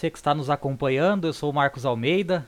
você 0.00 0.10
que 0.10 0.16
está 0.16 0.34
nos 0.34 0.48
acompanhando. 0.48 1.26
Eu 1.26 1.32
sou 1.34 1.50
o 1.50 1.52
Marcos 1.52 1.84
Almeida. 1.84 2.46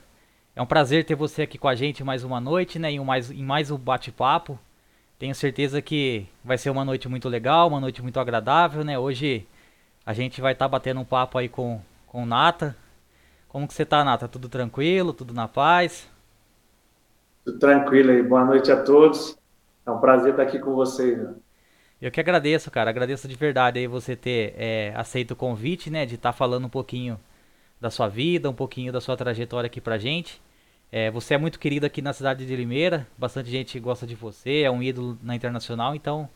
É 0.55 0.61
um 0.61 0.65
prazer 0.65 1.05
ter 1.05 1.13
você 1.13 1.43
aqui 1.43 1.59
com 1.59 1.67
a 1.67 1.75
gente 1.75 2.03
mais 2.03 2.23
uma 2.23 2.41
noite, 2.41 2.79
né? 2.79 2.89
Em 2.89 2.99
mais, 2.99 3.29
em 3.29 3.43
mais 3.43 3.69
um 3.69 3.77
bate-papo. 3.77 4.57
Tenho 5.19 5.35
certeza 5.35 5.79
que 5.79 6.25
vai 6.43 6.57
ser 6.57 6.71
uma 6.71 6.83
noite 6.83 7.07
muito 7.07 7.29
legal, 7.29 7.67
uma 7.67 7.79
noite 7.79 8.01
muito 8.01 8.19
agradável, 8.19 8.83
né? 8.83 8.97
Hoje 8.97 9.45
a 10.03 10.13
gente 10.13 10.41
vai 10.41 10.53
estar 10.53 10.65
tá 10.65 10.69
batendo 10.69 10.99
um 10.99 11.05
papo 11.05 11.37
aí 11.37 11.47
com, 11.47 11.79
com 12.07 12.23
o 12.23 12.25
Nata. 12.25 12.75
Como 13.47 13.67
que 13.67 13.73
você 13.75 13.85
tá, 13.85 14.03
Nata? 14.03 14.27
Tudo 14.27 14.49
tranquilo? 14.49 15.13
Tudo 15.13 15.31
na 15.31 15.47
paz? 15.47 16.09
Tudo 17.45 17.59
tranquilo 17.59 18.09
aí. 18.09 18.23
Boa 18.23 18.43
noite 18.43 18.71
a 18.71 18.81
todos. 18.81 19.37
É 19.85 19.91
um 19.91 19.99
prazer 19.99 20.31
estar 20.31 20.41
aqui 20.41 20.57
com 20.57 20.73
vocês. 20.73 21.19
Né? 21.19 21.35
Eu 22.01 22.09
que 22.09 22.19
agradeço, 22.19 22.71
cara. 22.71 22.89
Agradeço 22.89 23.27
de 23.27 23.35
verdade 23.35 23.77
aí 23.77 23.85
você 23.85 24.15
ter 24.15 24.55
é, 24.57 24.91
aceito 24.95 25.31
o 25.31 25.35
convite, 25.35 25.91
né? 25.91 26.03
De 26.03 26.15
estar 26.15 26.31
tá 26.31 26.33
falando 26.33 26.65
um 26.65 26.69
pouquinho 26.69 27.19
da 27.83 27.89
sua 27.89 28.07
vida, 28.07 28.49
um 28.49 28.53
pouquinho 28.53 28.93
da 28.93 29.01
sua 29.01 29.17
trajetória 29.17 29.67
aqui 29.67 29.81
pra 29.81 29.97
gente. 29.97 30.41
É, 30.89 31.11
você 31.11 31.33
é 31.33 31.37
muito 31.37 31.59
querido 31.59 31.85
aqui 31.85 32.01
na 32.01 32.13
cidade 32.13 32.45
de 32.45 32.55
Limeira. 32.55 33.05
Bastante 33.17 33.51
gente 33.51 33.77
gosta 33.77 34.07
de 34.07 34.15
você, 34.15 34.61
é 34.61 34.71
um 34.71 34.81
ídolo 34.81 35.17
na 35.21 35.35
internacional. 35.35 35.93
Então, 35.93 36.29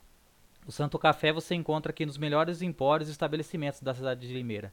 O 0.67 0.73
Santo 0.73 0.99
Café 0.99 1.33
você 1.33 1.55
encontra 1.55 1.91
aqui 1.91 2.05
nos 2.05 2.19
melhores 2.19 2.61
empórios 2.61 3.09
e 3.09 3.13
estabelecimentos 3.13 3.81
da 3.81 3.95
cidade 3.95 4.29
de 4.29 4.35
Limeira. 4.35 4.71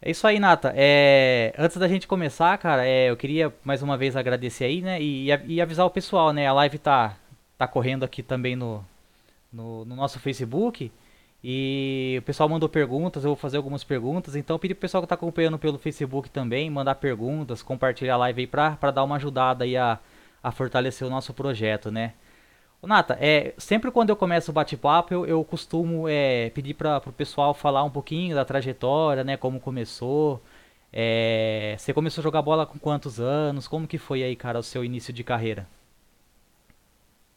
É 0.00 0.10
isso 0.10 0.26
aí, 0.26 0.38
Nata. 0.38 0.72
É, 0.76 1.54
antes 1.58 1.76
da 1.78 1.88
gente 1.88 2.06
começar, 2.06 2.56
cara, 2.58 2.86
é, 2.86 3.10
eu 3.10 3.16
queria 3.16 3.52
mais 3.64 3.82
uma 3.82 3.96
vez 3.96 4.14
agradecer 4.14 4.64
aí, 4.64 4.82
né? 4.82 5.00
E, 5.00 5.28
e, 5.46 5.60
avisar 5.60 5.86
o 5.86 5.90
pessoal, 5.90 6.32
né? 6.32 6.46
A 6.46 6.52
live 6.52 6.78
tá, 6.78 7.16
tá 7.56 7.66
correndo 7.66 8.04
aqui 8.04 8.22
também 8.22 8.54
no, 8.54 8.84
no, 9.52 9.84
no 9.84 9.96
nosso 9.96 10.20
Facebook. 10.20 10.92
E 11.42 12.16
o 12.18 12.22
pessoal 12.22 12.48
mandou 12.48 12.68
perguntas, 12.68 13.24
eu 13.24 13.30
vou 13.30 13.36
fazer 13.36 13.56
algumas 13.56 13.84
perguntas. 13.84 14.36
Então, 14.36 14.58
pedir 14.58 14.74
pro 14.74 14.82
pessoal 14.82 15.02
que 15.02 15.06
está 15.06 15.14
acompanhando 15.14 15.58
pelo 15.58 15.78
Facebook 15.78 16.28
também, 16.30 16.68
mandar 16.68 16.96
perguntas, 16.96 17.62
compartilhar 17.62 18.14
a 18.14 18.18
live 18.18 18.42
aí 18.42 18.46
para 18.46 18.90
dar 18.90 19.04
uma 19.04 19.16
ajudada 19.16 19.64
aí 19.64 19.76
a, 19.76 19.98
a 20.42 20.52
fortalecer 20.52 21.06
o 21.06 21.10
nosso 21.10 21.32
projeto, 21.32 21.90
né? 21.90 22.14
Nata, 22.82 23.16
é, 23.20 23.52
sempre 23.58 23.90
quando 23.90 24.10
eu 24.10 24.16
começo 24.16 24.50
o 24.50 24.54
bate-papo, 24.54 25.12
eu, 25.12 25.26
eu 25.26 25.44
costumo 25.44 26.08
é, 26.08 26.50
pedir 26.50 26.74
para 26.74 26.98
o 27.06 27.12
pessoal 27.12 27.52
falar 27.52 27.82
um 27.82 27.90
pouquinho 27.90 28.34
da 28.34 28.44
trajetória, 28.44 29.24
né? 29.24 29.36
Como 29.36 29.58
começou. 29.60 30.40
É, 30.92 31.74
você 31.78 31.92
começou 31.92 32.22
a 32.22 32.24
jogar 32.24 32.42
bola 32.42 32.64
com 32.66 32.78
quantos 32.78 33.18
anos? 33.20 33.66
Como 33.68 33.86
que 33.88 33.98
foi 33.98 34.22
aí, 34.22 34.36
cara, 34.36 34.58
o 34.58 34.62
seu 34.62 34.84
início 34.84 35.12
de 35.12 35.24
carreira? 35.24 35.66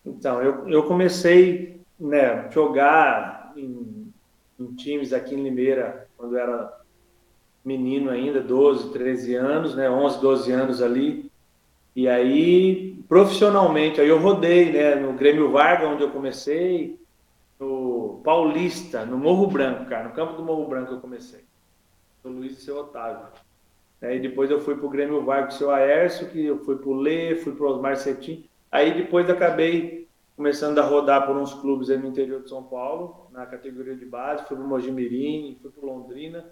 Então, 0.06 0.42
eu, 0.42 0.70
eu 0.70 0.84
comecei 0.88 1.82
né, 2.00 2.50
jogar 2.52 3.54
em 3.56 4.00
em 4.60 4.76
times 4.76 5.14
aqui 5.14 5.34
em 5.36 5.44
Limeira, 5.44 6.08
quando 6.18 6.38
era 6.38 6.78
menino 7.64 8.10
ainda, 8.10 8.42
12, 8.42 8.92
13 8.92 9.36
anos, 9.36 9.76
né, 9.76 9.90
11, 9.90 10.20
12 10.20 10.52
anos 10.52 10.82
ali. 10.82 11.29
E 11.96 12.08
aí, 12.08 13.04
profissionalmente, 13.08 14.00
aí 14.00 14.08
eu 14.08 14.20
rodei, 14.20 14.72
né, 14.72 14.96
no 14.96 15.14
Grêmio 15.14 15.52
Varga, 15.52 15.88
onde 15.88 16.04
eu 16.04 16.12
comecei, 16.12 17.00
no 17.60 18.22
Paulista, 18.24 19.06
no 19.06 19.18
Morro 19.18 19.48
Branco, 19.48 19.86
cara, 19.86 20.08
no 20.08 20.14
campo 20.14 20.34
do 20.34 20.44
Morro 20.44 20.68
Branco 20.68 20.94
eu 20.94 21.00
comecei. 21.00 21.44
O 22.24 22.30
Luiz 22.30 22.58
e 22.58 22.62
seu 22.62 22.78
Otávio. 22.78 23.28
Aí 24.02 24.20
depois 24.20 24.50
eu 24.50 24.62
fui 24.62 24.76
pro 24.76 24.90
Grêmio 24.90 25.24
Varga 25.24 25.48
com 25.48 25.54
o 25.54 25.58
seu 25.58 25.72
Aércio, 25.72 26.30
que 26.30 26.46
eu 26.46 26.60
fui 26.64 26.78
pro 26.78 26.94
Lê, 26.94 27.36
fui 27.36 27.54
pro 27.54 27.70
Osmar 27.70 27.98
Cetim. 27.98 28.46
Aí 28.72 28.94
depois 28.94 29.30
acabei 29.30 30.08
começando 30.38 30.80
a 30.80 30.84
rodar 30.84 31.28
por 31.28 31.36
uns 31.36 31.54
clubes 31.54 31.90
aí 31.90 31.98
no 31.98 32.08
interior 32.08 32.42
de 32.42 32.50
São 32.50 32.64
Paulo, 32.64 33.28
na 33.32 33.46
categoria 33.46 33.94
de 33.94 34.06
base, 34.06 34.46
fui 34.48 34.56
para 34.56 34.66
o 34.66 34.70
Mojimirim, 34.70 35.58
fui 35.62 35.70
para 35.70 35.86
Londrina. 35.86 36.46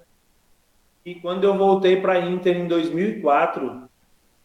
E 1.06 1.16
quando 1.16 1.46
eu 1.46 1.58
voltei 1.58 2.02
para 2.02 2.20
Inter 2.20 2.58
em 2.58 2.68
2004, 2.68 3.88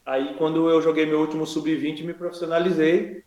aí 0.04 0.34
quando 0.36 0.68
eu 0.68 0.80
joguei 0.82 1.06
meu 1.06 1.20
último 1.20 1.46
sub-20, 1.46 2.04
me 2.04 2.14
profissionalizei, 2.14 3.24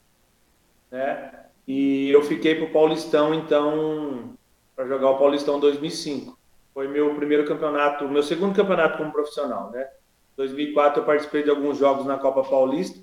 né? 0.91 1.45
E 1.67 2.09
eu 2.11 2.21
fiquei 2.21 2.55
para 2.55 2.65
o 2.65 2.71
Paulistão, 2.71 3.33
então, 3.33 4.37
para 4.75 4.87
jogar 4.87 5.09
o 5.09 5.17
Paulistão 5.17 5.59
2005. 5.59 6.37
Foi 6.73 6.87
meu 6.87 7.15
primeiro 7.15 7.45
campeonato, 7.45 8.07
meu 8.07 8.21
segundo 8.21 8.55
campeonato 8.55 8.97
como 8.97 9.11
profissional, 9.11 9.71
né? 9.71 9.87
2004 10.37 11.01
eu 11.01 11.05
participei 11.05 11.43
de 11.43 11.49
alguns 11.49 11.77
jogos 11.77 12.05
na 12.05 12.17
Copa 12.17 12.43
Paulista 12.43 12.99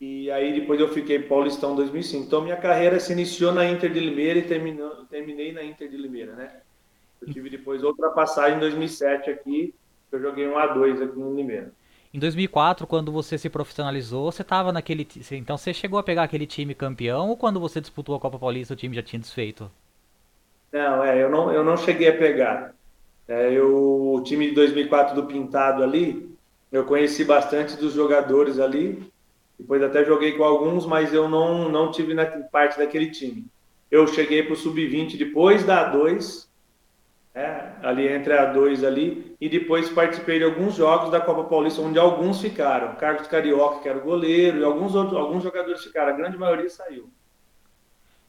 e 0.00 0.30
aí 0.30 0.58
depois 0.58 0.80
eu 0.80 0.88
fiquei 0.88 1.20
Paulistão 1.20 1.76
2005. 1.76 2.24
Então 2.24 2.42
minha 2.42 2.56
carreira 2.56 2.98
se 2.98 3.12
iniciou 3.12 3.52
na 3.52 3.64
Inter 3.64 3.92
de 3.92 4.00
Limeira 4.00 4.38
e 4.38 4.42
terminou, 4.42 5.06
terminei 5.06 5.52
na 5.52 5.62
Inter 5.62 5.88
de 5.88 5.96
Limeira, 5.96 6.34
né? 6.34 6.60
Eu 7.22 7.32
tive 7.32 7.48
depois 7.48 7.82
outra 7.82 8.10
passagem 8.10 8.56
em 8.56 8.60
2007 8.60 9.30
aqui, 9.30 9.74
eu 10.10 10.20
joguei 10.20 10.46
um 10.46 10.54
A2 10.54 11.02
aqui 11.02 11.18
em 11.18 11.36
Limeira. 11.36 11.72
Em 12.14 12.18
2004, 12.20 12.86
quando 12.86 13.10
você 13.10 13.36
se 13.36 13.50
profissionalizou, 13.50 14.30
você 14.30 14.42
estava 14.42 14.72
naquele. 14.72 15.06
Então 15.32 15.58
você 15.58 15.74
chegou 15.74 15.98
a 15.98 16.02
pegar 16.02 16.22
aquele 16.22 16.46
time 16.46 16.74
campeão 16.74 17.28
ou 17.28 17.36
quando 17.36 17.58
você 17.58 17.80
disputou 17.80 18.14
a 18.14 18.20
Copa 18.20 18.38
Paulista 18.38 18.72
o 18.72 18.76
time 18.76 18.94
já 18.94 19.02
tinha 19.02 19.18
desfeito? 19.18 19.68
Não, 20.72 21.02
é, 21.02 21.20
eu 21.20 21.28
não, 21.28 21.52
eu 21.52 21.64
não 21.64 21.76
cheguei 21.76 22.08
a 22.08 22.16
pegar. 22.16 22.72
É, 23.26 23.52
eu, 23.52 24.14
o 24.14 24.22
time 24.22 24.48
de 24.48 24.54
2004 24.54 25.14
do 25.16 25.26
Pintado 25.26 25.82
ali, 25.82 26.32
eu 26.70 26.84
conheci 26.84 27.24
bastante 27.24 27.76
dos 27.76 27.92
jogadores 27.92 28.60
ali 28.60 29.12
depois 29.58 29.82
até 29.82 30.04
joguei 30.04 30.32
com 30.32 30.44
alguns, 30.44 30.84
mas 30.84 31.14
eu 31.14 31.28
não, 31.28 31.68
não 31.68 31.90
tive 31.90 32.12
na, 32.12 32.26
parte 32.26 32.78
daquele 32.78 33.10
time. 33.10 33.46
Eu 33.90 34.06
cheguei 34.06 34.42
para 34.42 34.52
o 34.52 34.56
sub-20 34.56 35.16
depois 35.16 35.64
da 35.64 35.92
A2, 35.92 36.46
né, 37.34 37.72
ali 37.82 38.06
entre 38.06 38.32
a 38.32 38.52
A2 38.52 38.86
ali, 38.86 39.34
e 39.40 39.48
depois 39.48 39.90
participei 39.90 40.38
de 40.38 40.44
alguns 40.44 40.74
jogos 40.74 41.10
da 41.10 41.20
Copa 41.20 41.44
Paulista, 41.44 41.82
onde 41.82 41.98
alguns 41.98 42.40
ficaram. 42.40 42.94
Carlos 42.94 43.26
Carioca, 43.26 43.80
que 43.80 43.88
era 43.88 43.98
o 43.98 44.02
goleiro, 44.02 44.58
e 44.58 44.64
alguns, 44.64 44.94
outros, 44.94 45.18
alguns 45.18 45.42
jogadores 45.42 45.82
ficaram. 45.82 46.12
A 46.12 46.16
grande 46.16 46.38
maioria 46.38 46.70
saiu. 46.70 47.10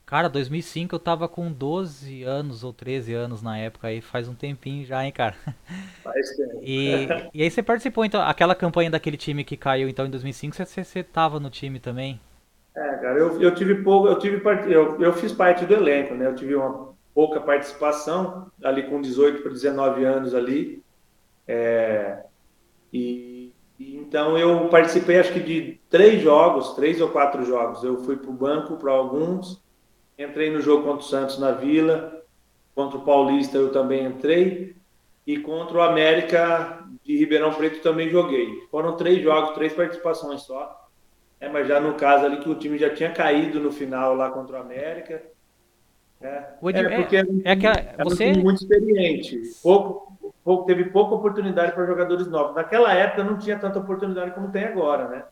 Cara, 0.06 0.30
2005 0.30 0.96
eu 0.96 1.00
tava 1.00 1.28
com 1.28 1.52
12 1.52 2.24
anos 2.24 2.64
ou 2.64 2.72
13 2.72 3.14
anos 3.14 3.42
na 3.42 3.58
época, 3.58 3.88
aí 3.88 4.02
faz 4.02 4.28
um 4.28 4.36
tempinho 4.36 4.86
já, 4.86 5.04
hein, 5.04 5.12
cara. 5.12 5.36
Faz 6.04 6.30
tempo. 6.36 6.56
E, 6.68 7.08
e 7.32 7.44
aí 7.44 7.52
você 7.52 7.62
participou, 7.62 8.04
então, 8.04 8.20
aquela 8.22 8.56
campanha 8.56 8.90
daquele 8.90 9.18
time 9.18 9.44
que 9.44 9.56
caiu 9.56 9.88
então 9.88 10.08
em 10.08 10.10
2005, 10.10 10.56
você, 10.56 10.84
você 10.84 11.04
tava 11.04 11.40
no 11.40 11.50
time 11.52 11.80
também? 11.80 12.20
É, 12.76 12.96
cara, 12.98 13.20
eu, 13.20 13.40
eu 13.40 13.54
tive 13.54 13.84
pouco, 13.84 14.08
eu 14.08 14.18
tive 14.18 14.42
eu, 14.68 15.00
eu 15.00 15.14
fiz 15.14 15.32
parte 15.32 15.64
do 15.64 15.76
elenco, 15.76 16.16
né? 16.16 16.26
Eu 16.26 16.36
tive 16.36 16.56
uma 16.56 16.95
pouca 17.16 17.42
participação 17.42 18.52
ali 18.64 18.84
com 18.84 19.02
18 19.02 19.42
para 19.42 19.52
19 19.52 20.06
anos 20.06 20.36
ali. 20.36 20.84
É, 21.48 22.24
e, 22.94 23.52
então 23.80 24.38
eu 24.38 24.70
participei 24.70 25.20
acho 25.20 25.34
que 25.34 25.40
de 25.40 25.80
três 25.90 26.22
jogos, 26.22 26.76
três 26.76 27.02
ou 27.02 27.10
quatro 27.10 27.44
jogos. 27.44 27.84
Eu 27.84 28.04
fui 28.04 28.18
para 28.18 28.30
o 28.30 28.34
banco 28.34 28.78
para 28.78 28.92
alguns 28.92 29.66
Entrei 30.18 30.50
no 30.50 30.62
jogo 30.62 30.84
contra 30.84 31.00
o 31.00 31.08
Santos 31.08 31.38
na 31.38 31.52
Vila, 31.52 32.24
contra 32.74 32.98
o 32.98 33.04
Paulista 33.04 33.58
eu 33.58 33.72
também 33.72 34.06
entrei, 34.06 34.76
e 35.28 35.38
contra 35.38 35.78
o 35.78 35.82
América 35.82 36.86
de 37.04 37.18
Ribeirão 37.18 37.54
Preto 37.54 37.82
também 37.82 38.10
joguei. 38.10 38.66
Foram 38.72 38.96
três 38.96 39.22
jogos, 39.22 39.54
três 39.56 39.74
participações 39.74 40.44
só. 40.44 40.84
É, 41.40 41.50
mas 41.50 41.68
já 41.68 41.82
no 41.82 41.96
caso 41.96 42.26
ali 42.26 42.38
que 42.38 42.50
o 42.50 42.56
time 42.56 42.78
já 42.78 42.90
tinha 42.90 43.12
caído 43.12 43.60
no 43.60 43.72
final 43.72 44.16
lá 44.16 44.30
contra 44.32 44.58
o 44.58 44.62
América. 44.62 45.22
É, 46.26 46.80
é 46.80 46.98
porque 46.98 47.18
é, 47.18 47.22
é, 47.44 47.96
é, 47.98 48.04
você... 48.04 48.34
muito 48.34 48.62
experiente. 48.62 49.42
Pouco, 49.62 50.34
pouco, 50.44 50.66
teve 50.66 50.86
pouca 50.86 51.16
oportunidade 51.16 51.74
para 51.74 51.86
jogadores 51.86 52.28
novos. 52.28 52.56
Naquela 52.56 52.94
época 52.94 53.24
não 53.24 53.38
tinha 53.38 53.58
tanta 53.58 53.80
oportunidade 53.80 54.32
como 54.32 54.52
tem 54.52 54.64
agora, 54.64 55.08
né? 55.08 55.24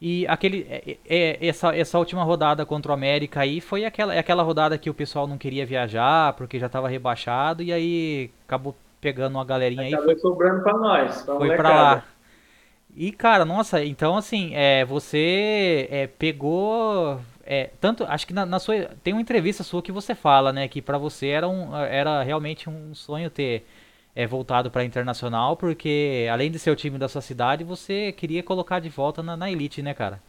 E 0.00 0.26
aquele, 0.28 0.66
é, 0.68 0.98
é, 1.08 1.46
essa, 1.48 1.74
essa 1.74 1.98
última 1.98 2.22
rodada 2.22 2.66
contra 2.66 2.92
o 2.92 2.94
América 2.94 3.40
aí 3.40 3.62
foi 3.62 3.86
aquela, 3.86 4.14
é 4.14 4.18
aquela 4.18 4.42
rodada 4.42 4.76
que 4.76 4.90
o 4.90 4.94
pessoal 4.94 5.26
não 5.26 5.38
queria 5.38 5.64
viajar 5.64 6.34
porque 6.34 6.58
já 6.58 6.66
estava 6.66 6.88
rebaixado 6.88 7.62
e 7.62 7.72
aí 7.72 8.30
acabou 8.46 8.76
pegando 9.00 9.36
uma 9.36 9.44
galerinha 9.44 9.82
aí. 9.82 9.94
Acabou 9.94 10.12
foi, 10.12 10.18
sobrando 10.20 10.62
para 10.62 10.78
nós. 10.78 11.22
Pra 11.22 11.36
foi 11.36 11.56
para 11.56 11.70
lá. 11.70 12.04
E 12.94 13.10
cara, 13.10 13.44
nossa, 13.44 13.82
então 13.84 14.16
assim, 14.16 14.52
é, 14.54 14.84
você 14.84 15.88
é, 15.90 16.06
pegou 16.06 17.18
é, 17.46 17.70
tanto 17.80 18.04
acho 18.04 18.26
que 18.26 18.34
na, 18.34 18.44
na, 18.44 18.58
sua 18.58 18.90
tem 19.02 19.14
uma 19.14 19.22
entrevista 19.22 19.62
sua 19.62 19.80
que 19.80 19.92
você 19.92 20.14
fala, 20.14 20.52
né, 20.52 20.66
que 20.68 20.82
para 20.82 20.98
você 20.98 21.28
era 21.28 21.48
um 21.48 21.74
era 21.76 22.22
realmente 22.22 22.68
um 22.68 22.94
sonho 22.94 23.30
ter 23.30 23.64
é, 24.14 24.26
voltado 24.26 24.70
para 24.70 24.84
internacional, 24.84 25.56
porque 25.56 26.26
além 26.30 26.50
de 26.50 26.58
ser 26.58 26.70
o 26.70 26.76
time 26.76 26.98
da 26.98 27.08
sua 27.08 27.20
cidade, 27.20 27.62
você 27.62 28.12
queria 28.12 28.42
colocar 28.42 28.80
de 28.80 28.88
volta 28.88 29.22
na, 29.22 29.36
na 29.36 29.50
elite, 29.50 29.82
né, 29.82 29.94
cara? 29.94 30.20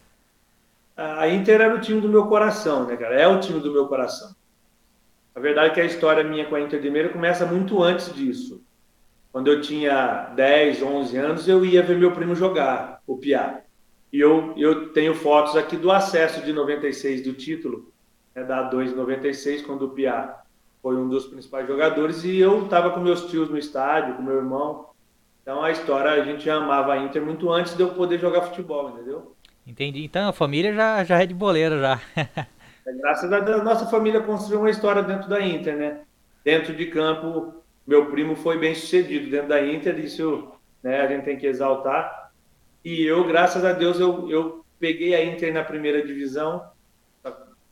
A 0.96 1.28
Inter 1.28 1.62
era 1.62 1.76
o 1.76 1.80
time 1.80 2.02
do 2.02 2.10
meu 2.10 2.28
coração, 2.28 2.86
né, 2.86 2.98
cara? 2.98 3.16
É 3.16 3.28
o 3.28 3.40
time 3.40 3.60
do 3.60 3.72
meu 3.72 3.88
coração. 3.88 4.36
A 5.36 5.40
verdade 5.40 5.70
é 5.70 5.74
que 5.74 5.82
a 5.82 5.86
história 5.86 6.24
minha 6.24 6.46
com 6.46 6.56
a 6.56 6.62
Inter 6.62 6.80
de 6.80 6.88
Limeira 6.88 7.10
começa 7.10 7.46
muito 7.46 7.82
antes 7.82 8.14
disso. 8.14 8.64
Quando 9.32 9.48
eu 9.48 9.62
tinha 9.62 10.32
10, 10.36 10.82
11 10.82 11.18
anos, 11.18 11.48
eu 11.48 11.64
ia 11.64 11.84
ver 11.84 11.98
meu 11.98 12.12
primo 12.12 12.34
jogar, 12.34 13.02
o 13.06 13.18
Piá. 13.18 13.62
E 14.12 14.20
eu, 14.20 14.54
eu 14.58 14.94
tenho 14.94 15.14
fotos 15.14 15.56
aqui 15.56 15.76
do 15.76 15.92
acesso 15.92 16.42
de 16.42 16.54
96 16.54 17.24
do 17.24 17.34
título, 17.34 17.92
né, 18.34 18.44
da 18.44 18.64
2 18.64 18.96
96, 18.96 19.64
quando 19.64 19.86
o 19.86 19.90
Piá 19.90 20.42
foi 20.82 20.96
um 20.96 21.10
dos 21.10 21.26
principais 21.26 21.68
jogadores 21.68 22.24
e 22.24 22.38
eu 22.38 22.64
estava 22.64 22.92
com 22.92 23.00
meus 23.00 23.30
tios 23.30 23.50
no 23.50 23.58
estádio, 23.58 24.16
com 24.16 24.22
meu 24.22 24.36
irmão. 24.36 24.88
Então 25.42 25.62
a 25.64 25.72
história, 25.72 26.12
a 26.12 26.24
gente 26.24 26.50
amava 26.50 26.94
a 26.94 26.98
Inter 26.98 27.22
muito 27.22 27.52
antes 27.52 27.76
de 27.76 27.82
eu 27.82 27.90
poder 27.90 28.20
jogar 28.20 28.44
futebol, 28.44 28.90
entendeu? 28.90 29.36
Entendi. 29.66 30.04
Então 30.04 30.30
a 30.30 30.34
família 30.34 30.74
já, 30.74 31.04
já 31.04 31.22
é 31.22 31.26
de 31.26 31.34
boleiro 31.34 31.80
já. 31.80 32.00
é, 32.16 32.94
graças 32.94 33.32
a 33.32 33.40
Deus, 33.40 33.64
nossa 33.64 33.86
família 33.88 34.22
construiu 34.22 34.62
uma 34.62 34.70
história 34.70 35.04
dentro 35.04 35.28
da 35.30 35.42
Inter, 35.42 35.76
né? 35.76 36.02
Dentro 36.44 36.74
de 36.74 36.86
campo, 36.86 37.54
meu 37.86 38.06
primo 38.06 38.36
foi 38.36 38.58
bem 38.58 38.74
sucedido 38.74 39.30
dentro 39.30 39.50
da 39.50 39.66
Inter, 39.66 40.00
isso 40.00 40.52
né, 40.82 41.02
a 41.02 41.08
gente 41.08 41.26
tem 41.26 41.38
que 41.38 41.48
exaltar. 41.48 42.27
E 42.84 43.04
eu, 43.04 43.28
graças 43.28 43.66
a 43.66 43.74
Deus, 43.74 44.00
eu, 44.00 44.30
eu 44.30 44.66
peguei 44.80 45.16
a 45.16 45.24
Inter 45.24 45.54
na 45.54 45.64
primeira 45.64 46.06
divisão, 46.06 46.70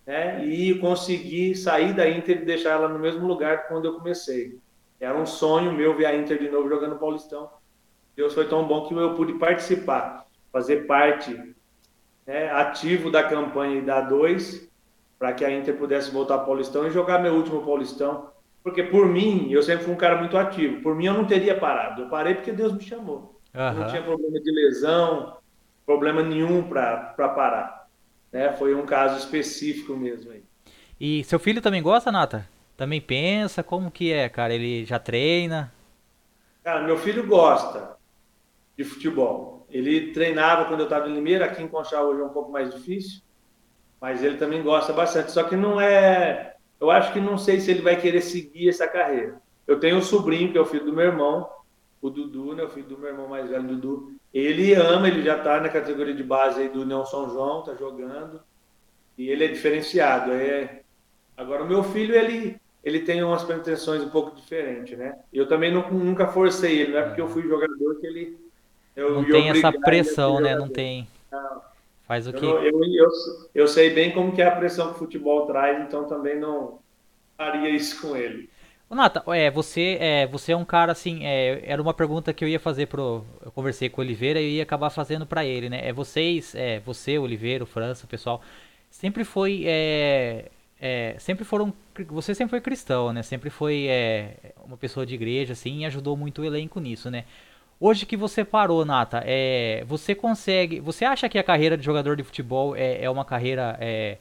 né, 0.06 0.46
e 0.46 0.78
consegui 0.80 1.56
sair 1.56 1.94
da 1.94 2.08
Inter 2.10 2.42
e 2.42 2.46
deixar 2.46 2.72
ela 2.72 2.88
no 2.88 3.00
mesmo 3.00 3.26
lugar 3.28 3.68
quando 3.68 3.86
eu 3.86 3.94
comecei. 3.94 4.60
Era 5.00 5.18
um 5.18 5.26
sonho 5.26 5.74
meu 5.74 5.96
ver 5.96 6.06
a 6.06 6.16
Inter 6.16 6.40
de 6.40 6.50
novo 6.50 6.70
jogando 6.70 6.98
Paulistão. 6.98 7.50
Deus 8.16 8.34
foi 8.34 8.48
tão 8.48 8.68
bom 8.68 8.88
que 8.88 8.94
eu 8.94 9.16
pude 9.16 9.34
participar, 9.34 10.26
fazer 10.52 10.86
parte 10.86 11.56
né, 12.26 12.50
ativo 12.52 13.12
da 13.12 13.24
campanha 13.24 13.82
da 13.82 14.02
2, 14.02 14.70
para 15.20 15.34
que 15.34 15.44
a 15.44 15.52
Inter 15.52 15.76
pudesse 15.76 16.12
voltar 16.12 16.36
ao 16.36 16.46
Paulistão 16.46 16.88
e 16.88 16.92
jogar 16.92 17.20
meu 17.20 17.34
último 17.34 17.66
Paulistão. 17.66 18.30
Porque 18.64 18.84
por 18.84 19.08
mim, 19.08 19.52
eu 19.52 19.62
sempre 19.62 19.86
fui 19.86 19.94
um 19.94 19.98
cara 19.98 20.18
muito 20.18 20.38
ativo. 20.38 20.82
Por 20.82 20.96
mim, 20.96 21.06
eu 21.06 21.14
não 21.14 21.26
teria 21.26 21.58
parado. 21.58 22.04
Eu 22.04 22.10
parei 22.10 22.34
porque 22.34 22.52
Deus 22.52 22.74
me 22.74 22.82
chamou. 22.82 23.35
Uhum. 23.56 23.80
Não 23.80 23.88
tinha 23.88 24.04
problema 24.04 24.40
de 24.40 24.52
lesão, 24.52 25.38
problema 25.86 26.22
nenhum 26.22 26.68
para 26.68 27.14
parar. 27.18 27.88
Né? 28.32 28.52
Foi 28.54 28.76
um 28.76 28.86
caso 28.86 29.18
específico 29.18 29.96
mesmo 29.96 30.32
aí. 30.32 30.44
E 31.00 31.24
seu 31.24 31.40
filho 31.40 31.62
também 31.62 31.82
gosta, 31.82 32.12
Nata? 32.12 32.48
Também 32.76 33.00
pensa? 33.00 33.64
Como 33.64 33.90
que 33.90 34.12
é, 34.12 34.28
cara? 34.28 34.54
Ele 34.54 34.84
já 34.86 35.00
treina? 35.00 35.72
Cara, 36.64 36.84
meu 36.84 36.98
filho 36.98 37.26
gosta 37.26 37.96
de 38.78 38.84
futebol. 38.84 39.66
Ele 39.70 40.12
treinava 40.12 40.66
quando 40.66 40.82
eu 40.82 40.86
estava 40.86 41.08
em 41.08 41.14
Limeira, 41.14 41.46
aqui 41.46 41.62
em 41.62 41.68
Conchal 41.68 42.08
hoje 42.08 42.22
é 42.22 42.26
um 42.26 42.30
pouco 42.30 42.52
mais 42.52 42.74
difícil, 42.74 43.22
mas 44.02 44.24
ele 44.24 44.38
também 44.38 44.62
gosta 44.62 44.92
bastante. 44.92 45.32
Só 45.32 45.44
que 45.44 45.56
não 45.56 45.80
é. 45.80 46.56
Eu 46.80 46.92
acho 46.92 47.14
que 47.14 47.20
não 47.20 47.38
sei 47.38 47.60
se 47.60 47.72
ele 47.72 47.82
vai 47.82 47.96
querer 47.96 48.22
seguir 48.22 48.70
essa 48.70 48.88
carreira. 48.88 49.42
Eu 49.66 49.80
tenho 49.80 49.98
um 49.98 50.02
sobrinho, 50.02 50.52
que 50.52 50.58
é 50.58 50.62
o 50.62 50.66
filho 50.66 50.86
do 50.86 50.94
meu 50.94 51.06
irmão, 51.06 51.50
o 52.06 52.10
Dudu, 52.10 52.54
né, 52.54 52.64
o 52.64 52.70
filho 52.70 52.88
do 52.88 52.98
meu 52.98 53.10
irmão 53.10 53.28
mais 53.28 53.50
velho, 53.50 53.64
Dudu. 53.64 54.14
Ele 54.34 54.74
ama, 54.74 55.08
ele 55.08 55.24
já 55.24 55.38
está 55.38 55.60
na 55.60 55.70
categoria 55.70 56.14
de 56.14 56.24
base 56.24 56.62
aí 56.62 56.70
do 56.70 56.82
União 56.82 57.06
São 57.06 57.30
João, 57.30 57.62
está 57.62 57.74
jogando. 57.74 58.40
E 59.18 59.30
ele 59.30 59.46
é 59.46 59.48
diferenciado. 59.48 60.32
É... 60.32 60.82
Agora, 61.36 61.64
o 61.64 61.68
meu 61.68 61.84
filho, 61.84 62.14
ele, 62.16 62.58
ele 62.84 63.00
tem 63.00 63.24
umas 63.24 63.44
pretensões 63.44 64.04
um 64.04 64.10
pouco 64.10 64.36
diferentes, 64.36 64.98
né? 64.98 65.18
Eu 65.34 65.48
também 65.48 65.74
não, 65.74 65.90
nunca 65.92 66.28
forcei 66.28 66.82
ele, 66.82 66.92
não 66.92 67.00
é 67.00 67.04
porque 67.04 67.22
eu 67.22 67.28
fui 67.28 67.44
jogador 67.44 68.00
que 68.00 68.08
ele. 68.08 68.38
Eu, 68.96 69.16
não 69.16 69.26
tem 69.26 69.50
essa 69.50 69.72
pressão, 69.72 70.40
né? 70.40 70.56
Não 70.56 70.70
tem. 70.70 71.08
Não. 71.32 71.62
Faz 72.08 72.28
o 72.28 72.34
que. 72.34 72.46
Eu, 72.46 72.62
eu, 72.62 72.84
eu, 72.84 73.10
eu, 73.54 73.68
sei 73.68 73.90
bem 73.90 74.12
como 74.12 74.32
que 74.32 74.42
é 74.42 74.48
a 74.48 74.56
pressão 74.56 74.90
que 74.90 74.96
o 74.96 75.00
futebol 75.00 75.48
traz, 75.48 75.82
então 75.82 76.06
também 76.06 76.40
não 76.40 76.80
faria 77.36 77.70
isso 77.70 78.02
com 78.02 78.16
ele. 78.16 78.50
Nata, 78.96 79.24
é, 79.28 79.52
você, 79.52 79.98
é, 80.00 80.28
você 80.28 80.54
é 80.54 80.58
um 80.58 80.66
cara 80.66 80.92
assim, 80.92 81.26
é, 81.26 81.62
era 81.66 81.82
uma 81.82 81.94
pergunta 81.94 82.34
que 82.34 82.44
eu 82.44 82.50
ia 82.50 82.60
fazer 82.60 82.88
pro, 82.88 83.26
eu 83.44 83.52
conversei 83.52 83.90
com 83.90 84.02
o 84.02 84.04
Oliveira 84.04 84.40
e 84.40 84.56
ia 84.56 84.64
acabar 84.64 84.90
fazendo 84.90 85.26
para 85.26 85.46
ele, 85.46 85.70
né? 85.70 85.88
É 85.88 85.94
vocês, 85.94 86.56
é, 86.56 86.80
você, 86.80 87.18
Oliveira, 87.20 87.64
o 87.64 87.68
França, 87.68 88.06
o 88.06 88.08
pessoal, 88.08 88.42
sempre 88.90 89.24
foi, 89.24 89.64
é, 89.68 90.46
é, 90.80 91.16
sempre 91.20 91.44
foram, 91.44 91.74
você 92.08 92.34
sempre 92.34 92.52
foi 92.52 92.62
cristão, 92.62 93.12
né? 93.14 93.22
Sempre 93.22 93.50
foi 93.50 93.88
é, 93.88 94.36
uma 94.66 94.78
pessoa 94.78 95.06
de 95.06 95.14
igreja, 95.14 95.54
assim, 95.54 95.80
e 95.80 95.86
ajudou 95.86 96.16
muito 96.16 96.42
o 96.42 96.46
elenco 96.46 96.80
nisso, 96.80 97.12
né? 97.12 97.26
Hoje 97.80 98.06
que 98.06 98.16
você 98.16 98.46
parou, 98.46 98.86
Nata, 98.86 99.22
é, 99.26 99.84
você 99.86 100.16
consegue, 100.16 100.80
você 100.80 101.04
acha 101.04 101.28
que 101.28 101.38
a 101.38 101.44
carreira 101.44 101.78
de 101.78 101.84
jogador 101.84 102.16
de 102.16 102.24
futebol 102.24 102.76
é, 102.76 103.04
é 103.04 103.10
uma 103.10 103.26
carreira 103.26 103.78
é, 103.82 104.18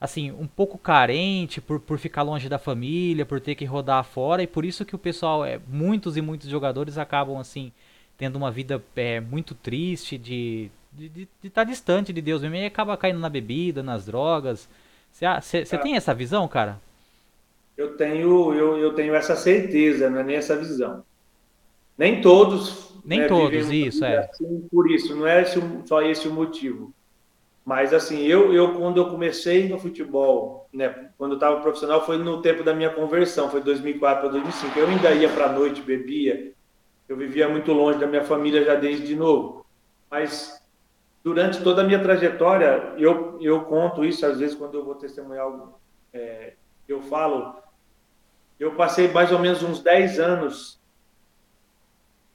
assim, 0.00 0.30
um 0.30 0.46
pouco 0.46 0.78
carente 0.78 1.60
por, 1.60 1.80
por 1.80 1.98
ficar 1.98 2.22
longe 2.22 2.48
da 2.48 2.58
família, 2.58 3.26
por 3.26 3.40
ter 3.40 3.54
que 3.54 3.64
rodar 3.64 4.04
fora, 4.04 4.42
e 4.42 4.46
por 4.46 4.64
isso 4.64 4.84
que 4.84 4.94
o 4.94 4.98
pessoal, 4.98 5.44
é, 5.44 5.60
muitos 5.66 6.16
e 6.16 6.20
muitos 6.20 6.48
jogadores 6.48 6.98
acabam, 6.98 7.38
assim, 7.38 7.72
tendo 8.16 8.36
uma 8.36 8.50
vida 8.50 8.82
é, 8.96 9.20
muito 9.20 9.54
triste 9.54 10.18
de 10.18 10.70
de 10.98 11.06
estar 11.06 11.38
de, 11.42 11.50
tá 11.50 11.64
distante 11.64 12.12
de 12.12 12.20
Deus 12.20 12.42
mesmo 12.42 12.56
e 12.56 12.66
acaba 12.66 12.96
caindo 12.96 13.20
na 13.20 13.28
bebida, 13.28 13.82
nas 13.82 14.06
drogas. 14.06 14.68
Você 15.12 15.26
é. 15.26 15.78
tem 15.78 15.96
essa 15.96 16.12
visão, 16.12 16.46
cara? 16.48 16.80
Eu 17.76 17.96
tenho, 17.96 18.52
eu, 18.52 18.76
eu 18.78 18.92
tenho 18.92 19.14
essa 19.14 19.36
certeza, 19.36 20.10
não 20.10 20.20
é 20.20 20.24
nem 20.24 20.36
essa 20.36 20.56
visão. 20.56 21.04
Nem 21.96 22.20
todos. 22.20 22.92
Nem 23.04 23.20
né, 23.20 23.28
todos, 23.28 23.70
isso, 23.70 24.04
é. 24.04 24.18
Assim, 24.18 24.68
por 24.70 24.90
isso, 24.90 25.14
não 25.14 25.26
é 25.26 25.42
esse, 25.42 25.60
só 25.86 26.02
esse 26.02 26.28
o 26.28 26.32
motivo. 26.32 26.92
Mas 27.68 27.92
assim, 27.92 28.22
eu, 28.22 28.54
eu 28.54 28.72
quando 28.76 28.96
eu 28.96 29.10
comecei 29.10 29.68
no 29.68 29.78
futebol, 29.78 30.66
né, 30.72 31.10
quando 31.18 31.32
eu 31.32 31.36
estava 31.36 31.60
profissional, 31.60 32.02
foi 32.02 32.16
no 32.16 32.40
tempo 32.40 32.64
da 32.64 32.72
minha 32.72 32.88
conversão, 32.88 33.50
foi 33.50 33.60
2004 33.60 34.22
para 34.22 34.30
2005. 34.30 34.78
Eu 34.78 34.88
ainda 34.88 35.10
ia 35.10 35.28
para 35.28 35.44
a 35.44 35.52
noite, 35.52 35.82
bebia. 35.82 36.54
Eu 37.06 37.14
vivia 37.14 37.46
muito 37.46 37.70
longe 37.74 37.98
da 37.98 38.06
minha 38.06 38.24
família 38.24 38.64
já 38.64 38.74
desde 38.74 39.06
de 39.06 39.14
novo. 39.14 39.66
Mas 40.10 40.64
durante 41.22 41.62
toda 41.62 41.82
a 41.82 41.84
minha 41.84 42.02
trajetória, 42.02 42.94
eu, 42.96 43.36
eu 43.38 43.60
conto 43.66 44.02
isso 44.02 44.24
às 44.24 44.38
vezes 44.38 44.56
quando 44.56 44.78
eu 44.78 44.84
vou 44.86 44.94
testemunhar 44.94 45.44
algo, 45.44 45.78
é, 46.10 46.54
eu 46.88 47.02
falo, 47.02 47.54
eu 48.58 48.76
passei 48.76 49.08
mais 49.08 49.30
ou 49.30 49.38
menos 49.38 49.62
uns 49.62 49.82
10 49.82 50.18
anos 50.18 50.80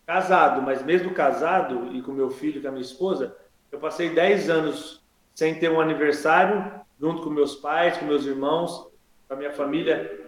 casado, 0.05 0.61
mas 0.61 0.85
mesmo 0.85 1.11
casado 1.11 1.91
e 1.91 2.03
com 2.03 2.11
meu 2.11 2.29
filho, 2.29 2.61
com 2.61 2.67
a 2.67 2.71
minha 2.71 2.83
esposa, 2.83 3.35
eu 3.71 3.79
passei 3.79 4.11
10 4.11 4.51
anos 4.51 5.02
sem 5.33 5.55
ter 5.55 5.69
um 5.69 5.81
aniversário, 5.81 6.81
junto 6.99 7.21
com 7.21 7.29
meus 7.29 7.55
pais, 7.55 7.97
com 7.97 8.05
meus 8.05 8.25
irmãos, 8.25 8.89
com 9.27 9.33
a 9.33 9.37
minha 9.37 9.51
família. 9.51 10.19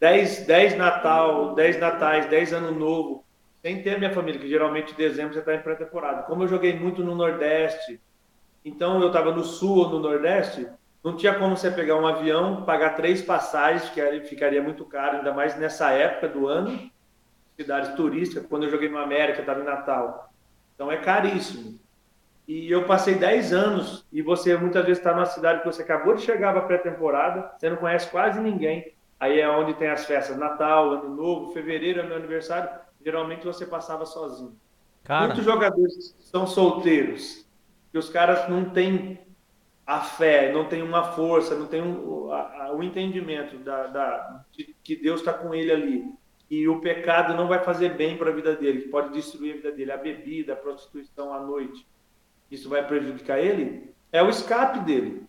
Dez, 0.00 0.46
dez 0.46 0.76
Natal, 0.76 1.54
dez 1.54 1.78
Natais, 1.78 2.26
dez 2.26 2.52
Ano 2.52 2.70
Novo, 2.70 3.24
sem 3.62 3.82
ter 3.82 3.96
a 3.96 3.98
minha 3.98 4.12
família, 4.12 4.40
que 4.40 4.48
geralmente 4.48 4.92
em 4.92 4.96
dezembro 4.96 5.34
você 5.34 5.40
está 5.40 5.54
em 5.54 5.60
pré-temporada. 5.60 6.22
Como 6.22 6.44
eu 6.44 6.48
joguei 6.48 6.78
muito 6.78 7.02
no 7.02 7.14
Nordeste, 7.14 8.00
então 8.64 9.00
eu 9.00 9.08
estava 9.08 9.32
no 9.32 9.42
Sul 9.42 9.78
ou 9.78 9.90
no 9.90 9.98
Nordeste, 9.98 10.68
não 11.02 11.16
tinha 11.16 11.34
como 11.34 11.56
você 11.56 11.70
pegar 11.70 11.96
um 11.96 12.06
avião, 12.06 12.64
pagar 12.64 12.90
três 12.90 13.22
passagens, 13.22 13.88
que 13.90 14.20
ficaria 14.22 14.62
muito 14.62 14.84
caro, 14.84 15.18
ainda 15.18 15.32
mais 15.32 15.56
nessa 15.56 15.90
época 15.90 16.28
do 16.28 16.46
ano, 16.46 16.90
cidades 17.56 17.94
turísticas, 17.94 18.46
quando 18.46 18.64
eu 18.64 18.70
joguei 18.70 18.88
no 18.88 18.98
América, 18.98 19.40
estava 19.40 19.60
em 19.60 19.64
Natal. 19.64 20.32
Então 20.74 20.92
é 20.92 20.96
caríssimo. 20.96 21.78
E 22.48 22.72
eu 22.72 22.86
passei 22.86 23.14
10 23.14 23.52
anos, 23.52 24.06
e 24.10 24.22
você 24.22 24.56
muitas 24.56 24.82
vezes 24.82 24.98
está 24.98 25.12
numa 25.12 25.26
cidade 25.26 25.60
que 25.60 25.66
você 25.66 25.82
acabou 25.82 26.14
de 26.14 26.22
chegar 26.22 26.52
para 26.54 26.62
pré-temporada, 26.62 27.52
você 27.58 27.68
não 27.68 27.76
conhece 27.76 28.10
quase 28.10 28.40
ninguém. 28.40 28.94
Aí 29.20 29.38
é 29.38 29.50
onde 29.50 29.74
tem 29.74 29.90
as 29.90 30.06
festas 30.06 30.38
Natal, 30.38 30.92
Ano 30.92 31.14
Novo, 31.14 31.52
Fevereiro 31.52 32.00
é 32.00 32.06
meu 32.06 32.16
aniversário. 32.16 32.70
Geralmente 33.04 33.44
você 33.44 33.66
passava 33.66 34.06
sozinho. 34.06 34.56
Cara. 35.04 35.26
Muitos 35.26 35.44
jogadores 35.44 36.16
são 36.20 36.46
solteiros. 36.46 37.46
que 37.92 37.98
os 37.98 38.08
caras 38.08 38.48
não 38.48 38.70
têm 38.70 39.20
a 39.86 40.00
fé, 40.00 40.50
não 40.50 40.64
tem 40.64 40.82
uma 40.82 41.12
força, 41.12 41.54
não 41.54 41.66
tem 41.66 41.82
um, 41.82 42.32
a, 42.32 42.64
a, 42.64 42.72
o 42.72 42.82
entendimento 42.82 43.58
da, 43.58 43.88
da 43.88 44.44
de, 44.52 44.74
que 44.82 44.96
Deus 44.96 45.20
está 45.20 45.34
com 45.34 45.54
ele 45.54 45.70
ali. 45.70 46.04
E 46.50 46.66
o 46.66 46.80
pecado 46.80 47.34
não 47.34 47.46
vai 47.46 47.62
fazer 47.62 47.94
bem 47.94 48.16
para 48.16 48.30
a 48.30 48.34
vida 48.34 48.56
dele, 48.56 48.82
que 48.82 48.88
pode 48.88 49.12
destruir 49.12 49.52
a 49.52 49.56
vida 49.56 49.72
dele. 49.72 49.92
A 49.92 49.98
bebida, 49.98 50.54
a 50.54 50.56
prostituição 50.56 51.32
à 51.34 51.40
noite, 51.40 51.86
isso 52.50 52.68
vai 52.68 52.86
prejudicar 52.86 53.38
ele. 53.38 53.92
É 54.12 54.22
o 54.22 54.28
escape 54.28 54.80
dele. 54.80 55.22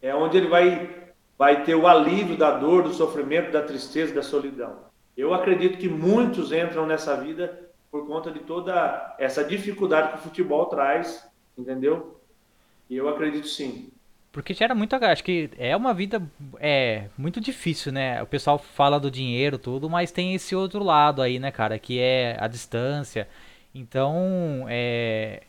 É 0.00 0.14
onde 0.14 0.36
ele 0.36 0.48
vai, 0.48 0.90
vai 1.38 1.64
ter 1.64 1.74
o 1.74 1.86
alívio 1.86 2.36
da 2.36 2.50
dor, 2.58 2.82
do 2.82 2.92
sofrimento, 2.92 3.52
da 3.52 3.62
tristeza, 3.62 4.14
da 4.14 4.22
solidão. 4.22 4.80
Eu 5.16 5.34
acredito 5.34 5.78
que 5.78 5.88
muitos 5.88 6.52
entram 6.52 6.86
nessa 6.86 7.16
vida 7.16 7.70
por 7.90 8.06
conta 8.06 8.30
de 8.30 8.40
toda 8.40 9.14
essa 9.18 9.44
dificuldade 9.44 10.12
que 10.12 10.14
o 10.18 10.22
futebol 10.22 10.66
traz, 10.66 11.28
entendeu? 11.56 12.18
E 12.88 12.96
eu 12.96 13.08
acredito 13.08 13.46
sim. 13.46 13.90
Porque 14.32 14.54
gera 14.54 14.74
muito. 14.74 14.96
Acho 14.96 15.22
que 15.22 15.50
é 15.58 15.76
uma 15.76 15.92
vida 15.92 16.22
é 16.58 17.08
muito 17.18 17.38
difícil, 17.38 17.92
né? 17.92 18.22
O 18.22 18.26
pessoal 18.26 18.58
fala 18.58 18.98
do 18.98 19.10
dinheiro, 19.10 19.58
tudo, 19.58 19.90
mas 19.90 20.10
tem 20.10 20.34
esse 20.34 20.56
outro 20.56 20.82
lado 20.82 21.20
aí, 21.20 21.38
né, 21.38 21.50
cara? 21.50 21.78
Que 21.78 22.00
é 22.00 22.36
a 22.40 22.48
distância. 22.48 23.28
Então, 23.74 24.64
é, 24.68 25.42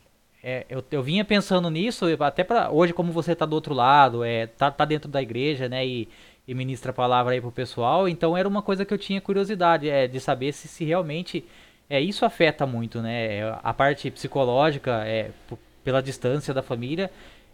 é, 0.43 0.65
eu, 0.69 0.83
eu 0.91 1.01
vinha 1.01 1.23
pensando 1.23 1.69
nisso, 1.69 2.05
até 2.19 2.43
para 2.43 2.69
hoje, 2.69 2.93
como 2.93 3.11
você 3.11 3.33
tá 3.35 3.45
do 3.45 3.53
outro 3.53 3.73
lado, 3.73 4.23
é, 4.23 4.47
tá, 4.47 4.69
tá 4.69 4.85
dentro 4.85 5.09
da 5.09 5.21
igreja, 5.21 5.69
né? 5.69 5.85
E, 5.85 6.07
e 6.47 6.53
ministra 6.53 6.91
a 6.91 6.93
palavra 6.93 7.33
aí 7.33 7.41
pro 7.41 7.51
pessoal. 7.51 8.09
Então, 8.09 8.35
era 8.37 8.47
uma 8.47 8.61
coisa 8.61 8.83
que 8.83 8.93
eu 8.93 8.97
tinha 8.97 9.21
curiosidade, 9.21 9.89
é, 9.89 10.07
de 10.07 10.19
saber 10.19 10.51
se, 10.53 10.67
se 10.67 10.83
realmente. 10.83 11.45
É, 11.89 11.99
isso 11.99 12.25
afeta 12.25 12.65
muito, 12.65 13.01
né? 13.01 13.51
A 13.61 13.73
parte 13.73 14.09
psicológica, 14.11 15.03
é, 15.05 15.31
pela 15.83 16.01
distância 16.01 16.53
da 16.53 16.61
família 16.61 17.09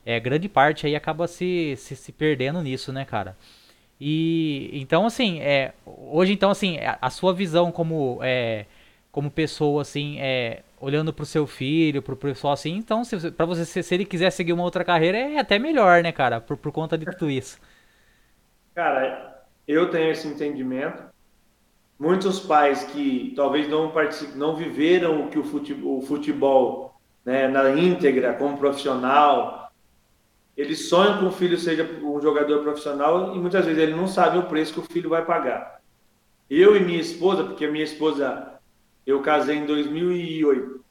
é, 0.05 0.19
grande 0.19 0.49
parte 0.49 0.87
aí 0.87 0.95
acaba 0.95 1.27
se, 1.27 1.75
se, 1.77 1.95
se 1.95 2.11
perdendo 2.11 2.61
nisso, 2.61 2.91
né, 2.91 3.05
cara? 3.05 3.37
E 4.01 4.69
então 4.73 5.05
assim, 5.05 5.39
é, 5.39 5.73
hoje 5.85 6.33
então 6.33 6.49
assim, 6.49 6.79
a, 6.79 6.97
a 7.01 7.09
sua 7.09 7.33
visão 7.33 7.71
como 7.71 8.19
é, 8.23 8.65
como 9.11 9.29
pessoa 9.29 9.81
assim, 9.81 10.17
é, 10.19 10.63
olhando 10.79 11.13
pro 11.13 11.25
seu 11.25 11.45
filho, 11.45 12.01
pro 12.01 12.15
pessoal 12.15 12.53
assim, 12.53 12.75
então 12.75 13.03
se, 13.03 13.31
para 13.31 13.45
você 13.45 13.65
se, 13.65 13.83
se, 13.83 13.93
ele 13.93 14.05
quiser 14.05 14.31
seguir 14.31 14.53
uma 14.53 14.63
outra 14.63 14.83
carreira 14.83 15.17
é 15.17 15.39
até 15.39 15.59
melhor, 15.59 16.01
né, 16.01 16.11
cara, 16.11 16.39
por, 16.39 16.57
por 16.57 16.71
conta 16.71 16.97
de 16.97 17.05
tudo 17.05 17.29
isso. 17.29 17.59
Cara, 18.73 19.43
eu 19.67 19.89
tenho 19.89 20.11
esse 20.11 20.27
entendimento. 20.27 21.03
Muitos 21.99 22.39
pais 22.39 22.83
que 22.85 23.33
talvez 23.35 23.67
não 23.67 23.91
não 24.35 24.55
viveram 24.55 25.25
o 25.25 25.29
que 25.29 25.37
o 25.37 25.43
futebol, 25.43 25.97
o 25.97 26.01
futebol 26.01 26.99
né, 27.25 27.47
na 27.47 27.69
íntegra 27.71 28.33
como 28.33 28.57
profissional, 28.57 29.71
eles 30.55 30.89
sonham 30.89 31.19
que 31.19 31.25
o 31.25 31.31
filho 31.31 31.57
seja 31.57 31.83
um 32.01 32.21
jogador 32.21 32.61
profissional 32.63 33.35
e 33.35 33.39
muitas 33.39 33.65
vezes 33.65 33.81
ele 33.81 33.95
não 33.95 34.07
sabe 34.07 34.37
o 34.37 34.43
preço 34.43 34.73
que 34.73 34.79
o 34.79 34.93
filho 34.93 35.09
vai 35.09 35.23
pagar. 35.23 35.79
Eu 36.49 36.75
e 36.75 36.79
minha 36.79 36.99
esposa, 36.99 37.43
porque 37.43 37.67
minha 37.67 37.83
esposa, 37.83 38.48
eu 39.09 39.21
casei 39.21 39.57
em 39.57 39.65
2008. 39.65 40.83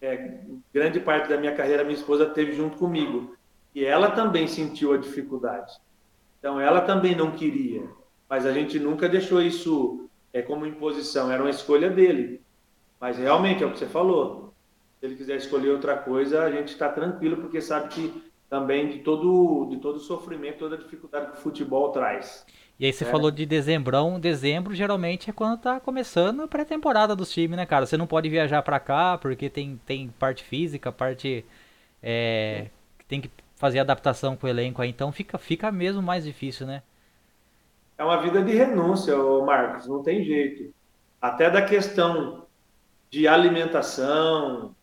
É, 0.00 0.40
grande 0.72 1.00
parte 1.00 1.28
da 1.28 1.36
minha 1.36 1.54
carreira 1.54 1.82
minha 1.82 1.96
esposa 1.96 2.26
teve 2.26 2.52
junto 2.52 2.76
comigo 2.76 3.36
e 3.74 3.84
ela 3.84 4.10
também 4.10 4.46
sentiu 4.46 4.92
a 4.92 4.96
dificuldade. 4.96 5.72
Então 6.38 6.60
ela 6.60 6.80
também 6.80 7.16
não 7.16 7.32
queria, 7.32 7.88
mas 8.28 8.46
a 8.46 8.52
gente 8.52 8.78
nunca 8.78 9.08
deixou 9.08 9.42
isso 9.42 10.08
é 10.32 10.42
como 10.42 10.66
imposição, 10.66 11.30
era 11.30 11.42
uma 11.42 11.50
escolha 11.50 11.90
dele. 11.90 12.40
Mas 13.00 13.16
realmente 13.16 13.62
é 13.62 13.66
o 13.66 13.72
que 13.72 13.78
você 13.78 13.86
falou. 13.86 14.52
Se 14.98 15.06
ele 15.06 15.16
quiser 15.16 15.36
escolher 15.36 15.70
outra 15.70 15.96
coisa, 15.96 16.42
a 16.42 16.50
gente 16.50 16.68
está 16.68 16.88
tranquilo 16.88 17.36
porque 17.36 17.60
sabe 17.60 17.88
que 17.88 18.22
também 18.50 18.88
de 18.88 18.98
todo, 19.00 19.66
de 19.70 19.78
todo 19.78 19.96
o 19.96 20.00
sofrimento, 20.00 20.58
toda 20.58 20.74
a 20.74 20.78
dificuldade 20.78 21.32
que 21.32 21.38
o 21.38 21.40
futebol 21.40 21.90
traz. 21.92 22.44
E 22.78 22.86
aí 22.86 22.92
você 22.92 23.04
é. 23.04 23.06
falou 23.08 23.30
de 23.30 23.44
dezembrão, 23.44 24.20
dezembro 24.20 24.74
geralmente 24.74 25.30
é 25.30 25.32
quando 25.32 25.60
tá 25.60 25.80
começando 25.80 26.42
a 26.42 26.48
pré-temporada 26.48 27.16
dos 27.16 27.32
times, 27.32 27.56
né, 27.56 27.66
cara? 27.66 27.86
Você 27.86 27.96
não 27.96 28.06
pode 28.06 28.28
viajar 28.28 28.62
para 28.62 28.78
cá 28.78 29.18
porque 29.18 29.50
tem, 29.50 29.80
tem 29.84 30.08
parte 30.18 30.44
física, 30.44 30.92
parte 30.92 31.44
é, 32.02 32.66
tem 33.08 33.20
que 33.20 33.30
fazer 33.56 33.80
adaptação 33.80 34.36
com 34.36 34.46
o 34.46 34.50
elenco 34.50 34.80
aí, 34.80 34.90
então 34.90 35.10
fica, 35.10 35.36
fica 35.38 35.72
mesmo 35.72 36.00
mais 36.00 36.24
difícil, 36.24 36.66
né? 36.66 36.82
É 37.96 38.04
uma 38.04 38.22
vida 38.22 38.40
de 38.40 38.52
renúncia, 38.52 39.16
Marcos, 39.44 39.88
não 39.88 40.02
tem 40.02 40.22
jeito. 40.22 40.72
Até 41.20 41.50
da 41.50 41.60
questão 41.62 42.46
de 43.10 43.26
alimentação, 43.26 44.74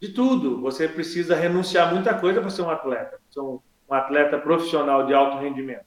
de 0.00 0.08
tudo. 0.08 0.60
Você 0.62 0.88
precisa 0.88 1.36
renunciar 1.36 1.92
muita 1.92 2.14
coisa 2.14 2.40
para 2.40 2.50
ser 2.50 2.62
um 2.62 2.70
atleta, 2.70 3.20
ser 3.30 3.40
um, 3.40 3.60
um, 3.88 3.94
atleta 3.94 4.38
profissional 4.38 5.06
de 5.06 5.12
alto 5.14 5.38
rendimento. 5.38 5.84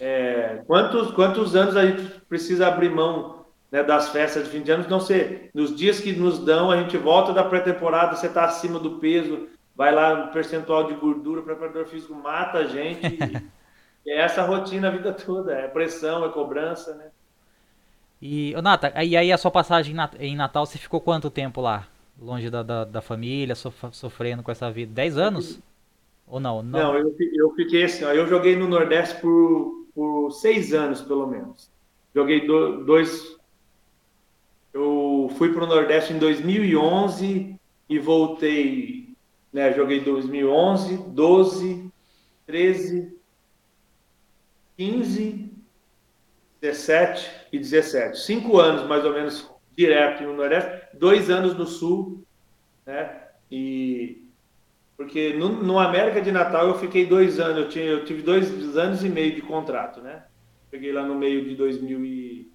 É, 0.00 0.62
quantos, 0.66 1.10
quantos 1.12 1.56
anos 1.56 1.76
a 1.76 1.86
gente 1.86 2.02
precisa 2.28 2.68
abrir 2.68 2.90
mão 2.90 3.44
né, 3.70 3.82
das 3.82 4.10
festas 4.10 4.44
de 4.44 4.50
fim 4.50 4.62
de 4.62 4.70
ano? 4.70 4.86
Não 4.88 5.00
sei, 5.00 5.50
nos 5.54 5.74
dias 5.74 6.00
que 6.00 6.12
nos 6.12 6.38
dão, 6.38 6.70
a 6.70 6.76
gente 6.76 6.96
volta 6.96 7.32
da 7.32 7.44
pré-temporada, 7.44 8.16
você 8.16 8.26
está 8.26 8.44
acima 8.44 8.78
do 8.78 8.98
peso, 8.98 9.48
vai 9.74 9.94
lá 9.94 10.26
no 10.26 10.32
percentual 10.32 10.84
de 10.84 10.94
gordura, 10.94 11.40
o 11.40 11.44
preparador 11.44 11.86
físico 11.86 12.14
mata 12.14 12.58
a 12.58 12.66
gente. 12.66 13.18
e, 14.06 14.10
é 14.10 14.20
essa 14.20 14.42
rotina 14.42 14.88
a 14.88 14.90
vida 14.90 15.12
toda, 15.12 15.52
é 15.52 15.68
pressão, 15.68 16.24
é 16.24 16.28
cobrança, 16.28 16.94
né? 16.94 17.06
E, 18.20 18.54
Nata, 18.62 18.92
e 19.04 19.16
aí 19.16 19.30
a 19.30 19.38
sua 19.38 19.50
passagem 19.50 19.94
em 20.18 20.36
Natal, 20.36 20.66
você 20.66 20.76
ficou 20.76 21.00
quanto 21.00 21.30
tempo 21.30 21.60
lá? 21.60 21.86
longe 22.20 22.50
da, 22.50 22.62
da, 22.62 22.84
da 22.84 23.00
família, 23.00 23.54
sofrendo 23.54 24.42
com 24.42 24.50
essa 24.50 24.70
vida? 24.70 24.92
10 24.92 25.18
anos? 25.18 25.60
Ou 26.26 26.40
não? 26.40 26.62
Não, 26.62 26.78
não 26.80 26.96
eu, 26.96 27.14
eu 27.34 27.54
fiquei 27.54 27.84
assim, 27.84 28.04
ó, 28.04 28.12
eu 28.12 28.26
joguei 28.26 28.56
no 28.56 28.68
Nordeste 28.68 29.20
por, 29.20 29.77
por 29.98 30.30
seis 30.30 30.72
anos, 30.72 31.00
pelo 31.00 31.26
menos. 31.26 31.68
Joguei 32.14 32.46
do, 32.46 32.84
dois... 32.84 33.36
Eu 34.72 35.28
fui 35.36 35.52
para 35.52 35.64
o 35.64 35.66
Nordeste 35.66 36.12
em 36.12 36.20
2011 36.20 37.58
e 37.88 37.98
voltei, 37.98 39.16
né, 39.52 39.72
joguei 39.72 39.98
2011, 39.98 40.98
12, 41.08 41.90
13, 42.46 43.18
15, 44.76 45.52
17 46.60 47.30
e 47.50 47.58
17. 47.58 48.20
Cinco 48.20 48.60
anos, 48.60 48.86
mais 48.86 49.04
ou 49.04 49.12
menos, 49.12 49.50
direto 49.76 50.22
no 50.22 50.36
Nordeste, 50.36 50.96
dois 50.96 51.28
anos 51.28 51.56
no 51.56 51.66
Sul, 51.66 52.22
né? 52.86 53.20
E 53.50 54.27
porque 54.98 55.32
no, 55.32 55.48
no, 55.50 55.78
América 55.78 56.20
de 56.20 56.32
Natal 56.32 56.66
eu 56.66 56.74
fiquei 56.74 57.06
dois 57.06 57.38
anos, 57.38 57.56
eu, 57.56 57.68
tinha, 57.68 57.84
eu 57.84 58.04
tive 58.04 58.20
dois 58.20 58.76
anos 58.76 59.04
e 59.04 59.08
meio 59.08 59.32
de 59.32 59.40
contrato, 59.40 60.00
né? 60.00 60.24
Peguei 60.72 60.92
lá 60.92 61.04
no 61.04 61.14
meio 61.14 61.44
de 61.44 61.54
2011 61.54 62.50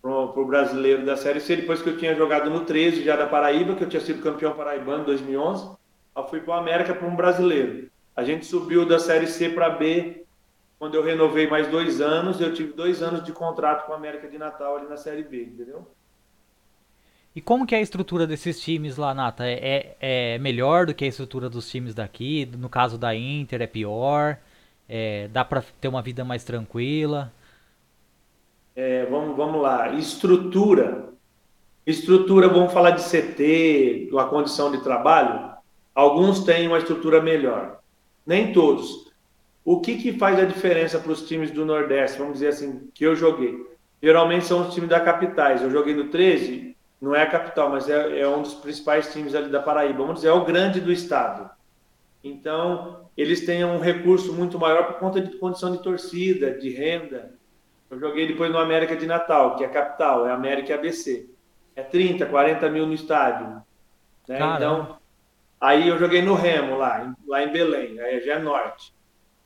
para 0.00 0.12
o 0.12 0.44
brasileiro 0.44 1.04
da 1.04 1.16
Série 1.16 1.40
C, 1.40 1.56
depois 1.56 1.82
que 1.82 1.88
eu 1.88 1.98
tinha 1.98 2.14
jogado 2.14 2.48
no 2.48 2.60
13 2.60 3.02
já 3.02 3.16
da 3.16 3.26
Paraíba, 3.26 3.74
que 3.74 3.82
eu 3.82 3.88
tinha 3.88 4.00
sido 4.00 4.22
campeão 4.22 4.54
paraibano 4.54 5.02
em 5.02 5.06
2011, 5.06 5.68
eu 6.16 6.28
fui 6.28 6.40
para 6.40 6.54
o 6.54 6.58
América 6.58 6.94
para 6.94 7.08
um 7.08 7.16
brasileiro. 7.16 7.90
A 8.14 8.22
gente 8.22 8.46
subiu 8.46 8.86
da 8.86 9.00
Série 9.00 9.26
C 9.26 9.48
para 9.48 9.68
B 9.68 10.24
quando 10.78 10.94
eu 10.94 11.02
renovei 11.02 11.48
mais 11.48 11.66
dois 11.66 12.00
anos, 12.00 12.40
eu 12.40 12.54
tive 12.54 12.72
dois 12.72 13.02
anos 13.02 13.24
de 13.24 13.32
contrato 13.32 13.84
com 13.84 13.92
a 13.92 13.96
América 13.96 14.28
de 14.28 14.38
Natal 14.38 14.76
ali 14.76 14.86
na 14.86 14.96
Série 14.96 15.24
B, 15.24 15.42
entendeu? 15.42 15.88
E 17.36 17.40
como 17.42 17.66
que 17.66 17.74
é 17.74 17.78
a 17.78 17.82
estrutura 17.82 18.26
desses 18.26 18.58
times 18.58 18.96
lá, 18.96 19.12
Nata? 19.12 19.46
É, 19.46 19.94
é, 20.00 20.34
é 20.34 20.38
melhor 20.38 20.86
do 20.86 20.94
que 20.94 21.04
a 21.04 21.08
estrutura 21.08 21.50
dos 21.50 21.68
times 21.68 21.94
daqui? 21.94 22.48
No 22.56 22.70
caso 22.70 22.96
da 22.96 23.14
Inter, 23.14 23.60
é 23.60 23.66
pior? 23.66 24.38
É, 24.88 25.28
dá 25.28 25.44
para 25.44 25.62
ter 25.78 25.86
uma 25.86 26.00
vida 26.00 26.24
mais 26.24 26.44
tranquila? 26.44 27.30
É, 28.74 29.04
vamos, 29.04 29.36
vamos 29.36 29.60
lá. 29.60 29.92
Estrutura. 29.92 31.10
Estrutura, 31.86 32.48
vamos 32.48 32.72
falar 32.72 32.92
de 32.92 33.02
CT, 33.02 34.08
uma 34.10 34.26
condição 34.28 34.72
de 34.72 34.82
trabalho. 34.82 35.50
Alguns 35.94 36.42
têm 36.42 36.66
uma 36.66 36.78
estrutura 36.78 37.20
melhor. 37.20 37.80
Nem 38.26 38.50
todos. 38.50 39.12
O 39.62 39.82
que, 39.82 39.98
que 39.98 40.14
faz 40.14 40.38
a 40.38 40.46
diferença 40.46 40.98
para 40.98 41.12
os 41.12 41.28
times 41.28 41.50
do 41.50 41.66
Nordeste, 41.66 42.18
vamos 42.18 42.34
dizer 42.34 42.48
assim, 42.48 42.88
que 42.94 43.04
eu 43.04 43.14
joguei? 43.14 43.58
Geralmente 44.02 44.46
são 44.46 44.66
os 44.66 44.72
times 44.72 44.88
da 44.88 45.00
capitais. 45.00 45.60
Eu 45.60 45.70
joguei 45.70 45.94
no 45.94 46.08
13, 46.08 46.75
não 47.00 47.14
é 47.14 47.22
a 47.22 47.30
capital, 47.30 47.70
mas 47.70 47.88
é, 47.88 48.20
é 48.20 48.28
um 48.28 48.42
dos 48.42 48.54
principais 48.54 49.12
times 49.12 49.34
ali 49.34 49.50
da 49.50 49.60
Paraíba. 49.60 49.98
Vamos 49.98 50.16
dizer, 50.16 50.28
é 50.28 50.32
o 50.32 50.44
grande 50.44 50.80
do 50.80 50.92
estado. 50.92 51.50
Então, 52.24 53.08
eles 53.16 53.44
têm 53.44 53.64
um 53.64 53.78
recurso 53.78 54.32
muito 54.32 54.58
maior 54.58 54.86
por 54.86 54.98
conta 54.98 55.20
de 55.20 55.36
condição 55.36 55.72
de 55.72 55.82
torcida, 55.82 56.50
de 56.52 56.70
renda. 56.70 57.34
Eu 57.90 58.00
joguei 58.00 58.26
depois 58.26 58.50
no 58.50 58.58
América 58.58 58.96
de 58.96 59.06
Natal, 59.06 59.56
que 59.56 59.64
é 59.64 59.66
a 59.66 59.70
capital, 59.70 60.26
é 60.26 60.32
América 60.32 60.72
e 60.72 60.74
ABC. 60.74 61.28
É 61.76 61.82
30, 61.82 62.26
40 62.26 62.68
mil 62.70 62.86
no 62.86 62.94
estádio. 62.94 63.62
Né? 64.26 64.38
Então, 64.56 64.98
aí 65.60 65.86
eu 65.86 65.98
joguei 65.98 66.22
no 66.22 66.34
Remo, 66.34 66.76
lá, 66.76 67.14
lá 67.26 67.44
em 67.44 67.52
Belém, 67.52 68.00
aí 68.00 68.20
já 68.22 68.34
é 68.34 68.38
norte 68.38 68.96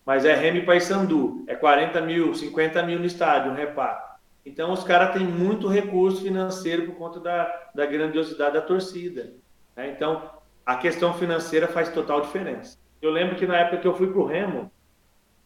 mas 0.05 0.25
é 0.25 0.35
Remy 0.35 0.63
Paysandu, 0.63 1.45
é 1.47 1.55
40 1.55 2.01
mil, 2.01 2.35
50 2.35 2.83
mil 2.83 2.99
no 2.99 3.07
estádio, 3.07 3.53
um 3.53 3.55
reparo. 3.55 4.10
Então 4.51 4.73
os 4.73 4.83
caras 4.83 5.13
têm 5.13 5.25
muito 5.25 5.69
recurso 5.69 6.23
financeiro 6.23 6.87
por 6.87 6.97
conta 6.97 7.21
da, 7.21 7.71
da 7.73 7.87
grandiosidade 7.87 8.55
da 8.55 8.61
torcida. 8.61 9.33
Né? 9.77 9.91
Então 9.91 10.29
a 10.67 10.75
questão 10.75 11.15
financeira 11.15 11.69
faz 11.69 11.89
total 11.91 12.21
diferença. 12.21 12.77
Eu 13.01 13.13
lembro 13.13 13.37
que 13.37 13.47
na 13.47 13.57
época 13.57 13.79
que 13.79 13.87
eu 13.87 13.95
fui 13.95 14.09
para 14.09 14.21
o 14.21 14.27
Remo, 14.27 14.71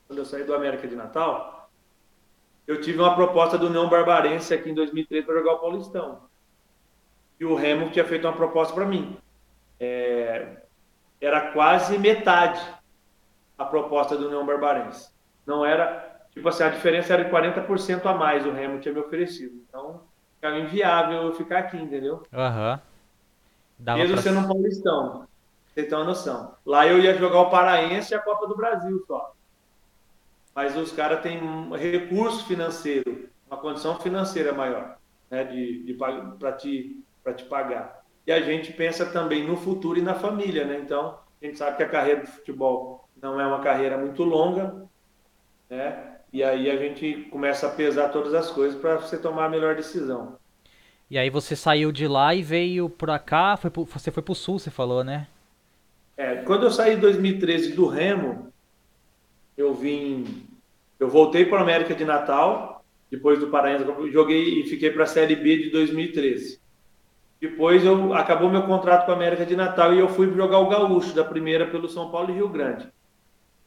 quando 0.06 0.18
eu 0.18 0.25
saí 0.25 0.42
do 0.42 0.54
América 0.54 0.88
de 0.88 0.96
Natal, 0.96 1.70
eu 2.66 2.80
tive 2.80 2.99
uma 2.99 3.14
proposta 3.14 3.58
do 3.58 3.66
União 3.66 3.90
Barbarense 3.90 4.54
aqui 4.54 4.70
em 4.70 4.75
2003 4.75 5.23
para 5.26 5.34
jogar 5.34 5.52
o 5.52 5.58
Paulistão. 5.58 6.23
E 7.38 7.44
o 7.44 7.54
Remo 7.54 7.90
tinha 7.90 8.06
feito 8.06 8.26
uma 8.26 8.32
proposta 8.32 8.73
para 8.73 8.87
mim. 8.87 9.18
É, 9.78 10.62
era 11.20 11.52
quase 11.52 11.99
metade 11.99 12.61
a 13.58 13.66
proposta 13.66 14.16
do 14.16 14.28
União 14.28 14.46
Barbarense. 14.46 15.11
Não 15.46 15.62
era, 15.62 16.13
tipo 16.34 16.48
assim, 16.48 16.64
a 16.64 16.68
diferença 16.68 17.14
era 17.14 17.24
de 17.24 17.30
40% 17.30 18.04
a 18.06 18.14
mais 18.14 18.44
o 18.44 18.50
Remo 18.50 18.80
tinha 18.80 18.92
me 18.92 19.00
oferecido. 19.00 19.54
Então, 19.68 20.02
ficava 20.34 20.58
inviável 20.58 21.22
eu 21.22 21.32
ficar 21.34 21.60
aqui, 21.60 21.76
entendeu? 21.76 22.22
Aham. 22.32 22.80
Uhum. 23.80 23.94
Mesmo 23.96 24.14
pra... 24.14 24.22
sendo 24.22 24.40
um 24.40 24.48
paulistão. 24.48 25.26
Você 25.66 25.82
tem 25.82 25.99
uma 25.99 26.04
noção. 26.04 26.54
Lá 26.64 26.86
eu 26.86 27.00
ia 27.00 27.16
jogar 27.16 27.40
o 27.40 27.50
Paraense 27.50 28.12
e 28.12 28.16
a 28.16 28.20
Copa 28.20 28.47
do 28.47 28.56
Brasil 28.56 29.02
só. 29.06 29.34
Mas 30.54 30.76
os 30.76 30.92
caras 30.92 31.20
têm 31.20 31.42
um 31.42 31.75
recurso 31.75 32.47
financeiro, 32.47 33.28
uma 33.49 33.56
condição 33.56 33.99
financeira 33.99 34.52
maior, 34.52 34.97
né, 35.28 35.42
de, 35.42 35.82
de 35.82 35.94
para 35.94 36.52
te, 36.52 37.02
te 37.36 37.44
pagar. 37.47 38.04
E 38.25 38.32
a 38.32 38.40
gente 38.40 38.73
pensa 38.73 39.04
também 39.04 39.44
no 39.44 39.56
futuro 39.56 39.99
e 39.99 40.02
na 40.02 40.14
família, 40.14 40.64
né? 40.64 40.78
Então, 40.78 41.18
a 41.42 41.44
gente 41.44 41.58
sabe 41.58 41.76
que 41.76 41.82
a 41.82 41.88
carreira 41.88 42.20
do 42.20 42.28
futebol 42.28 43.08
não 43.20 43.40
é 43.40 43.47
uma 43.47 43.60
carreira 43.60 43.99
muito 43.99 44.23
longa, 44.23 44.86
né? 45.68 46.13
E 46.34 46.42
aí 46.42 46.68
a 46.68 46.76
gente 46.76 47.28
começa 47.30 47.68
a 47.68 47.70
pesar 47.70 48.08
todas 48.08 48.34
as 48.34 48.50
coisas 48.50 48.76
para 48.80 48.97
você 48.97 49.16
tomar 49.16 49.44
a 49.44 49.49
melhor 49.49 49.76
decisão. 49.76 50.36
E 51.08 51.16
aí 51.16 51.30
você 51.30 51.54
saiu 51.54 51.92
de 51.92 52.08
lá 52.08 52.34
e 52.34 52.42
veio 52.42 52.90
para 52.90 53.20
cá, 53.20 53.56
foi 53.56 53.70
pro, 53.70 53.84
você 53.84 54.10
foi 54.10 54.20
para 54.20 54.32
o 54.32 54.34
sul, 54.34 54.58
você 54.58 54.68
falou, 54.68 55.04
né? 55.04 55.28
É, 56.16 56.34
quando 56.38 56.64
eu 56.64 56.73
saí 56.73 56.94
em 56.94 56.99
2013 56.99 57.75
do 57.75 57.86
Remo, 57.86 58.52
eu 59.56 59.73
vim, 59.75 60.44
eu 60.99 61.08
voltei 61.08 61.44
para 61.44 61.58
a 61.58 61.62
América 61.62 61.94
de 61.94 62.04
Natal, 62.04 62.84
depois 63.08 63.38
do 63.38 63.47
Paraense, 63.47 63.84
joguei 64.10 64.58
e 64.58 64.66
fiquei 64.66 64.90
para 64.90 65.04
a 65.04 65.06
Série 65.06 65.36
B 65.36 65.56
de 65.56 65.70
2013. 65.70 66.58
Depois 67.40 67.84
eu 67.84 68.12
acabou 68.12 68.50
meu 68.50 68.62
contrato 68.62 69.06
com 69.06 69.12
a 69.12 69.14
América 69.14 69.47
de 69.47 69.54
Natal 69.54 69.94
e 69.94 70.00
eu 70.00 70.08
fui 70.08 70.34
jogar 70.34 70.58
o 70.58 70.68
Gaúcho 70.68 71.14
da 71.14 71.23
primeira 71.23 71.64
pelo 71.64 71.88
São 71.88 72.10
Paulo 72.10 72.30
e 72.30 72.34
Rio 72.34 72.49
Grande. 72.49 72.88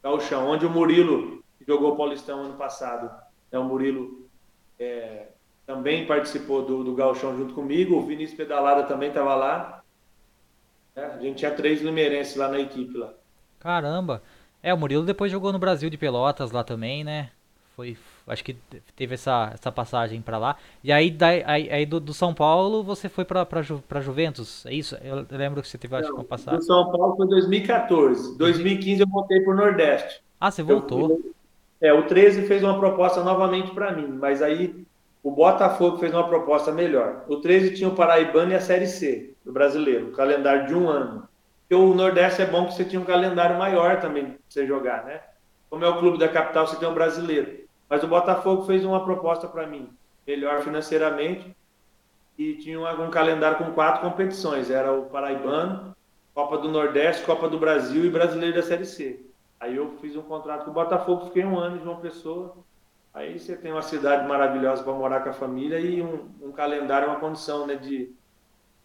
Gaúchão, 0.02 0.46
onde 0.46 0.66
o 0.66 0.70
Murilo 0.70 1.37
jogou 1.66 1.92
o 1.92 1.96
Paulistão 1.96 2.44
ano 2.44 2.54
passado. 2.54 3.10
É, 3.50 3.58
o 3.58 3.64
Murilo 3.64 4.28
é, 4.78 5.28
também 5.66 6.06
participou 6.06 6.64
do, 6.64 6.84
do 6.84 6.94
Gauchão 6.94 7.36
junto 7.36 7.54
comigo, 7.54 7.96
o 7.96 8.06
Vinícius 8.06 8.36
Pedalada 8.36 8.84
também 8.84 9.08
estava 9.08 9.34
lá. 9.34 9.82
É, 10.94 11.04
a 11.04 11.18
gente 11.18 11.38
tinha 11.38 11.50
três 11.50 11.80
limeirenses 11.80 12.36
lá 12.36 12.48
na 12.48 12.58
equipe 12.58 12.96
lá. 12.96 13.12
Caramba! 13.60 14.22
É, 14.62 14.72
o 14.74 14.78
Murilo 14.78 15.04
depois 15.04 15.30
jogou 15.30 15.52
no 15.52 15.58
Brasil 15.58 15.88
de 15.88 15.96
Pelotas 15.96 16.50
lá 16.50 16.64
também, 16.64 17.04
né? 17.04 17.30
Foi, 17.76 17.96
acho 18.26 18.42
que 18.42 18.56
teve 18.96 19.14
essa, 19.14 19.52
essa 19.54 19.70
passagem 19.70 20.20
para 20.20 20.36
lá. 20.36 20.56
E 20.82 20.90
aí, 20.90 21.12
daí, 21.12 21.44
aí, 21.46 21.70
aí 21.70 21.86
do, 21.86 22.00
do, 22.00 22.12
São 22.12 22.34
Paulo 22.34 22.82
você 22.82 23.08
foi 23.08 23.24
para 23.24 23.62
Ju, 23.62 23.80
pra 23.88 24.00
Juventus, 24.00 24.66
é 24.66 24.74
isso? 24.74 24.96
Eu 24.96 25.24
lembro 25.30 25.62
que 25.62 25.68
você 25.68 25.78
teve 25.78 25.94
acho, 25.94 26.12
uma 26.12 26.24
passagem. 26.24 26.58
Do 26.58 26.64
São 26.64 26.90
Paulo 26.90 27.14
foi 27.14 27.28
2014. 27.28 28.36
2015 28.36 29.00
eu 29.00 29.06
voltei 29.06 29.40
pro 29.42 29.54
Nordeste. 29.54 30.20
Ah, 30.40 30.50
você 30.50 30.60
voltou? 30.60 31.10
Eu, 31.10 31.34
é, 31.80 31.92
o 31.92 32.06
13 32.06 32.46
fez 32.46 32.62
uma 32.62 32.78
proposta 32.78 33.22
novamente 33.22 33.70
para 33.72 33.92
mim, 33.92 34.08
mas 34.08 34.42
aí 34.42 34.84
o 35.22 35.30
Botafogo 35.30 35.98
fez 35.98 36.12
uma 36.12 36.26
proposta 36.26 36.72
melhor. 36.72 37.24
O 37.28 37.36
13 37.36 37.74
tinha 37.74 37.88
o 37.88 37.94
Paraibano 37.94 38.52
e 38.52 38.54
a 38.54 38.60
Série 38.60 38.86
C 38.86 39.34
do 39.44 39.52
brasileiro, 39.52 40.12
calendário 40.12 40.66
de 40.66 40.74
um 40.74 40.88
ano. 40.88 41.28
Porque 41.60 41.74
o 41.74 41.94
Nordeste 41.94 42.42
é 42.42 42.46
bom 42.46 42.66
que 42.66 42.74
você 42.74 42.84
tinha 42.84 43.00
um 43.00 43.04
calendário 43.04 43.58
maior 43.58 44.00
também 44.00 44.24
para 44.24 44.38
você 44.48 44.66
jogar, 44.66 45.04
né? 45.04 45.20
Como 45.68 45.84
é 45.84 45.88
o 45.88 45.98
clube 45.98 46.18
da 46.18 46.28
capital, 46.28 46.66
você 46.66 46.76
tem 46.76 46.88
um 46.88 46.94
brasileiro. 46.94 47.58
Mas 47.88 48.02
o 48.02 48.08
Botafogo 48.08 48.64
fez 48.64 48.84
uma 48.84 49.04
proposta 49.04 49.46
para 49.46 49.66
mim, 49.66 49.88
melhor 50.26 50.62
financeiramente, 50.62 51.54
e 52.38 52.54
tinha 52.54 52.80
um, 52.80 53.06
um 53.06 53.10
calendário 53.10 53.58
com 53.58 53.72
quatro 53.72 54.08
competições. 54.08 54.70
Era 54.70 54.92
o 54.92 55.06
Paraibano, 55.06 55.94
Copa 56.34 56.58
do 56.58 56.68
Nordeste, 56.68 57.24
Copa 57.24 57.48
do 57.48 57.58
Brasil 57.58 58.04
e 58.04 58.10
Brasileiro 58.10 58.56
da 58.56 58.62
Série 58.62 58.86
C. 58.86 59.27
Aí 59.60 59.76
eu 59.76 59.96
fiz 60.00 60.16
um 60.16 60.22
contrato 60.22 60.64
com 60.64 60.70
o 60.70 60.74
Botafogo, 60.74 61.26
fiquei 61.26 61.44
um 61.44 61.58
ano 61.58 61.76
em 61.76 61.82
João 61.82 62.00
Pessoa, 62.00 62.54
Aí 63.18 63.36
você 63.36 63.56
tem 63.56 63.72
uma 63.72 63.82
cidade 63.82 64.28
maravilhosa 64.28 64.82
para 64.84 64.92
morar 64.92 65.20
com 65.20 65.30
a 65.30 65.32
família 65.32 65.80
e 65.80 66.00
um, 66.00 66.28
um 66.40 66.52
calendário, 66.52 67.08
uma 67.08 67.18
condição 67.18 67.66
né, 67.66 67.74
de 67.74 68.12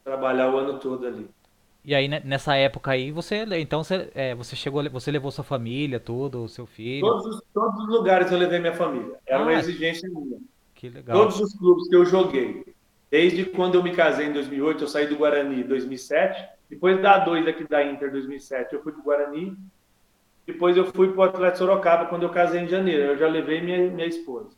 trabalhar 0.03 0.51
o 0.51 0.57
ano 0.57 0.79
todo 0.79 1.05
ali. 1.05 1.29
E 1.85 1.93
aí 1.93 2.07
nessa 2.07 2.55
época 2.55 2.91
aí 2.91 3.11
você 3.11 3.45
então 3.57 3.83
você, 3.83 4.09
é, 4.15 4.33
você 4.33 4.55
chegou 4.55 4.81
você 4.89 5.11
levou 5.11 5.29
sua 5.29 5.43
família 5.43 5.99
tudo 5.99 6.45
o 6.45 6.49
seu 6.49 6.65
filho? 6.65 7.05
Todos 7.05 7.25
os, 7.27 7.41
todos 7.53 7.83
os 7.83 7.89
lugares 7.89 8.31
eu 8.31 8.37
levei 8.39 8.57
minha 8.57 8.73
família. 8.73 9.19
Era 9.25 9.39
ah, 9.39 9.43
uma 9.43 9.53
exigência 9.53 10.09
minha. 10.09 10.39
que 10.73 10.89
legal. 10.89 11.15
Todos 11.15 11.39
os 11.39 11.53
clubes 11.53 11.87
que 11.87 11.95
eu 11.95 12.05
joguei. 12.05 12.73
Desde 13.11 13.45
quando 13.45 13.75
eu 13.75 13.83
me 13.83 13.93
casei 13.93 14.27
em 14.27 14.33
2008 14.33 14.83
eu 14.83 14.87
saí 14.87 15.05
do 15.05 15.17
Guarani 15.17 15.61
em 15.61 15.67
2007 15.67 16.43
depois 16.69 16.99
da 17.01 17.19
dois 17.19 17.45
aqui 17.45 17.67
da 17.67 17.83
Inter 17.83 18.09
2007 18.09 18.73
eu 18.73 18.81
fui 18.81 18.93
do 18.93 19.03
Guarani 19.03 19.55
depois 20.45 20.75
eu 20.75 20.85
fui 20.85 21.11
para 21.11 21.19
o 21.19 21.23
Atlético 21.23 21.59
Sorocaba 21.59 22.05
quando 22.07 22.23
eu 22.23 22.29
casei 22.29 22.61
em 22.61 22.67
janeiro. 22.67 23.03
Eu 23.03 23.17
já 23.17 23.27
levei 23.27 23.61
minha, 23.61 23.89
minha 23.89 24.07
esposa. 24.07 24.49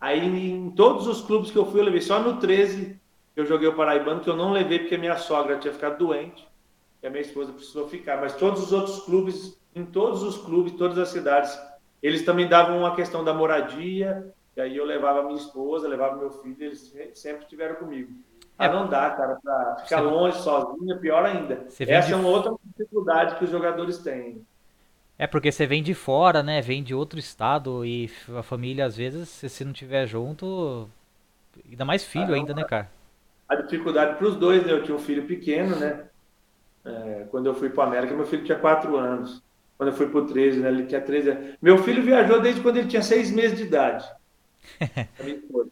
Aí 0.00 0.20
em 0.20 0.70
todos 0.70 1.06
os 1.06 1.22
clubes 1.22 1.50
que 1.50 1.56
eu 1.56 1.64
fui, 1.64 1.80
eu 1.80 1.84
levei. 1.84 2.00
Só 2.00 2.20
no 2.20 2.38
13 2.38 3.00
eu 3.34 3.46
joguei 3.46 3.66
o 3.66 3.74
Paraibano, 3.74 4.20
que 4.20 4.28
eu 4.28 4.36
não 4.36 4.52
levei 4.52 4.78
porque 4.78 4.98
minha 4.98 5.16
sogra 5.16 5.58
tinha 5.58 5.72
ficado 5.72 5.98
doente. 5.98 6.46
E 7.02 7.06
a 7.06 7.10
minha 7.10 7.22
esposa 7.22 7.52
precisou 7.52 7.88
ficar. 7.88 8.20
Mas 8.20 8.34
todos 8.36 8.62
os 8.62 8.72
outros 8.72 9.00
clubes, 9.00 9.58
em 9.74 9.84
todos 9.84 10.22
os 10.22 10.36
clubes, 10.36 10.72
todas 10.74 10.98
as 10.98 11.08
cidades, 11.08 11.58
eles 12.02 12.24
também 12.24 12.46
davam 12.46 12.78
uma 12.78 12.94
questão 12.94 13.24
da 13.24 13.32
moradia. 13.32 14.30
E 14.56 14.60
aí 14.60 14.76
eu 14.76 14.84
levava 14.84 15.22
minha 15.22 15.36
esposa, 15.36 15.88
levava 15.88 16.16
meu 16.16 16.30
filho, 16.30 16.56
eles 16.60 16.92
sempre 17.14 17.44
estiveram 17.44 17.76
comigo. 17.76 18.12
Ah, 18.56 18.68
não 18.68 18.88
dá, 18.88 19.10
cara, 19.10 19.36
para 19.42 19.76
ficar 19.82 20.00
longe, 20.00 20.38
sozinho, 20.38 20.98
pior 21.00 21.24
ainda. 21.24 21.66
Essa 21.66 22.06
de... 22.06 22.12
é 22.12 22.16
uma 22.16 22.28
outra 22.28 22.54
dificuldade 22.64 23.36
que 23.36 23.44
os 23.44 23.50
jogadores 23.50 23.98
têm. 23.98 24.46
É 25.18 25.26
porque 25.26 25.52
você 25.52 25.66
vem 25.66 25.82
de 25.82 25.94
fora, 25.94 26.42
né? 26.42 26.60
Vem 26.60 26.82
de 26.82 26.94
outro 26.94 27.18
estado 27.18 27.84
e 27.84 28.10
a 28.36 28.42
família, 28.42 28.84
às 28.84 28.96
vezes, 28.96 29.28
se 29.28 29.64
não 29.64 29.72
tiver 29.72 30.06
junto, 30.06 30.88
ainda 31.68 31.84
mais 31.84 32.04
filho 32.04 32.32
ah, 32.32 32.36
ainda, 32.36 32.52
né, 32.52 32.64
cara? 32.64 32.90
A 33.48 33.54
dificuldade 33.56 34.16
para 34.16 34.26
os 34.26 34.36
dois, 34.36 34.66
né? 34.66 34.72
Eu 34.72 34.82
tinha 34.82 34.96
um 34.96 35.00
filho 35.00 35.24
pequeno, 35.24 35.76
né? 35.76 36.04
É, 36.84 37.26
quando 37.30 37.46
eu 37.46 37.54
fui 37.54 37.70
para 37.70 37.84
América, 37.84 38.14
meu 38.14 38.26
filho 38.26 38.44
tinha 38.44 38.58
4 38.58 38.96
anos. 38.96 39.42
Quando 39.78 39.90
eu 39.90 39.96
fui 39.96 40.08
para 40.08 40.20
o 40.20 40.26
13, 40.26 40.60
né? 40.60 40.68
Ele 40.68 40.86
tinha 40.86 41.00
13 41.00 41.30
anos. 41.30 41.56
Meu 41.62 41.78
filho 41.78 42.02
viajou 42.02 42.40
desde 42.40 42.60
quando 42.60 42.78
ele 42.78 42.88
tinha 42.88 43.02
6 43.02 43.30
meses 43.30 43.56
de 43.56 43.64
idade. 43.64 44.04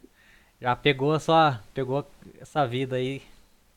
Já 0.61 0.75
pegou 0.75 1.11
a 1.11 1.19
sua, 1.19 1.59
pegou 1.73 2.07
essa 2.39 2.65
vida 2.65 2.95
aí. 2.95 3.21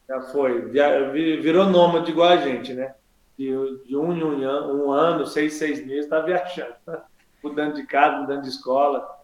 Já 0.08 0.20
foi. 0.22 0.70
Virou 0.70 1.66
nômade 1.66 2.12
igual 2.12 2.28
a 2.28 2.36
gente, 2.36 2.72
né? 2.72 2.94
De, 3.38 3.50
de 3.84 3.96
um 3.96 4.12
em 4.12 4.24
um, 4.24 4.86
um 4.86 4.92
ano, 4.92 5.26
seis, 5.26 5.54
seis 5.54 5.84
meses, 5.84 6.08
tá 6.08 6.20
viajando, 6.20 6.74
mudando 7.42 7.74
de 7.74 7.86
casa, 7.86 8.18
mudando 8.18 8.42
de 8.42 8.48
escola. 8.48 9.16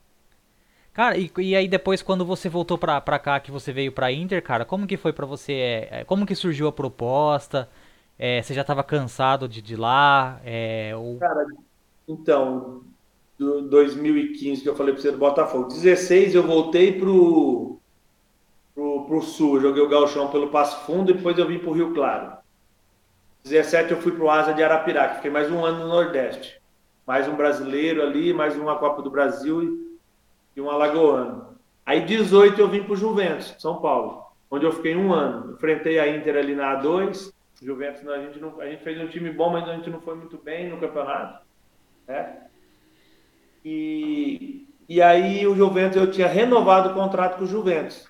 Cara, 0.93 1.17
e, 1.17 1.31
e 1.39 1.57
aí 1.57 1.67
depois 1.67 2.03
quando 2.03 2.25
você 2.25 2.49
voltou 2.49 2.77
pra, 2.77 3.01
pra 3.01 3.19
cá, 3.19 3.41
que 3.41 3.51
você 3.51 3.73
veio 3.73 3.93
pra 3.93 4.13
Inter, 4.13 4.43
cara, 4.43 4.65
como 4.65 4.87
que 4.87 4.99
foi 4.99 5.13
pra 5.13 5.25
você? 5.25 5.53
É, 5.53 5.89
é 6.01 6.05
como 6.05 6.27
que 6.27 6.35
surgiu 6.35 6.69
a 6.69 6.73
proposta? 6.73 7.69
É, 8.19 8.43
você 8.43 8.53
já 8.53 8.63
tava 8.63 8.85
cansado 8.85 9.49
de, 9.49 9.63
de 9.63 9.75
lá? 9.75 10.41
É, 10.45 10.93
ou... 10.95 11.19
Cara, 11.19 11.47
então, 12.07 12.83
do 13.39 13.63
2015 13.63 14.63
que 14.63 14.69
eu 14.69 14.77
falei 14.77 14.93
pra 14.93 15.03
você 15.03 15.11
do 15.11 15.19
Botafogo, 15.19 15.69
16 15.69 16.35
eu 16.35 16.43
voltei 16.43 16.93
pro, 16.93 17.79
pro, 18.75 19.07
pro 19.07 19.23
Sul, 19.23 19.61
joguei 19.61 19.83
o 19.83 19.89
Galchão 19.89 20.29
pelo 20.29 20.49
Passo 20.49 20.85
Fundo 20.85 21.11
e 21.11 21.15
depois 21.15 21.39
eu 21.39 21.49
vim 21.49 21.59
pro 21.59 21.73
Rio 21.73 21.95
Claro. 21.95 22.42
17 23.45 23.91
eu 23.91 24.01
fui 24.01 24.13
para 24.13 24.25
o 24.25 24.31
Asa 24.31 24.55
de 24.55 24.63
Arapiraca, 24.63 25.17
fiquei 25.17 25.31
mais 25.31 25.51
um 25.51 25.65
ano 25.65 25.81
no 25.81 25.89
Nordeste. 25.89 26.61
Mais 27.05 27.27
um 27.27 27.35
brasileiro 27.35 28.01
ali, 28.01 28.33
mais 28.33 28.57
uma 28.57 28.79
Copa 28.79 29.03
do 29.03 29.11
Brasil 29.11 29.99
e, 30.55 30.61
um 30.61 30.71
alagoano. 30.71 31.59
Aí 31.85 32.05
18 32.05 32.61
eu 32.61 32.69
vim 32.69 32.85
para 32.85 32.93
o 32.93 32.97
Juventus, 32.97 33.57
São 33.59 33.81
Paulo, 33.81 34.27
onde 34.49 34.65
eu 34.65 34.73
fiquei 34.73 34.95
um 34.95 35.13
ano. 35.13 35.55
Enfrentei 35.55 35.99
a 35.99 36.07
Inter 36.07 36.37
ali 36.37 36.55
na 36.55 36.81
A2. 36.81 37.33
Juventus, 37.61 38.07
a, 38.09 38.19
gente 38.19 38.39
não, 38.39 38.61
a 38.61 38.67
gente 38.67 38.85
fez 38.85 39.01
um 39.01 39.09
time 39.09 39.31
bom, 39.31 39.51
mas 39.51 39.69
a 39.69 39.75
gente 39.75 39.91
não 39.91 40.01
foi 40.01 40.15
muito 40.15 40.39
bem 40.39 40.69
no 40.69 40.79
campeonato. 40.79 41.45
Né? 42.07 42.47
E, 43.65 44.67
e 44.89 45.03
aí 45.03 45.45
o 45.47 45.57
Juventus, 45.57 45.97
eu 45.97 46.11
tinha 46.11 46.29
renovado 46.29 46.91
o 46.91 46.95
contrato 46.95 47.39
com 47.39 47.45
o 47.45 47.49
Juventus. 47.49 48.09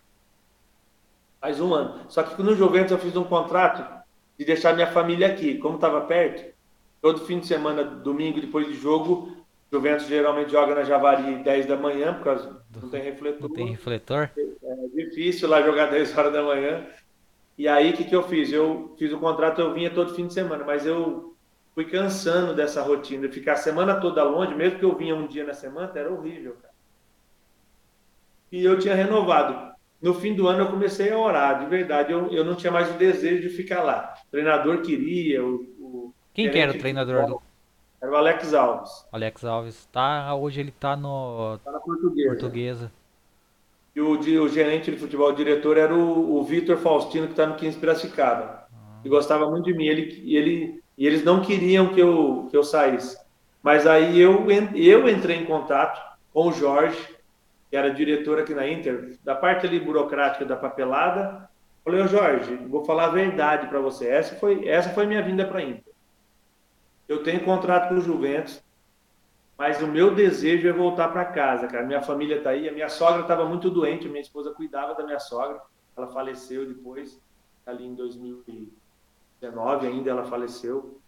Mais 1.41 1.59
um 1.59 1.73
ano. 1.73 2.11
Só 2.11 2.23
que 2.23 2.43
no 2.43 2.55
Juventus 2.55 2.93
eu 2.93 2.99
fiz 2.99 3.17
um 3.17 3.25
contrato 3.25 4.02
de 4.39 4.45
deixar 4.45 4.75
minha 4.75 4.87
família 4.87 5.29
aqui. 5.29 5.59
Como 5.59 5.77
estava 5.77 6.01
perto, 6.03 6.53
todo 7.01 7.25
fim 7.25 7.39
de 7.41 7.47
semana, 7.47 7.85
domingo, 7.85 8.41
depois 8.41 8.67
de 8.67 8.75
jogo, 8.75 9.37
Juventus 9.73 10.07
geralmente 10.07 10.53
joga 10.53 10.75
na 10.75 10.85
Javari 10.85 11.43
10 11.43 11.67
da 11.67 11.77
manhã, 11.77 12.15
porque 12.15 12.49
não 12.81 12.91
tem 12.91 13.03
refletor. 13.03 13.49
Não 13.49 13.55
tem 13.55 13.71
refletor? 13.71 14.31
É 14.37 14.89
difícil 14.95 15.49
lá 15.49 15.63
jogar 15.63 15.87
10 15.91 16.17
horas 16.17 16.33
da 16.33 16.43
manhã. 16.43 16.87
E 17.57 17.69
aí, 17.69 17.91
o 17.91 17.97
que, 17.97 18.05
que 18.05 18.15
eu 18.15 18.23
fiz? 18.23 18.53
Eu 18.53 18.95
fiz 18.99 19.13
o 19.13 19.19
contrato, 19.19 19.61
eu 19.61 19.73
vinha 19.73 19.91
todo 19.91 20.15
fim 20.15 20.27
de 20.27 20.35
semana, 20.35 20.65
mas 20.65 20.85
eu 20.87 21.35
fui 21.75 21.85
cansando 21.87 22.55
dessa 22.55 22.83
rotina, 22.83 23.31
ficar 23.31 23.55
a 23.55 23.57
semana 23.57 24.01
toda 24.01 24.23
longe, 24.25 24.55
mesmo 24.55 24.79
que 24.79 24.85
eu 24.85 24.97
vinha 24.97 25.15
um 25.15 25.27
dia 25.27 25.45
na 25.45 25.55
semana, 25.55 25.91
era 25.95 26.13
horrível, 26.13 26.57
cara. 26.61 26.73
E 28.51 28.63
eu 28.65 28.79
tinha 28.79 28.95
renovado. 28.95 29.72
No 30.03 30.13
fim 30.15 30.35
do 30.35 30.49
ano 30.49 30.65
eu 30.65 30.71
comecei 30.71 31.13
a 31.13 31.19
orar, 31.19 31.61
de 31.61 31.67
verdade, 31.67 32.13
eu, 32.13 32.27
eu 32.33 32.45
não 32.45 32.57
tinha 32.57 32.73
mais 32.73 32.91
o 32.91 32.99
desejo 32.99 33.49
de 33.49 33.49
ficar 33.49 33.85
lá. 33.85 34.15
O 34.27 34.31
treinador 34.33 34.83
queria, 34.83 35.45
o, 35.45 35.55
o 35.79 36.15
Quem 36.35 36.51
que 36.51 36.59
era 36.59 36.73
o 36.73 36.79
treinador? 36.79 37.27
Do... 37.27 37.43
Era 38.03 38.11
o 38.11 38.17
Alex 38.17 38.53
Alves. 38.53 39.07
Alex 39.13 39.45
Alves. 39.45 39.89
Tá, 39.93 40.35
hoje 40.35 40.61
ele 40.61 40.73
tá 40.73 40.97
no... 40.97 41.57
Tá 41.65 41.71
na 41.71 41.79
portuguesa. 41.79 42.29
portuguesa. 42.31 42.93
E 43.95 44.01
o, 44.01 44.19
o 44.19 44.49
gerente 44.49 44.91
de 44.91 44.97
futebol, 44.97 45.29
o 45.29 45.35
diretor, 45.35 45.77
era 45.77 45.95
o, 45.95 46.37
o 46.37 46.43
Vitor 46.43 46.79
Faustino, 46.79 47.27
que 47.27 47.35
está 47.35 47.47
no 47.47 47.55
15 47.55 47.79
Piracicaba. 47.79 48.67
Ah. 48.73 49.01
E 49.05 49.09
gostava 49.09 49.49
muito 49.49 49.67
de 49.67 49.75
mim. 49.75 49.87
Ele, 49.87 50.35
ele, 50.35 50.83
e 50.99 51.07
eles 51.07 51.23
não 51.23 51.43
queriam 51.43 51.95
que 51.95 52.01
eu, 52.01 52.49
que 52.51 52.57
eu 52.57 52.65
saísse. 52.65 53.17
Mas 53.63 53.87
aí 53.87 54.19
eu, 54.19 54.47
eu 54.75 55.09
entrei 55.09 55.37
em 55.37 55.45
contato 55.45 56.01
com 56.33 56.49
o 56.49 56.53
Jorge, 56.53 56.99
que 57.73 57.77
era 57.79 57.89
diretor 57.89 58.39
aqui 58.39 58.55
na 58.55 58.69
Inter, 58.69 59.19
da 59.25 59.35
parte 59.35 59.67
ali 59.67 59.81
burocrática 59.81 60.45
da 60.45 60.55
papelada. 60.55 61.49
Falei, 61.83 62.07
Jorge, 62.07 62.55
vou 62.69 62.85
falar 62.85 63.07
a 63.07 63.09
verdade 63.09 63.67
para 63.69 63.81
você. 63.81 64.09
Essa 64.09 64.37
foi, 64.37 64.69
essa 64.69 64.91
foi 64.91 65.07
minha 65.07 65.23
vinda 65.23 65.47
para 65.47 65.61
a 65.61 65.63
Inter. 65.63 65.95
Eu 67.09 67.23
tenho 67.23 67.43
contrato 67.43 67.89
com 67.89 67.95
o 67.95 68.01
Juventus, 68.03 68.63
mas 69.57 69.81
o 69.81 69.87
meu 69.87 70.15
desejo 70.15 70.69
é 70.69 70.73
voltar 70.73 71.09
para 71.09 71.25
casa, 71.25 71.67
cara. 71.67 71.87
Minha 71.87 72.03
família 72.03 72.37
está 72.37 72.51
aí, 72.51 72.69
a 72.69 72.73
minha 72.73 72.91
sogra 72.91 73.23
estava 73.23 73.47
muito 73.47 73.71
doente, 73.71 74.07
minha 74.07 74.21
esposa 74.21 74.53
cuidava 74.53 74.95
da 74.95 75.03
minha 75.03 75.19
sogra, 75.19 75.59
ela 75.97 76.09
faleceu 76.09 76.67
depois, 76.67 77.19
ali 77.65 77.87
em 77.87 77.95
2019 77.95 79.87
ainda 79.87 80.11
ela 80.11 80.25
faleceu. 80.25 81.01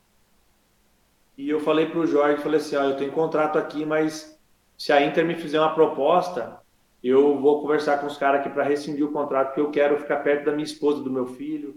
E 1.37 1.47
eu 1.47 1.61
falei 1.61 1.91
para 1.91 1.99
o 1.99 2.07
Jorge, 2.07 2.43
falei 2.43 2.59
assim, 2.59 2.77
ó, 2.77 2.85
eu 2.85 2.97
tenho 2.97 3.13
contrato 3.13 3.59
aqui, 3.59 3.85
mas 3.85 4.34
se 4.77 4.93
a 4.93 5.05
Inter 5.05 5.25
me 5.25 5.35
fizer 5.35 5.61
uma 5.61 5.75
proposta, 5.75 6.59
eu 7.03 7.39
vou 7.39 7.61
conversar 7.61 7.99
com 7.99 8.07
os 8.07 8.17
caras 8.17 8.41
aqui 8.41 8.49
para 8.49 8.65
rescindir 8.65 9.05
o 9.05 9.13
contrato, 9.13 9.49
porque 9.49 9.61
eu 9.61 9.71
quero 9.71 9.99
ficar 9.99 10.17
perto 10.19 10.47
da 10.47 10.53
minha 10.53 10.65
esposa, 10.65 11.03
do 11.03 11.11
meu 11.11 11.27
filho, 11.27 11.75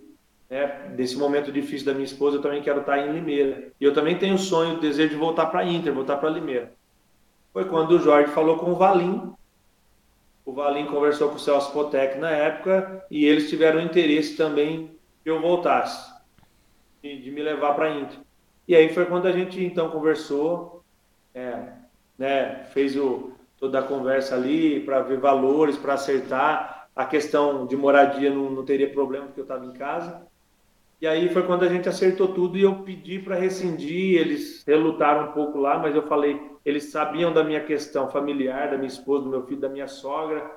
né? 0.49 0.93
Desse 0.95 1.17
momento 1.17 1.51
difícil 1.51 1.85
da 1.85 1.93
minha 1.93 2.05
esposa, 2.05 2.37
eu 2.37 2.41
também 2.41 2.61
quero 2.61 2.79
estar 2.79 2.97
em 2.97 3.11
Limeira. 3.11 3.71
E 3.79 3.83
eu 3.83 3.93
também 3.93 4.17
tenho 4.17 4.35
o 4.35 4.39
sonho, 4.39 4.77
o 4.77 4.79
desejo 4.79 5.09
de 5.09 5.15
voltar 5.15 5.47
para 5.47 5.59
a 5.59 5.65
Inter, 5.65 5.93
voltar 5.93 6.17
para 6.17 6.29
Limeira. 6.29 6.73
Foi 7.51 7.65
quando 7.65 7.91
o 7.91 7.99
Jorge 7.99 8.31
falou 8.31 8.57
com 8.57 8.71
o 8.71 8.75
Valim. 8.75 9.33
O 10.45 10.53
Valim 10.53 10.85
conversou 10.85 11.29
com 11.29 11.35
o 11.35 11.39
Celso 11.39 11.73
Potec 11.73 12.17
na 12.17 12.31
época 12.31 13.05
e 13.11 13.25
eles 13.25 13.49
tiveram 13.49 13.81
interesse 13.81 14.37
também 14.37 14.91
que 15.23 15.29
eu 15.29 15.41
voltasse, 15.41 16.13
de, 17.03 17.21
de 17.21 17.31
me 17.31 17.41
levar 17.41 17.73
para 17.73 17.87
a 17.87 17.99
Inter. 17.99 18.19
E 18.65 18.75
aí 18.75 18.93
foi 18.93 19.05
quando 19.05 19.27
a 19.27 19.31
gente 19.31 19.61
então 19.61 19.89
conversou, 19.89 20.83
é, 21.33 21.73
né, 22.17 22.65
fez 22.73 22.95
o, 22.95 23.31
toda 23.59 23.79
a 23.79 23.83
conversa 23.83 24.35
ali 24.35 24.79
para 24.79 25.01
ver 25.01 25.19
valores, 25.19 25.77
para 25.77 25.93
acertar. 25.93 26.89
A 26.95 27.05
questão 27.05 27.67
de 27.67 27.77
moradia 27.77 28.29
não, 28.29 28.49
não 28.49 28.65
teria 28.65 28.89
problema 28.91 29.25
porque 29.25 29.39
eu 29.39 29.43
estava 29.43 29.65
em 29.65 29.73
casa. 29.73 30.25
E 30.99 31.05
aí 31.05 31.29
foi 31.29 31.43
quando 31.43 31.63
a 31.63 31.67
gente 31.67 31.87
acertou 31.87 32.29
tudo 32.29 32.57
e 32.57 32.63
eu 32.63 32.77
pedi 32.83 33.19
para 33.19 33.35
rescindir. 33.35 34.19
Eles 34.19 34.63
relutaram 34.65 35.29
um 35.29 35.31
pouco 35.31 35.59
lá, 35.59 35.77
mas 35.77 35.95
eu 35.95 36.01
falei, 36.07 36.41
eles 36.65 36.85
sabiam 36.85 37.31
da 37.31 37.43
minha 37.43 37.63
questão 37.63 38.09
familiar, 38.09 38.71
da 38.71 38.77
minha 38.77 38.87
esposa, 38.87 39.25
do 39.25 39.29
meu 39.29 39.43
filho, 39.45 39.61
da 39.61 39.69
minha 39.69 39.87
sogra. 39.87 40.49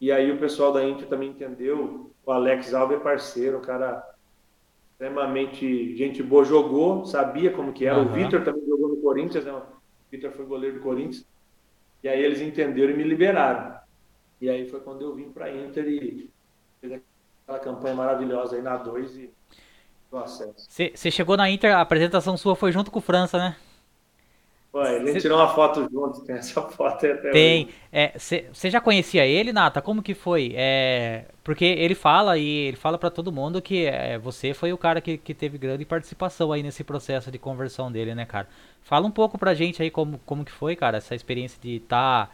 E 0.00 0.12
aí 0.12 0.30
o 0.30 0.38
pessoal 0.38 0.72
da 0.72 0.84
Inter 0.84 1.08
também 1.08 1.30
entendeu. 1.30 2.12
O 2.24 2.30
Alex 2.30 2.72
Alves 2.72 2.98
é 2.98 3.00
parceiro, 3.00 3.58
um 3.58 3.62
cara 3.62 4.08
extremamente 4.92 5.96
gente 5.96 6.22
boa, 6.22 6.44
jogou, 6.44 7.04
sabia 7.04 7.50
como 7.50 7.72
que 7.72 7.84
era. 7.84 7.98
Uhum. 7.98 8.06
O 8.06 8.08
Vitor 8.10 8.44
também 8.44 8.64
jogou 8.64 8.88
no 8.88 8.96
Corinthians, 8.98 9.44
né? 9.44 9.60
Vitor 10.12 10.30
foi 10.30 10.44
goleiro 10.44 10.76
do 10.76 10.82
Corinthians. 10.82 11.26
E 12.04 12.08
aí 12.08 12.22
eles 12.22 12.40
entenderam 12.40 12.92
e 12.92 12.96
me 12.96 13.02
liberaram. 13.02 13.80
E 14.40 14.50
aí 14.50 14.68
foi 14.68 14.80
quando 14.80 15.02
eu 15.02 15.14
vim 15.14 15.30
para 15.30 15.50
Inter 15.50 15.88
e 15.88 16.30
fez 16.80 17.00
aquela 17.44 17.58
campanha 17.58 17.94
maravilhosa 17.94 18.56
aí 18.56 18.62
na 18.62 18.76
2 18.76 19.16
e 19.16 19.30
você 20.10 21.10
chegou 21.10 21.38
na 21.38 21.48
Inter, 21.48 21.74
a 21.74 21.80
apresentação 21.80 22.36
sua 22.36 22.54
foi 22.54 22.70
junto 22.70 22.90
com 22.90 22.98
o 22.98 23.02
França, 23.02 23.38
né? 23.38 23.56
Gente 24.74 25.12
Cê... 25.12 25.20
tirou 25.20 25.38
uma 25.38 25.48
foto 25.48 25.86
junto, 25.92 26.22
tem 26.22 26.36
essa 26.36 26.62
foto 26.62 27.06
até 27.06 27.30
Tem. 27.30 27.68
Você 28.16 28.68
é, 28.68 28.70
já 28.70 28.80
conhecia 28.80 29.26
ele, 29.26 29.52
Nata? 29.52 29.82
Como 29.82 30.02
que 30.02 30.14
foi? 30.14 30.54
É, 30.56 31.26
porque 31.44 31.64
ele 31.64 31.94
fala 31.94 32.38
e 32.38 32.68
ele 32.68 32.76
fala 32.78 32.96
para 32.96 33.10
todo 33.10 33.30
mundo 33.30 33.60
que 33.60 33.84
é, 33.84 34.18
você 34.18 34.54
foi 34.54 34.72
o 34.72 34.78
cara 34.78 35.02
que, 35.02 35.18
que 35.18 35.34
teve 35.34 35.58
grande 35.58 35.84
participação 35.84 36.52
aí 36.52 36.62
nesse 36.62 36.82
processo 36.82 37.30
de 37.30 37.38
conversão 37.38 37.92
dele, 37.92 38.14
né, 38.14 38.24
cara? 38.24 38.48
Fala 38.80 39.06
um 39.06 39.10
pouco 39.10 39.36
pra 39.36 39.52
gente 39.52 39.82
aí 39.82 39.90
como, 39.90 40.18
como 40.24 40.42
que 40.42 40.52
foi, 40.52 40.74
cara, 40.74 40.96
essa 40.96 41.14
experiência 41.14 41.60
de 41.60 41.76
estar 41.76 42.28
tá, 42.28 42.32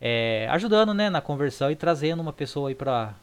é, 0.00 0.48
ajudando, 0.52 0.94
né, 0.94 1.10
na 1.10 1.20
conversão 1.20 1.70
e 1.70 1.76
trazendo 1.76 2.20
uma 2.20 2.32
pessoa 2.32 2.70
aí 2.70 2.74
pra... 2.74 3.14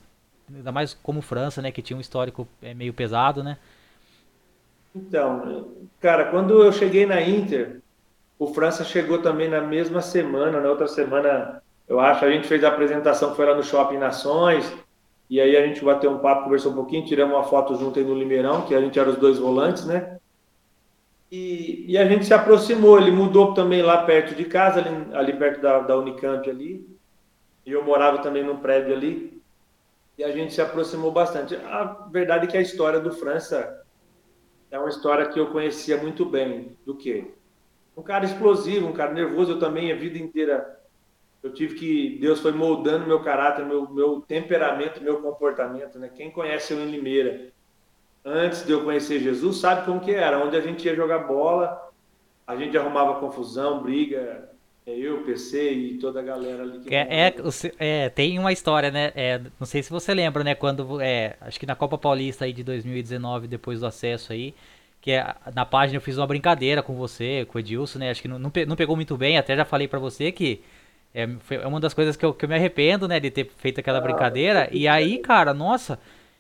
Ainda 0.54 0.72
mais 0.72 0.94
como 0.94 1.22
França, 1.22 1.64
né, 1.64 1.72
que 1.72 1.82
tinha 1.82 1.98
um 1.98 2.02
histórico 2.02 2.48
é, 2.62 2.76
meio 2.76 2.94
pesado, 2.94 3.44
né? 3.44 3.58
Então, 4.96 5.70
cara, 6.00 6.26
quando 6.26 6.62
eu 6.62 6.72
cheguei 6.72 7.06
na 7.06 7.22
Inter, 7.22 7.82
o 8.42 8.48
França 8.48 8.84
chegou 8.84 9.20
também 9.20 9.48
na 9.48 9.62
mesma 9.62 10.02
semana, 10.02 10.60
na 10.60 10.68
outra 10.68 10.88
semana, 10.88 11.62
eu 11.88 12.00
acho, 12.00 12.26
a 12.26 12.32
gente 12.32 12.48
fez 12.48 12.64
a 12.64 12.70
apresentação, 12.70 13.36
foi 13.36 13.46
lá 13.46 13.54
no 13.54 13.62
Shopping 13.62 14.00
Nações, 14.00 14.66
e 15.30 15.40
aí 15.40 15.56
a 15.56 15.68
gente 15.68 15.86
bateu 15.86 16.10
um 16.10 16.18
papo, 16.18 16.46
conversou 16.46 16.72
um 16.72 16.76
pouquinho, 16.76 17.06
tiramos 17.06 17.36
uma 17.36 17.44
foto 17.44 17.76
junto 17.76 18.00
aí 18.00 18.04
no 18.04 18.16
Limeirão, 18.16 18.64
que 18.64 18.74
a 18.74 18.82
gente 18.82 18.98
era 18.98 19.12
os 19.12 19.18
dois 19.18 19.38
volantes, 19.38 19.86
né? 19.86 20.18
E, 21.32 21.86
e 21.88 21.96
a 22.00 22.06
gente 22.08 22.26
se 22.26 22.34
aproximou, 22.34 22.98
ele 22.98 23.12
mudou 23.12 23.54
também 23.54 23.84
lá 23.84 24.06
perto 24.06 24.34
de 24.34 24.46
casa, 24.46 24.80
ali, 24.80 24.90
ali 25.14 25.34
perto 25.34 25.62
da, 25.62 25.80
da 25.82 25.96
Unicamp 26.00 26.50
ali, 26.50 26.84
e 27.64 27.72
eu 27.72 27.86
morava 27.86 28.24
também 28.24 28.44
num 28.44 28.58
prédio 28.58 28.92
ali, 28.92 29.40
e 30.18 30.24
a 30.24 30.32
gente 30.32 30.52
se 30.52 30.62
aproximou 30.64 31.12
bastante. 31.12 31.56
A 31.58 32.08
verdade 32.10 32.48
é 32.48 32.50
que 32.50 32.58
a 32.58 32.62
história 32.62 33.00
do 33.00 33.12
França 33.12 33.84
é 34.72 34.80
uma 34.80 34.90
história 34.90 35.28
que 35.28 35.40
eu 35.40 35.52
conhecia 35.52 35.98
muito 35.98 36.26
bem. 36.26 36.76
Do 36.84 36.96
que? 36.96 37.40
Um 37.96 38.02
cara 38.02 38.26
explosivo, 38.26 38.88
um 38.88 38.94
cara 38.94 39.14
nervoso. 39.14 39.54
Eu 39.54 39.60
também, 39.60 39.92
a 39.92 39.96
vida 39.96 40.18
inteira, 40.18 40.80
eu 41.44 41.54
tive 41.54 41.76
que. 41.76 42.18
Deus 42.20 42.40
foi 42.40 42.52
moldando 42.52 43.08
meu 43.08 43.22
caráter, 43.22 43.66
meu, 43.66 43.90
meu 43.90 44.22
temperamento, 44.22 45.04
meu 45.04 45.22
comportamento. 45.22 46.00
Né? 46.00 46.10
Quem 46.16 46.32
conhece 46.32 46.74
eu 46.74 46.80
em 46.80 46.90
Limeira, 46.90 47.50
antes 48.24 48.66
de 48.66 48.72
eu 48.72 48.84
conhecer 48.84 49.20
Jesus, 49.20 49.58
sabe 49.58 49.86
como 49.86 50.00
que 50.00 50.12
era. 50.12 50.44
Onde 50.44 50.56
a 50.56 50.62
gente 50.62 50.86
ia 50.86 50.96
jogar 50.96 51.20
bola, 51.20 51.92
a 52.48 52.56
gente 52.56 52.78
arrumava 52.78 53.20
confusão, 53.20 53.82
briga, 53.82 54.50
é 54.86 54.98
eu, 54.98 55.24
PC 55.24 55.72
e 55.72 55.98
toda 56.00 56.20
a 56.20 56.24
galera 56.24 56.64
ali. 56.64 56.80
Que 56.80 56.96
é, 56.96 57.08
é, 57.28 57.36
é, 57.78 58.10
tem 58.10 58.40
uma 58.40 58.52
história, 58.52 58.90
né? 58.90 59.12
É, 59.16 59.40
não 59.60 59.68
sei 59.68 59.84
se 59.84 59.92
você 59.92 60.14
lembra, 60.14 60.44
né? 60.44 60.56
Quando, 60.56 61.00
é, 61.00 61.36
acho 61.42 61.60
que 61.60 61.68
na 61.68 61.76
Copa 61.76 61.98
Paulista 61.98 62.46
aí 62.46 62.54
de 62.54 62.64
2019, 62.64 63.48
depois 63.48 63.80
do 63.80 63.86
acesso 63.86 64.34
aí, 64.34 64.56
que 65.02 65.12
é, 65.12 65.36
na 65.54 65.66
página 65.66 65.98
eu 65.98 66.02
fiz 66.02 66.18
uma 66.18 66.28
brincadeira 66.28 66.82
com 66.84 66.94
você, 66.96 67.46
com 67.50 67.58
o 67.58 67.60
Edilson, 67.60 68.00
né? 68.00 68.12
Acho 68.12 68.22
que 68.22 68.28
não, 68.28 68.40
não, 68.40 68.52
não 68.68 68.76
pegou 68.76 68.96
muito 68.96 69.18
bem, 69.18 69.38
até 69.38 69.56
já 69.56 69.66
falei 69.66 69.88
para 69.88 70.00
você 70.00 70.32
que 70.32 70.62
é, 71.14 71.28
foi 71.40 71.58
uma 71.66 71.80
das 71.80 71.94
coisas 71.94 72.16
que 72.16 72.24
eu, 72.24 72.34
que 72.34 72.46
eu 72.46 72.50
me 72.50 72.56
arrependo, 72.56 73.08
né? 73.08 73.20
De 73.20 73.30
ter 73.32 73.50
feito 73.58 73.80
aquela 73.80 73.98
ah, 73.98 74.02
brincadeira. 74.02 74.70
E 74.72 74.88
aí, 74.88 75.18
cara, 75.18 75.54
nossa... 75.54 76.00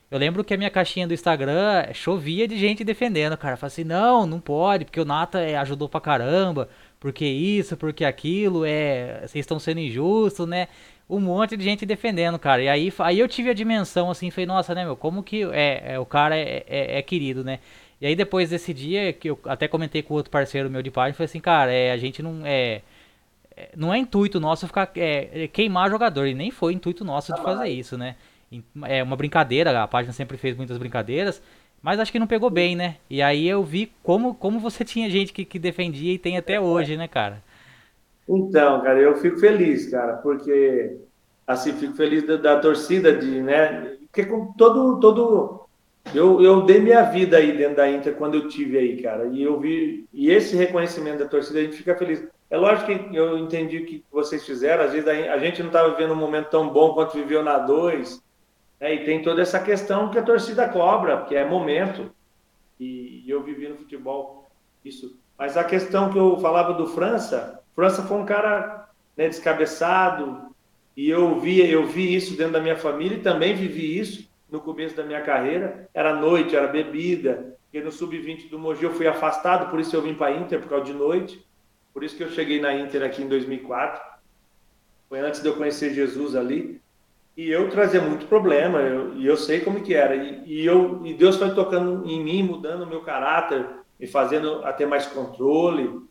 Eu 0.09 0.19
lembro 0.19 0.43
que 0.43 0.53
a 0.53 0.57
minha 0.57 0.69
caixinha 0.69 1.07
do 1.07 1.13
Instagram 1.13 1.85
chovia 1.93 2.45
de 2.45 2.57
gente 2.57 2.83
defendendo, 2.83 3.37
cara. 3.37 3.55
Falei 3.55 3.71
assim, 3.71 3.85
não, 3.85 4.25
não 4.25 4.41
pode, 4.41 4.83
porque 4.83 4.99
o 4.99 5.05
Nata 5.05 5.39
é, 5.39 5.55
ajudou 5.55 5.87
pra 5.87 6.01
caramba 6.01 6.67
porque 7.01 7.25
isso, 7.25 7.75
porque 7.75 8.05
aquilo, 8.05 8.63
é, 8.63 9.21
vocês 9.21 9.41
estão 9.41 9.59
sendo 9.59 9.79
injustos, 9.79 10.47
né? 10.47 10.67
Um 11.09 11.19
monte 11.19 11.57
de 11.57 11.63
gente 11.63 11.83
defendendo, 11.83 12.37
cara. 12.37 12.61
E 12.61 12.69
aí, 12.69 12.93
aí 12.99 13.19
eu 13.19 13.27
tive 13.27 13.49
a 13.49 13.53
dimensão, 13.55 14.11
assim, 14.11 14.29
falei, 14.29 14.45
nossa, 14.45 14.75
né, 14.75 14.85
meu, 14.85 14.95
como 14.95 15.23
que 15.23 15.43
é, 15.51 15.93
é 15.93 15.99
o 15.99 16.05
cara 16.05 16.37
é, 16.37 16.63
é, 16.67 16.99
é, 16.99 17.01
querido, 17.01 17.43
né? 17.43 17.59
E 18.01 18.07
aí 18.07 18.15
depois 18.15 18.49
desse 18.49 18.73
dia, 18.73 19.13
que 19.13 19.29
eu 19.29 19.39
até 19.45 19.67
comentei 19.67 20.01
com 20.01 20.15
outro 20.15 20.31
parceiro 20.31 20.71
meu 20.71 20.81
de 20.81 20.89
página, 20.89 21.13
falei 21.13 21.25
assim, 21.25 21.39
cara, 21.39 21.71
é, 21.71 21.91
a 21.91 21.97
gente 21.97 22.23
não 22.23 22.41
é, 22.43 22.81
é 23.55 23.69
não 23.77 23.93
é 23.93 23.99
intuito 23.99 24.39
nosso 24.39 24.65
ficar 24.65 24.91
é, 24.95 25.43
é, 25.43 25.47
queimar 25.47 25.87
jogador, 25.91 26.25
e 26.25 26.33
nem 26.33 26.49
foi 26.49 26.73
intuito 26.73 27.05
nosso 27.05 27.31
de 27.31 27.41
fazer 27.43 27.69
isso, 27.69 27.95
né? 27.99 28.15
É 28.85 29.03
uma 29.03 29.15
brincadeira, 29.15 29.83
a 29.83 29.87
página 29.87 30.11
sempre 30.11 30.35
fez 30.35 30.57
muitas 30.57 30.79
brincadeiras, 30.79 31.41
mas 31.81 31.99
acho 31.99 32.11
que 32.11 32.19
não 32.19 32.25
pegou 32.25 32.49
bem, 32.49 32.75
né? 32.75 32.97
E 33.07 33.21
aí 33.21 33.47
eu 33.47 33.63
vi 33.63 33.91
como, 34.01 34.33
como 34.33 34.59
você 34.59 34.83
tinha 34.85 35.07
gente 35.07 35.31
que, 35.31 35.45
que 35.45 35.59
defendia 35.59 36.11
e 36.11 36.17
tem 36.17 36.37
até 36.37 36.59
hoje, 36.59 36.97
né, 36.97 37.07
cara? 37.07 37.43
Então, 38.27 38.81
cara, 38.81 38.99
eu 38.99 39.15
fico 39.17 39.37
feliz, 39.37 39.89
cara, 39.91 40.13
porque 40.13 40.97
assim, 41.45 41.73
fico 41.73 41.93
feliz 41.93 42.25
da, 42.25 42.37
da 42.37 42.59
torcida 42.59 43.15
de, 43.15 43.41
né? 43.41 43.95
Porque 44.07 44.25
com 44.25 44.53
todo 44.53 44.99
todo 44.99 45.60
eu, 46.13 46.41
eu 46.41 46.63
dei 46.63 46.79
minha 46.79 47.03
vida 47.03 47.37
aí 47.37 47.55
dentro 47.55 47.77
da 47.77 47.89
Inter 47.89 48.15
quando 48.15 48.35
eu 48.35 48.47
tive 48.47 48.77
aí, 48.77 49.01
cara. 49.01 49.27
E 49.27 49.41
eu 49.41 49.59
vi 49.59 50.05
e 50.11 50.29
esse 50.29 50.55
reconhecimento 50.55 51.19
da 51.19 51.27
torcida 51.27 51.59
a 51.59 51.63
gente 51.63 51.77
fica 51.77 51.95
feliz. 51.95 52.27
É 52.49 52.57
lógico 52.57 52.87
que 52.87 53.15
eu 53.15 53.37
entendi 53.37 53.77
o 53.77 53.85
que 53.85 54.03
vocês 54.11 54.45
fizeram, 54.45 54.83
às 54.83 54.91
vezes 54.91 55.07
a, 55.07 55.37
gente 55.37 55.61
não 55.61 55.67
estava 55.67 55.91
vivendo 55.91 56.11
um 56.11 56.17
momento 56.17 56.49
tão 56.49 56.67
bom 56.67 56.93
quanto 56.93 57.13
viveu 57.13 57.41
na 57.41 57.57
2, 57.57 58.21
É, 58.79 58.93
e 58.93 59.05
tem 59.05 59.21
toda 59.21 59.41
essa 59.41 59.59
questão 59.59 60.09
que 60.09 60.17
a 60.17 60.23
torcida 60.23 60.67
cobra, 60.67 61.23
que 61.25 61.35
é 61.35 61.45
momento. 61.45 62.11
E, 62.79 63.23
e 63.25 63.29
eu 63.29 63.41
vivi 63.43 63.69
no 63.69 63.77
futebol 63.77 64.49
isso. 64.83 65.17
Mas 65.37 65.55
a 65.55 65.63
questão 65.63 66.11
que 66.11 66.17
eu 66.17 66.37
falava 66.39 66.73
do 66.73 66.87
França, 66.87 67.61
França 67.75 68.01
foi 68.03 68.17
um 68.17 68.25
cara 68.25 68.89
né, 69.15 69.29
descabeçado, 69.29 70.51
e 70.97 71.09
eu 71.09 71.39
vi, 71.39 71.61
eu 71.71 71.85
vi 71.85 72.13
isso 72.13 72.35
dentro 72.35 72.53
da 72.53 72.59
minha 72.59 72.75
família 72.75 73.15
e 73.17 73.21
também 73.21 73.55
vivi 73.55 73.97
isso 73.97 74.30
no 74.51 74.59
começo 74.59 74.95
da 74.95 75.03
minha 75.03 75.21
carreira. 75.21 75.89
Era 75.93 76.13
noite, 76.13 76.55
era 76.55 76.67
bebida. 76.67 77.57
E 77.73 77.79
no 77.79 77.91
sub-20 77.91 78.49
do 78.49 78.59
Mogi 78.59 78.83
eu 78.83 78.91
fui 78.91 79.07
afastado, 79.07 79.71
por 79.71 79.79
isso 79.79 79.95
eu 79.95 80.01
vim 80.01 80.13
para 80.13 80.27
a 80.27 80.37
Inter 80.37 80.59
por 80.59 80.67
causa 80.67 80.85
de 80.85 80.93
noite. 80.93 81.43
Por 81.93 82.03
isso 82.03 82.17
que 82.17 82.23
eu 82.23 82.29
cheguei 82.29 82.59
na 82.59 82.73
Inter 82.73 83.03
aqui 83.03 83.23
em 83.23 83.29
2004. 83.29 84.01
Foi 85.07 85.19
antes 85.19 85.41
de 85.41 85.47
eu 85.47 85.55
conhecer 85.55 85.93
Jesus 85.93 86.35
ali. 86.35 86.81
E 87.35 87.49
eu 87.49 87.69
trazia 87.69 88.01
muito 88.01 88.27
problema, 88.27 88.79
eu, 88.81 89.15
e 89.15 89.25
eu 89.25 89.37
sei 89.37 89.61
como 89.61 89.81
que 89.81 89.93
era. 89.93 90.15
E, 90.15 90.43
e, 90.45 90.65
eu, 90.65 91.01
e 91.05 91.13
Deus 91.13 91.37
foi 91.37 91.53
tocando 91.55 92.05
em 92.05 92.21
mim, 92.21 92.43
mudando 92.43 92.83
o 92.83 92.87
meu 92.87 93.01
caráter, 93.01 93.65
me 93.97 94.05
fazendo 94.05 94.65
até 94.65 94.85
mais 94.85 95.05
controle, 95.07 96.01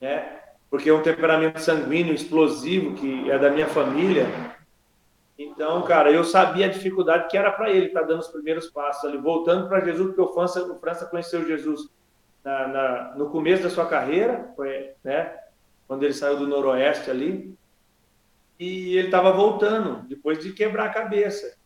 né? 0.00 0.40
Porque 0.68 0.90
é 0.90 0.94
um 0.94 1.02
temperamento 1.02 1.60
sanguíneo, 1.60 2.12
explosivo, 2.12 2.94
que 2.94 3.30
é 3.30 3.38
da 3.38 3.50
minha 3.50 3.68
família. 3.68 4.26
Então, 5.38 5.82
cara, 5.82 6.10
eu 6.12 6.22
sabia 6.22 6.66
a 6.66 6.70
dificuldade 6.70 7.28
que 7.28 7.36
era 7.36 7.50
para 7.50 7.70
ele 7.70 7.86
estar 7.86 8.02
tá 8.02 8.06
dando 8.06 8.20
os 8.20 8.28
primeiros 8.28 8.68
passos 8.68 9.04
ali, 9.04 9.18
voltando 9.18 9.68
para 9.68 9.84
Jesus, 9.84 10.08
porque 10.08 10.20
o 10.20 10.32
França, 10.32 10.64
o 10.64 10.78
França 10.78 11.06
conheceu 11.06 11.46
Jesus 11.46 11.88
na, 12.44 12.68
na, 12.68 13.14
no 13.16 13.30
começo 13.30 13.62
da 13.62 13.70
sua 13.70 13.86
carreira, 13.86 14.52
foi, 14.54 14.90
né? 15.02 15.36
Quando 15.88 16.04
ele 16.04 16.14
saiu 16.14 16.36
do 16.36 16.46
Noroeste 16.46 17.10
ali, 17.10 17.56
e 18.58 18.96
ele 18.96 19.08
estava 19.08 19.32
voltando, 19.32 20.06
depois 20.08 20.38
de 20.38 20.52
quebrar 20.52 20.86
a 20.86 20.94
cabeça. 20.94 21.56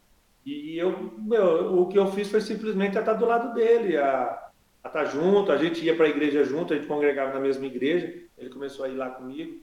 E 0.44 0.78
eu, 0.78 1.12
meu, 1.18 1.78
o 1.78 1.88
que 1.88 1.98
eu 1.98 2.10
fiz 2.12 2.30
foi 2.30 2.40
simplesmente 2.40 2.96
estar 2.96 3.12
do 3.12 3.26
lado 3.26 3.52
dele, 3.52 3.98
a, 3.98 4.48
a 4.82 4.88
estar 4.88 5.04
junto, 5.04 5.52
a 5.52 5.58
gente 5.58 5.84
ia 5.84 5.94
para 5.94 6.06
a 6.06 6.08
igreja 6.08 6.42
junto, 6.42 6.72
a 6.72 6.76
gente 6.76 6.88
congregava 6.88 7.34
na 7.34 7.40
mesma 7.40 7.66
igreja, 7.66 8.14
ele 8.38 8.48
começou 8.48 8.86
a 8.86 8.88
ir 8.88 8.94
lá 8.94 9.10
comigo. 9.10 9.60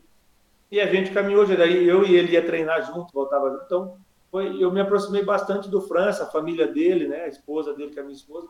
E 0.72 0.82
a 0.82 0.88
gente 0.88 1.12
caminhou, 1.12 1.46
daí 1.46 1.88
eu 1.88 2.06
e 2.06 2.16
ele 2.16 2.34
ia 2.34 2.46
treinar 2.46 2.86
junto, 2.86 3.14
voltava 3.14 3.50
junto. 3.52 3.64
Então, 3.66 3.98
foi, 4.32 4.62
eu 4.62 4.72
me 4.72 4.82
aproximei 4.82 5.24
bastante 5.24 5.70
do 5.70 5.82
França, 5.82 6.24
a 6.24 6.32
família 6.32 6.68
dele, 6.68 7.08
né, 7.08 7.24
a 7.24 7.28
esposa 7.28 7.74
dele, 7.74 7.92
que 7.92 8.00
é 8.00 8.02
a 8.02 8.06
minha 8.06 8.16
esposa. 8.16 8.48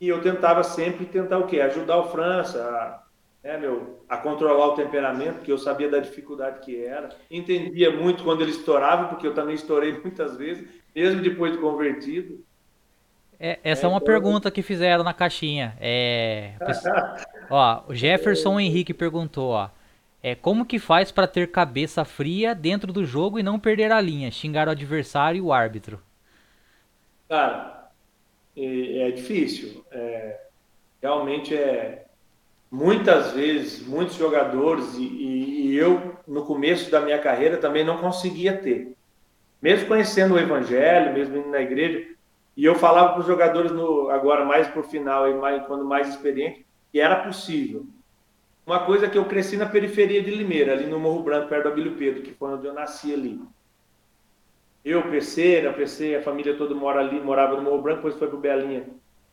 E 0.00 0.08
eu 0.08 0.20
tentava 0.20 0.62
sempre 0.62 1.06
tentar 1.06 1.38
o 1.38 1.46
quê? 1.46 1.60
Ajudar 1.60 1.98
o 1.98 2.08
França 2.08 2.62
a 2.62 3.06
né, 3.46 3.56
meu, 3.56 4.00
a 4.08 4.16
controlar 4.16 4.66
o 4.66 4.74
temperamento, 4.74 5.36
porque 5.36 5.52
eu 5.52 5.58
sabia 5.58 5.88
da 5.88 6.00
dificuldade 6.00 6.58
que 6.60 6.84
era. 6.84 7.10
Entendia 7.30 7.92
muito 7.92 8.24
quando 8.24 8.40
ele 8.40 8.50
estourava, 8.50 9.06
porque 9.06 9.24
eu 9.24 9.34
também 9.34 9.54
estourei 9.54 9.92
muitas 10.02 10.36
vezes, 10.36 10.66
mesmo 10.92 11.22
depois 11.22 11.52
de 11.52 11.58
convertido. 11.58 12.44
É, 13.38 13.60
essa 13.62 13.86
é, 13.86 13.88
uma 13.88 13.98
então... 13.98 14.06
pergunta 14.06 14.50
que 14.50 14.62
fizeram 14.62 15.04
na 15.04 15.14
caixinha. 15.14 15.76
É, 15.80 16.54
ó, 17.48 17.84
o 17.86 17.94
Jefferson 17.94 18.58
Henrique 18.58 18.92
perguntou, 18.92 19.50
ó, 19.50 19.68
é, 20.22 20.34
como 20.34 20.66
que 20.66 20.78
faz 20.78 21.12
para 21.12 21.26
ter 21.26 21.50
cabeça 21.50 22.04
fria 22.04 22.54
dentro 22.54 22.92
do 22.92 23.04
jogo 23.04 23.38
e 23.38 23.42
não 23.42 23.58
perder 23.58 23.92
a 23.92 24.00
linha, 24.00 24.30
xingar 24.30 24.68
o 24.68 24.72
adversário 24.72 25.38
e 25.38 25.40
o 25.40 25.52
árbitro? 25.52 26.00
Cara, 27.28 27.90
é, 28.56 29.08
é 29.08 29.10
difícil. 29.10 29.84
É, 29.90 30.40
realmente 31.02 31.54
é, 31.54 32.06
muitas 32.70 33.32
vezes, 33.32 33.86
muitos 33.86 34.16
jogadores, 34.16 34.94
e, 34.94 35.04
e, 35.04 35.76
eu, 35.76 36.16
no 36.26 36.44
começo 36.44 36.90
da 36.90 37.00
minha 37.00 37.18
carreira, 37.18 37.58
também 37.58 37.84
não 37.84 37.98
conseguia 37.98 38.56
ter. 38.56 38.96
Mesmo 39.60 39.88
conhecendo 39.88 40.34
o 40.34 40.38
Evangelho, 40.38 41.12
mesmo 41.12 41.36
indo 41.36 41.48
na 41.48 41.60
igreja, 41.60 42.06
e 42.56 42.64
eu 42.64 42.74
falava 42.74 43.12
para 43.12 43.20
os 43.20 43.26
jogadores, 43.26 43.70
no, 43.70 44.08
agora 44.10 44.44
mais 44.44 44.66
por 44.68 44.84
final 44.84 45.30
e 45.30 45.34
mais, 45.34 45.66
quando 45.66 45.84
mais 45.84 46.08
experiente, 46.08 46.64
que 46.90 46.98
era 46.98 47.16
possível. 47.16 47.86
Uma 48.66 48.80
coisa 48.80 49.08
que 49.08 49.16
eu 49.16 49.24
cresci 49.26 49.56
na 49.56 49.66
periferia 49.66 50.20
de 50.20 50.30
Limeira, 50.32 50.72
ali 50.72 50.86
no 50.86 50.98
Morro 50.98 51.22
Branco, 51.22 51.48
perto 51.48 51.62
do 51.62 51.68
Abílio 51.68 51.96
Pedro, 51.96 52.22
que 52.22 52.34
foi 52.34 52.52
onde 52.52 52.66
eu 52.66 52.74
nasci 52.74 53.14
ali. 53.14 53.40
Eu, 54.84 55.08
PC, 55.08 55.62
na 55.62 55.72
PC, 55.72 56.16
a 56.16 56.22
família 56.22 56.56
toda 56.56 56.74
mora 56.74 57.00
ali, 57.00 57.20
morava 57.20 57.54
no 57.54 57.62
Morro 57.62 57.80
Branco, 57.80 57.98
depois 57.98 58.16
foi 58.16 58.26
para 58.26 58.36
o 58.36 58.40
Belinha. 58.40 58.84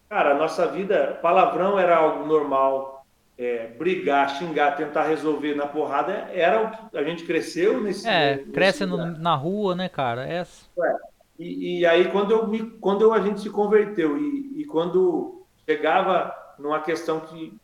Cara, 0.07 0.35
a 0.35 0.37
nossa 0.37 0.67
vida, 0.67 1.17
palavrão 1.19 1.79
era 1.79 1.97
algo 1.97 2.27
normal, 2.27 3.03
é, 3.35 3.67
brigar, 3.67 4.29
xingar, 4.37 4.75
tentar 4.75 5.03
resolver 5.03 5.55
na 5.55 5.65
porrada, 5.65 6.11
era 6.31 6.63
o 6.63 6.89
que 6.91 6.97
a 6.97 7.03
gente 7.03 7.25
cresceu 7.25 7.81
nesse. 7.81 8.07
É, 8.07 8.35
nesse 8.35 8.51
cresce 8.51 8.85
no, 8.85 8.97
na 9.17 9.33
rua, 9.33 9.73
né, 9.73 9.89
cara? 9.89 10.27
É. 10.27 10.41
é. 10.41 10.95
E, 11.39 11.79
e, 11.79 11.85
aí 11.87 12.11
quando 12.11 12.29
eu 12.29 12.47
me, 12.47 12.69
quando 12.79 13.01
eu, 13.01 13.11
a 13.11 13.19
gente 13.19 13.41
se 13.41 13.49
converteu 13.49 14.15
e, 14.19 14.61
e 14.61 14.65
quando 14.65 15.43
chegava 15.67 16.31
numa 16.59 16.79
questão 16.79 17.19
que 17.21 17.57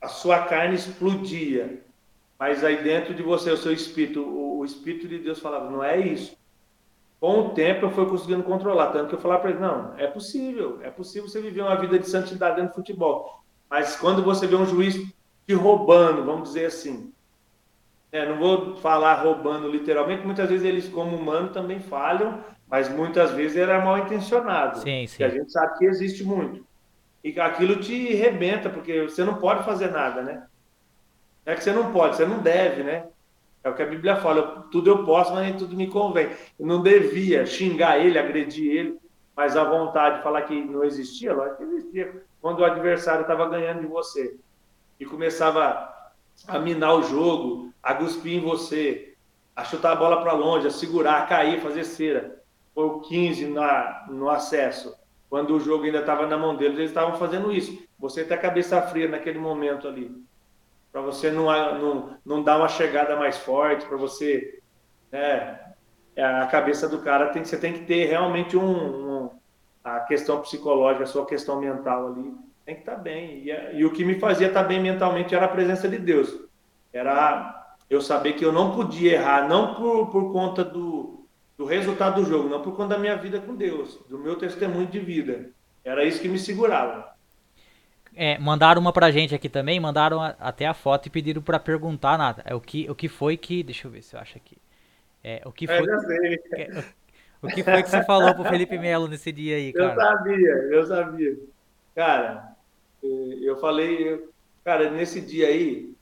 a 0.00 0.08
sua 0.08 0.40
carne 0.44 0.74
explodia, 0.74 1.82
mas 2.38 2.64
aí 2.64 2.82
dentro 2.82 3.14
de 3.14 3.22
você, 3.22 3.50
o 3.50 3.56
seu 3.56 3.72
espírito, 3.72 4.22
o, 4.22 4.58
o 4.58 4.64
espírito 4.64 5.06
de 5.06 5.18
Deus 5.18 5.38
falava, 5.38 5.70
não 5.70 5.84
é 5.84 5.98
isso. 6.00 6.38
Com 7.20 7.40
o 7.40 7.50
tempo 7.50 7.84
eu 7.84 7.90
fui 7.90 8.06
conseguindo 8.06 8.42
controlar, 8.42 8.92
tanto 8.92 9.10
que 9.10 9.14
eu 9.14 9.20
falava 9.20 9.42
para 9.42 9.50
ele, 9.50 9.60
não, 9.60 9.94
é 9.98 10.06
possível, 10.06 10.78
é 10.82 10.90
possível 10.90 11.28
você 11.28 11.40
viver 11.40 11.60
uma 11.60 11.76
vida 11.76 11.98
de 11.98 12.08
santidade 12.08 12.56
dentro 12.56 12.72
do 12.72 12.76
futebol. 12.76 13.42
Mas 13.68 13.96
quando 13.96 14.22
você 14.22 14.46
vê 14.46 14.56
um 14.56 14.64
juiz 14.64 14.96
te 15.46 15.52
roubando, 15.52 16.24
vamos 16.24 16.48
dizer 16.48 16.66
assim, 16.66 17.12
é, 18.10 18.26
não 18.26 18.38
vou 18.38 18.76
falar 18.76 19.22
roubando 19.22 19.68
literalmente, 19.68 20.24
muitas 20.24 20.48
vezes 20.48 20.64
eles, 20.64 20.88
como 20.88 21.14
humano, 21.14 21.50
também 21.50 21.78
falham, 21.78 22.42
mas 22.66 22.88
muitas 22.88 23.32
vezes 23.32 23.56
era 23.56 23.84
mal 23.84 23.98
intencionado. 23.98 24.80
Sim, 24.80 25.06
sim. 25.06 25.18
Que 25.18 25.24
a 25.24 25.28
gente 25.28 25.52
sabe 25.52 25.78
que 25.78 25.84
existe 25.84 26.24
muito. 26.24 26.64
E 27.22 27.38
aquilo 27.38 27.76
te 27.76 28.14
rebenta, 28.14 28.70
porque 28.70 29.02
você 29.02 29.24
não 29.24 29.34
pode 29.34 29.64
fazer 29.64 29.90
nada, 29.90 30.22
né? 30.22 30.46
É 31.44 31.54
que 31.54 31.62
você 31.62 31.72
não 31.72 31.92
pode, 31.92 32.16
você 32.16 32.24
não 32.24 32.38
deve, 32.38 32.82
né? 32.82 33.06
É 33.62 33.68
o 33.68 33.74
que 33.74 33.82
a 33.82 33.86
Bíblia 33.86 34.16
fala, 34.16 34.66
tudo 34.70 34.90
eu 34.90 35.04
posso, 35.04 35.32
mas 35.34 35.42
nem 35.42 35.56
tudo 35.56 35.76
me 35.76 35.86
convém. 35.86 36.30
Eu 36.58 36.66
não 36.66 36.82
devia 36.82 37.44
xingar 37.44 37.98
ele, 37.98 38.18
agredir 38.18 38.74
ele, 38.74 38.98
mas 39.36 39.56
a 39.56 39.64
vontade 39.64 40.16
de 40.16 40.22
falar 40.22 40.42
que 40.42 40.64
não 40.64 40.82
existia, 40.82 41.34
lógico 41.34 41.58
que 41.58 41.64
existia 41.64 42.22
quando 42.40 42.60
o 42.60 42.64
adversário 42.64 43.22
estava 43.22 43.48
ganhando 43.48 43.80
de 43.80 43.86
você 43.86 44.36
e 44.98 45.04
começava 45.04 45.92
a 46.48 46.58
minar 46.58 46.94
o 46.94 47.02
jogo, 47.02 47.72
a 47.82 47.94
cuspir 47.94 48.38
em 48.38 48.40
você, 48.40 49.14
a 49.54 49.64
chutar 49.64 49.92
a 49.92 49.96
bola 49.96 50.22
para 50.22 50.32
longe, 50.32 50.66
a 50.66 50.70
segurar, 50.70 51.22
a 51.22 51.26
cair, 51.26 51.60
fazer 51.60 51.84
cera. 51.84 52.40
Foi 52.74 52.84
o 52.84 53.00
15 53.00 53.46
na, 53.48 54.06
no 54.08 54.30
acesso. 54.30 54.94
Quando 55.30 55.54
o 55.54 55.60
jogo 55.60 55.84
ainda 55.84 56.00
estava 56.00 56.26
na 56.26 56.36
mão 56.36 56.56
deles, 56.56 56.76
eles 56.76 56.90
estavam 56.90 57.16
fazendo 57.16 57.52
isso. 57.52 57.80
Você 58.00 58.24
tem 58.24 58.36
a 58.36 58.40
cabeça 58.40 58.82
fria 58.82 59.08
naquele 59.08 59.38
momento 59.38 59.86
ali. 59.86 60.10
Para 60.90 61.00
você 61.00 61.30
não, 61.30 61.44
não, 61.78 62.18
não 62.26 62.42
dar 62.42 62.58
uma 62.58 62.66
chegada 62.66 63.14
mais 63.14 63.38
forte, 63.38 63.86
para 63.86 63.96
você. 63.96 64.60
Né, 65.12 65.58
a 66.18 66.46
cabeça 66.46 66.88
do 66.88 66.98
cara 66.98 67.28
tem 67.28 67.44
você 67.44 67.56
tem 67.56 67.72
que 67.72 67.84
ter 67.84 68.06
realmente 68.06 68.56
um, 68.56 69.22
um 69.24 69.30
a 69.84 70.00
questão 70.00 70.42
psicológica, 70.42 71.04
a 71.04 71.06
sua 71.06 71.24
questão 71.24 71.60
mental 71.60 72.08
ali, 72.08 72.34
tem 72.66 72.74
que 72.74 72.80
estar 72.80 72.96
tá 72.96 73.00
bem. 73.00 73.44
E, 73.44 73.78
e, 73.78 73.84
o 73.84 73.92
que 73.92 74.04
me 74.04 74.18
fazia 74.18 74.48
estar 74.48 74.62
tá 74.62 74.68
bem 74.68 74.80
mentalmente 74.80 75.32
era 75.32 75.46
a 75.46 75.48
presença 75.48 75.88
de 75.88 75.96
Deus. 75.96 76.36
Era 76.92 77.76
eu 77.88 78.00
saber 78.00 78.32
que 78.32 78.44
eu 78.44 78.52
não 78.52 78.74
podia 78.74 79.12
errar, 79.12 79.48
não 79.48 79.76
por, 79.76 80.10
por 80.10 80.32
conta 80.32 80.64
do, 80.64 81.19
do 81.60 81.66
resultado 81.66 82.22
do 82.22 82.26
jogo, 82.26 82.48
não 82.48 82.62
por 82.62 82.74
conta 82.74 82.94
da 82.94 82.98
minha 82.98 83.14
vida 83.16 83.38
com 83.38 83.54
Deus, 83.54 84.00
do 84.08 84.18
meu 84.18 84.34
testemunho 84.36 84.86
de 84.86 84.98
vida. 84.98 85.50
Era 85.84 86.06
isso 86.06 86.18
que 86.18 86.26
me 86.26 86.38
segurava. 86.38 87.12
É, 88.16 88.38
mandaram 88.38 88.80
uma 88.80 88.94
pra 88.94 89.10
gente 89.10 89.34
aqui 89.34 89.46
também, 89.46 89.78
mandaram 89.78 90.22
a, 90.22 90.28
até 90.40 90.66
a 90.66 90.72
foto 90.72 91.04
e 91.04 91.10
pediram 91.10 91.42
para 91.42 91.60
perguntar 91.60 92.16
nada. 92.16 92.42
É 92.46 92.54
o 92.54 92.62
que, 92.62 92.90
o 92.90 92.94
que 92.94 93.10
foi 93.10 93.36
que. 93.36 93.62
Deixa 93.62 93.86
eu 93.86 93.90
ver 93.92 94.00
se 94.00 94.16
eu 94.16 94.20
acho 94.20 94.38
aqui. 94.38 94.56
É, 95.22 95.42
o 95.44 95.52
que 95.52 95.70
é, 95.70 95.76
foi. 95.76 95.86
É, 96.54 96.84
o 97.42 97.48
que 97.48 97.62
foi 97.62 97.82
que 97.82 97.90
você 97.90 98.02
falou 98.04 98.34
pro 98.34 98.44
Felipe 98.44 98.78
Melo 98.78 99.06
nesse 99.06 99.30
dia 99.30 99.56
aí, 99.56 99.70
cara? 99.74 99.92
Eu 99.92 99.96
sabia, 99.96 100.50
eu 100.70 100.86
sabia. 100.86 101.38
Cara, 101.94 102.56
eu 103.02 103.60
falei, 103.60 104.24
cara, 104.64 104.90
nesse 104.90 105.20
dia 105.20 105.48
aí, 105.48 105.92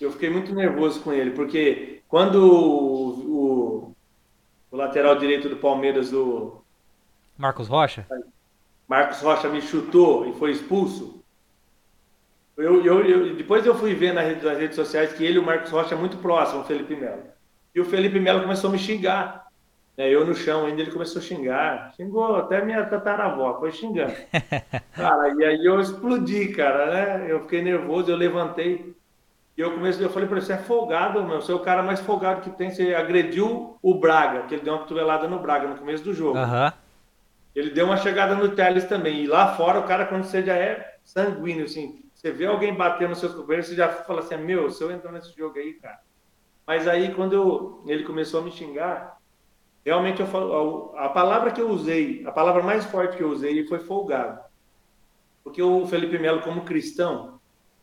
eu 0.00 0.10
fiquei 0.10 0.28
muito 0.28 0.52
nervoso 0.52 1.00
com 1.02 1.12
ele, 1.12 1.30
porque 1.30 1.95
quando 2.08 2.36
o, 2.36 3.08
o, 3.10 3.96
o 4.70 4.76
lateral 4.76 5.16
direito 5.16 5.48
do 5.48 5.56
Palmeiras, 5.56 6.12
o 6.12 6.62
Marcos 7.36 7.68
Rocha, 7.68 8.06
Marcos 8.88 9.20
Rocha 9.20 9.48
me 9.48 9.60
chutou 9.60 10.28
e 10.28 10.32
foi 10.34 10.52
expulso. 10.52 11.22
Eu, 12.56 12.82
eu, 12.84 13.04
eu, 13.04 13.36
depois 13.36 13.66
eu 13.66 13.74
fui 13.74 13.94
ver 13.94 14.14
nas 14.14 14.26
redes, 14.26 14.42
nas 14.42 14.58
redes 14.58 14.76
sociais 14.76 15.12
que 15.12 15.22
ele 15.24 15.36
e 15.36 15.38
o 15.38 15.44
Marcos 15.44 15.70
Rocha 15.70 15.94
é 15.94 15.98
muito 15.98 16.16
próximo 16.18 16.60
ao 16.60 16.66
Felipe 16.66 16.96
Melo. 16.96 17.24
E 17.74 17.80
o 17.80 17.84
Felipe 17.84 18.18
Melo 18.18 18.40
começou 18.40 18.70
a 18.70 18.72
me 18.72 18.78
xingar. 18.78 19.46
É, 19.98 20.08
eu 20.10 20.26
no 20.26 20.34
chão 20.34 20.66
ainda, 20.66 20.80
ele 20.80 20.90
começou 20.90 21.20
a 21.20 21.24
xingar. 21.24 21.92
Xingou 21.94 22.36
até 22.36 22.64
minha 22.64 22.84
tataravó, 22.84 23.58
foi 23.58 23.72
xingando. 23.72 24.14
Cara, 24.94 25.34
e 25.34 25.44
aí 25.44 25.64
eu 25.64 25.80
explodi, 25.80 26.48
cara, 26.48 26.90
né? 26.90 27.26
Eu 27.30 27.42
fiquei 27.42 27.62
nervoso, 27.62 28.10
eu 28.10 28.16
levantei. 28.16 28.94
E 29.56 29.60
eu 29.60 29.72
comecei, 29.72 30.04
eu 30.04 30.10
falei 30.10 30.28
para 30.28 30.36
ele, 30.36 30.46
você 30.46 30.52
é 30.52 30.58
folgado, 30.58 31.24
meu, 31.24 31.40
você 31.40 31.50
é 31.50 31.54
o 31.54 31.60
cara 31.60 31.82
mais 31.82 31.98
folgado 32.00 32.42
que 32.42 32.50
tem, 32.50 32.70
você 32.70 32.94
agrediu 32.94 33.78
o 33.80 33.94
Braga, 33.94 34.42
que 34.42 34.54
ele 34.54 34.62
deu 34.62 34.74
uma 34.74 34.82
cotovelada 34.82 35.26
no 35.26 35.38
Braga 35.38 35.66
no 35.66 35.78
começo 35.78 36.04
do 36.04 36.12
jogo. 36.12 36.38
Uhum. 36.38 36.72
Ele 37.54 37.70
deu 37.70 37.86
uma 37.86 37.96
chegada 37.96 38.34
no 38.34 38.50
Teles 38.50 38.84
também. 38.84 39.24
E 39.24 39.26
lá 39.26 39.54
fora, 39.56 39.80
o 39.80 39.84
cara, 39.84 40.04
quando 40.04 40.24
você 40.24 40.42
já 40.42 40.54
é 40.54 40.98
sanguíneo, 41.02 41.64
assim, 41.64 42.04
você 42.14 42.30
vê 42.30 42.44
alguém 42.44 42.74
bater 42.74 43.08
nos 43.08 43.18
seus 43.18 43.34
companheiros, 43.34 43.68
você 43.68 43.74
já 43.74 43.88
fala 43.88 44.20
assim, 44.20 44.36
meu, 44.36 44.70
se 44.70 44.84
eu 44.84 44.90
entrar 44.90 45.10
nesse 45.10 45.34
jogo 45.34 45.58
aí, 45.58 45.72
cara. 45.72 46.00
Mas 46.66 46.86
aí, 46.86 47.14
quando 47.14 47.32
eu, 47.32 47.82
ele 47.86 48.04
começou 48.04 48.40
a 48.40 48.42
me 48.42 48.52
xingar, 48.52 49.16
realmente 49.84 50.20
eu 50.20 50.26
falo, 50.26 50.92
a 50.96 51.08
palavra 51.08 51.50
que 51.50 51.62
eu 51.62 51.70
usei, 51.70 52.22
a 52.26 52.32
palavra 52.32 52.62
mais 52.62 52.84
forte 52.84 53.16
que 53.16 53.22
eu 53.22 53.30
usei 53.30 53.66
foi 53.66 53.78
folgado. 53.78 54.40
Porque 55.42 55.62
o 55.62 55.86
Felipe 55.86 56.18
Melo, 56.18 56.42
como 56.42 56.64
cristão, 56.64 57.35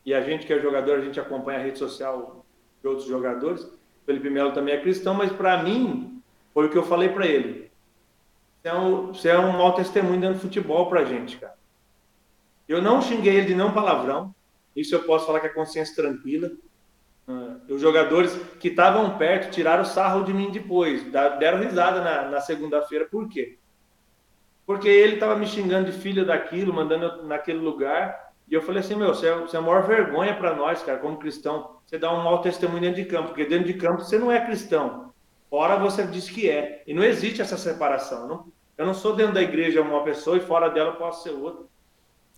e 0.05 0.13
a 0.13 0.21
gente 0.21 0.45
que 0.45 0.53
é 0.53 0.59
jogador, 0.59 0.99
a 0.99 1.01
gente 1.01 1.19
acompanha 1.19 1.59
a 1.59 1.61
rede 1.61 1.79
social 1.79 2.45
de 2.81 2.87
outros 2.87 3.07
jogadores, 3.07 3.67
Felipe 4.05 4.29
Melo 4.29 4.51
também 4.51 4.73
é 4.73 4.81
cristão, 4.81 5.13
mas 5.13 5.31
para 5.31 5.63
mim, 5.63 6.21
foi 6.53 6.67
o 6.67 6.69
que 6.69 6.77
eu 6.77 6.83
falei 6.83 7.09
para 7.09 7.25
ele. 7.25 7.71
Você 8.61 8.67
é, 8.67 8.75
um, 8.75 9.07
você 9.07 9.29
é 9.29 9.37
um 9.37 9.53
mau 9.53 9.73
testemunho 9.73 10.21
dando 10.21 10.39
futebol 10.39 10.87
pra 10.87 11.05
gente, 11.05 11.37
cara. 11.37 11.55
Eu 12.67 12.81
não 12.81 13.01
xinguei 13.01 13.35
ele 13.35 13.47
de 13.47 13.55
não 13.55 13.73
palavrão, 13.73 14.33
isso 14.75 14.95
eu 14.95 15.03
posso 15.03 15.25
falar 15.25 15.39
com 15.39 15.47
a 15.47 15.53
consciência 15.53 15.95
tranquila. 15.95 16.51
Uh, 17.27 17.73
os 17.73 17.81
jogadores 17.81 18.37
que 18.59 18.69
estavam 18.69 19.17
perto 19.17 19.51
tiraram 19.51 19.85
sarro 19.85 20.23
de 20.23 20.33
mim 20.33 20.51
depois, 20.51 21.03
deram 21.11 21.59
risada 21.59 22.01
na, 22.01 22.29
na 22.29 22.41
segunda-feira. 22.41 23.05
Por 23.05 23.29
quê? 23.29 23.57
Porque 24.65 24.87
ele 24.87 25.15
estava 25.15 25.35
me 25.35 25.45
xingando 25.45 25.91
de 25.91 25.97
filha 25.97 26.23
daquilo, 26.23 26.73
mandando 26.73 27.23
naquele 27.23 27.59
lugar. 27.59 28.22
E 28.53 28.55
eu 28.55 28.61
falei 28.61 28.81
assim: 28.81 28.93
meu, 28.93 29.07
você 29.07 29.29
é, 29.29 29.35
você 29.35 29.55
é 29.55 29.59
a 29.59 29.63
maior 29.63 29.81
vergonha 29.87 30.35
para 30.35 30.55
nós, 30.55 30.83
cara, 30.83 30.99
como 30.99 31.17
cristão. 31.17 31.77
Você 31.87 31.97
dá 31.97 32.13
um 32.13 32.23
mau 32.23 32.39
testemunho 32.39 32.81
dentro 32.81 33.01
de 33.01 33.09
campo, 33.09 33.29
porque 33.29 33.45
dentro 33.45 33.65
de 33.65 33.73
campo 33.73 34.03
você 34.03 34.19
não 34.19 34.31
é 34.31 34.45
cristão. 34.45 35.11
Fora 35.49 35.75
você 35.75 36.05
diz 36.05 36.29
que 36.29 36.47
é. 36.47 36.83
E 36.85 36.93
não 36.93 37.03
existe 37.03 37.41
essa 37.41 37.57
separação. 37.57 38.27
Não, 38.27 38.45
eu 38.77 38.85
não 38.85 38.93
sou 38.93 39.15
dentro 39.15 39.33
da 39.33 39.41
igreja 39.41 39.81
uma 39.81 40.03
pessoa 40.03 40.37
e 40.37 40.39
fora 40.39 40.69
dela 40.69 40.91
eu 40.91 40.97
posso 40.97 41.23
ser 41.23 41.31
outra. 41.31 41.65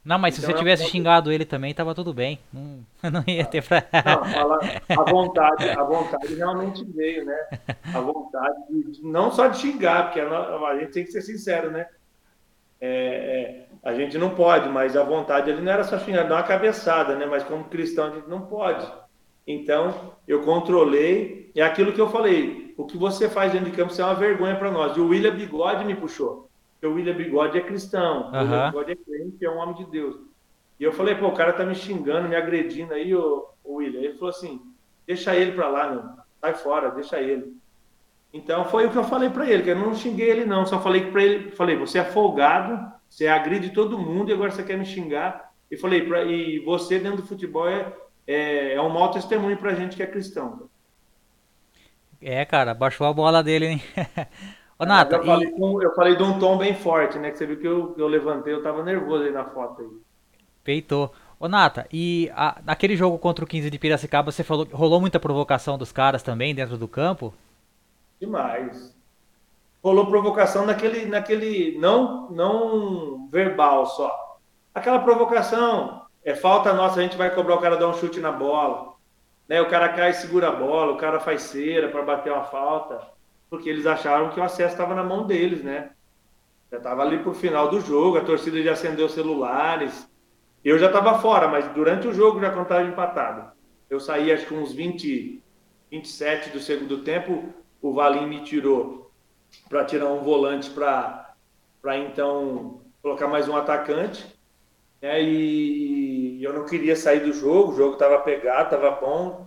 Não, 0.06 0.18
mas 0.18 0.38
então, 0.38 0.48
se 0.48 0.54
você 0.54 0.58
tivesse 0.58 0.84
posso... 0.84 0.92
xingado 0.94 1.34
ele 1.34 1.44
também, 1.44 1.74
tava 1.74 1.94
tudo 1.94 2.14
bem. 2.14 2.40
Não, 2.54 2.86
não 3.12 3.24
ia 3.28 3.44
ter 3.44 3.62
pra. 3.62 3.84
Não, 3.92 5.02
a 5.02 5.12
vontade, 5.12 5.70
a 5.70 5.84
vontade 5.84 6.34
realmente 6.34 6.86
veio, 6.86 7.26
né? 7.26 7.38
A 7.94 8.00
vontade, 8.00 8.56
de, 8.70 9.04
não 9.04 9.30
só 9.32 9.48
de 9.48 9.58
xingar, 9.58 10.04
porque 10.04 10.22
a, 10.22 10.30
a, 10.30 10.80
gente 10.80 10.94
tem 10.94 11.04
que 11.04 11.12
ser 11.12 11.24
sincero, 11.24 11.72
né? 11.72 11.86
É, 12.80 12.88
é, 12.88 13.66
a 13.84 13.94
gente 13.94 14.18
não 14.18 14.32
pode, 14.32 14.68
mas 14.70 14.98
a 14.98 15.04
vontade 15.04 15.50
ele 15.50 15.62
não 15.62 15.72
era 15.72 15.84
só 15.84 15.98
xingar, 15.98 16.24
dar 16.24 16.36
uma 16.36 16.44
cabeçada, 16.44 17.16
né? 17.16 17.26
Mas 17.26 17.44
como 17.44 17.66
cristão 17.66 18.08
a 18.08 18.10
gente 18.10 18.28
não 18.28 18.42
pode. 18.42 18.86
Então, 19.48 20.14
eu 20.28 20.42
controlei, 20.42 21.52
é 21.56 21.62
aquilo 21.62 21.94
que 21.94 22.02
eu 22.02 22.10
falei, 22.10 22.74
o 22.78 22.86
que 22.86 22.98
você 22.98 23.30
faz 23.30 23.52
dentro 23.52 23.70
de 23.70 23.78
campo 23.78 23.94
é 24.00 24.04
uma 24.04 24.16
vergonha 24.16 24.56
para 24.56 24.72
nós. 24.72 24.98
E 24.98 25.00
o 25.00 25.08
William 25.08 25.36
Bigode 25.36 25.86
me 25.86 25.96
puxou, 25.96 26.50
porque 26.74 26.88
o 26.88 26.96
William 26.96 27.16
Bigode 27.16 27.58
é 27.58 27.62
cristão, 27.62 28.32
uhum. 28.32 28.40
o 28.40 28.40
William 28.40 28.68
Bigode 28.68 28.92
é 28.92 28.96
crente, 28.96 29.46
é 29.46 29.50
um 29.50 29.58
homem 29.58 29.76
de 29.76 29.86
Deus. 29.86 30.16
E 30.80 30.84
eu 30.84 30.92
falei, 30.92 31.16
pô, 31.16 31.28
o 31.28 31.34
cara 31.34 31.54
tá 31.54 31.64
me 31.64 31.76
xingando, 31.76 32.28
me 32.28 32.36
agredindo 32.36 32.94
aí, 32.94 33.16
o, 33.16 33.48
o 33.64 33.76
William. 33.76 34.02
Ele 34.02 34.14
falou 34.16 34.30
assim, 34.30 34.62
deixa 35.06 35.36
ele 35.36 35.52
para 35.52 35.70
lá, 35.70 35.92
meu, 35.92 36.04
sai 36.42 36.54
fora, 36.56 36.90
deixa 36.90 37.20
ele. 37.20 37.56
Então 38.36 38.66
foi 38.66 38.86
o 38.86 38.92
que 38.92 38.98
eu 38.98 39.04
falei 39.04 39.30
para 39.30 39.50
ele, 39.50 39.64
que 39.64 39.70
eu 39.70 39.80
não 39.80 39.96
xinguei 39.96 40.30
ele 40.30 40.46
não, 40.46 40.66
só 40.66 40.80
falei 40.80 41.10
para 41.10 41.24
ele, 41.24 41.52
falei, 41.52 41.78
você 41.78 42.00
é 42.00 42.04
folgado, 42.04 42.92
você 43.10 43.28
agride 43.28 43.70
todo 43.70 43.98
mundo 43.98 44.30
e 44.30 44.34
agora 44.34 44.52
você 44.52 44.62
quer 44.62 44.78
me 44.78 44.86
xingar. 44.86 45.54
E 45.72 45.78
falei, 45.78 46.06
pra, 46.06 46.24
e 46.24 46.60
você 46.60 47.00
dentro 47.00 47.22
do 47.22 47.28
futebol 47.28 47.68
é 47.68 47.92
é, 48.28 48.74
é 48.74 48.82
um 48.82 48.90
mau 48.90 49.12
testemunho 49.12 49.58
pra 49.58 49.76
gente 49.76 49.96
que 49.96 50.04
é 50.04 50.08
cristão. 50.08 50.68
É, 52.22 52.44
cara, 52.44 52.74
baixou 52.74 53.06
a 53.06 53.14
bola 53.14 53.44
dele, 53.44 53.68
hein? 53.68 53.82
Ô, 54.80 54.86
Nata, 54.86 55.18
eu, 55.18 55.24
e... 55.24 55.26
falei, 55.26 55.54
eu, 55.84 55.96
falei, 55.96 56.16
de 56.16 56.24
um 56.24 56.40
tom 56.40 56.58
bem 56.58 56.74
forte, 56.74 57.18
né? 57.18 57.32
Que 57.32 57.38
você 57.38 57.46
viu 57.46 57.60
que 57.60 57.68
eu, 57.68 57.96
eu 57.98 58.08
levantei, 58.08 58.54
eu 58.54 58.64
tava 58.64 58.84
nervoso 58.84 59.24
aí 59.24 59.32
na 59.32 59.46
foto 59.46 59.82
aí. 59.82 59.88
Peitou. 60.64 61.14
Ô, 61.40 61.48
Nata, 61.48 61.88
e 61.94 62.32
a, 62.36 62.60
naquele 62.66 62.96
jogo 62.96 63.18
contra 63.18 63.46
o 63.46 63.48
15 63.48 63.70
de 63.70 63.80
Piracicaba, 63.80 64.32
você 64.32 64.44
falou 64.44 64.66
que 64.66 64.76
rolou 64.76 65.00
muita 65.00 65.20
provocação 65.20 65.78
dos 65.78 65.92
caras 65.92 66.24
também 66.24 66.56
dentro 66.56 66.78
do 66.78 66.88
campo? 66.88 67.34
Demais. 68.20 68.96
Rolou 69.84 70.08
provocação 70.08 70.66
naquele, 70.66 71.06
naquele 71.06 71.78
não, 71.78 72.30
não 72.32 73.28
verbal 73.30 73.86
só. 73.86 74.38
Aquela 74.74 75.00
provocação, 75.00 76.06
é 76.24 76.34
falta 76.34 76.74
nossa, 76.74 77.00
a 77.00 77.04
gente 77.04 77.18
vai 77.18 77.34
cobrar 77.34 77.56
o 77.56 77.62
cara 77.62 77.78
dar 77.78 77.88
um 77.88 77.94
chute 77.94 78.20
na 78.20 78.32
bola. 78.32 78.96
Né? 79.48 79.62
O 79.62 79.70
cara 79.70 79.90
cai 79.90 80.10
e 80.10 80.14
segura 80.14 80.50
a 80.50 80.56
bola, 80.56 80.94
o 80.94 80.98
cara 80.98 81.20
faz 81.20 81.44
cera 81.44 81.90
para 81.90 82.02
bater 82.02 82.34
uma 82.34 82.46
falta, 82.46 83.00
porque 83.50 83.70
eles 83.70 83.86
acharam 83.86 84.30
que 84.30 84.40
o 84.40 84.44
acesso 84.44 84.74
estava 84.74 84.96
na 84.96 85.04
mão 85.04 85.28
deles, 85.28 85.64
né? 85.64 85.92
Já 86.72 86.78
estava 86.78 87.04
ali 87.04 87.20
pro 87.20 87.34
final 87.34 87.70
do 87.70 87.80
jogo, 87.80 88.18
a 88.18 88.24
torcida 88.24 88.62
já 88.62 88.74
acendeu 88.74 89.08
celulares. 89.08 90.10
Eu 90.64 90.80
já 90.80 90.88
estava 90.88 91.20
fora, 91.20 91.48
mas 91.48 91.68
durante 91.74 92.08
o 92.08 92.14
jogo 92.14 92.40
já 92.40 92.50
contava 92.50 92.84
empatado. 92.84 93.52
Eu 93.88 94.00
saí 94.00 94.32
acho 94.32 94.48
que 94.48 94.54
uns 94.56 94.74
20, 94.74 95.44
27 95.92 96.50
do 96.50 96.60
segundo 96.60 97.04
tempo, 97.04 97.54
o 97.86 97.94
Valim 97.94 98.26
me 98.26 98.44
tirou 98.44 99.12
para 99.70 99.86
tirar 99.86 100.08
um 100.08 100.24
volante 100.24 100.72
para 100.72 101.36
então 102.00 102.82
colocar 103.00 103.28
mais 103.28 103.48
um 103.48 103.56
atacante. 103.56 104.26
Né? 105.00 105.22
E 105.22 106.44
eu 106.44 106.52
não 106.52 106.66
queria 106.66 106.96
sair 106.96 107.20
do 107.20 107.32
jogo, 107.32 107.72
o 107.72 107.76
jogo 107.76 107.94
estava 107.94 108.18
pegado, 108.20 108.76
estava 108.76 108.90
bom, 108.90 109.46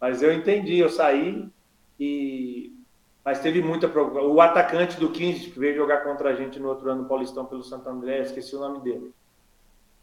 mas 0.00 0.22
eu 0.22 0.32
entendi, 0.32 0.78
eu 0.78 0.88
saí 0.88 1.50
e 1.98 2.74
mas 3.22 3.40
teve 3.40 3.60
muita 3.60 3.86
o 3.86 4.40
atacante 4.40 4.98
do 4.98 5.10
15 5.10 5.50
que 5.50 5.58
veio 5.58 5.76
jogar 5.76 5.98
contra 5.98 6.30
a 6.30 6.34
gente 6.34 6.58
no 6.58 6.68
outro 6.68 6.90
ano 6.90 7.02
no 7.02 7.08
Paulistão 7.08 7.44
pelo 7.44 7.62
Santo 7.62 7.86
André, 7.90 8.20
esqueci 8.20 8.56
o 8.56 8.60
nome 8.60 8.80
dele. 8.80 9.12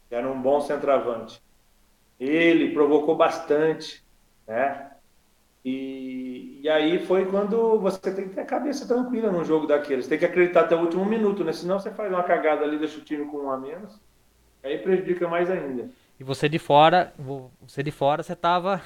Era 0.08 0.30
um 0.30 0.40
bom 0.40 0.60
centroavante. 0.60 1.42
Ele 2.20 2.72
provocou 2.72 3.16
bastante, 3.16 4.04
né? 4.46 4.92
E, 5.64 6.60
e 6.62 6.68
aí 6.68 7.04
foi 7.04 7.26
quando 7.26 7.78
você 7.78 7.98
tem 8.12 8.28
que 8.28 8.34
ter 8.34 8.40
a 8.40 8.46
cabeça 8.46 8.86
tranquila 8.86 9.30
num 9.30 9.44
jogo 9.44 9.66
daqueles. 9.66 10.06
Tem 10.06 10.18
que 10.18 10.24
acreditar 10.24 10.60
até 10.60 10.76
o 10.76 10.80
último 10.80 11.04
minuto, 11.04 11.44
né? 11.44 11.52
Senão 11.52 11.78
você 11.78 11.90
faz 11.90 12.10
uma 12.10 12.22
cagada 12.22 12.64
ali, 12.64 12.78
deixa 12.78 12.98
o 12.98 13.02
time 13.02 13.26
com 13.26 13.38
um 13.38 13.50
a 13.50 13.58
menos. 13.58 14.00
Aí 14.62 14.78
prejudica 14.78 15.28
mais 15.28 15.50
ainda. 15.50 15.90
E 16.18 16.24
você 16.24 16.48
de 16.48 16.58
fora, 16.58 17.12
você 17.60 17.82
de 17.82 17.90
fora, 17.90 18.22
você 18.22 18.34
tava. 18.34 18.82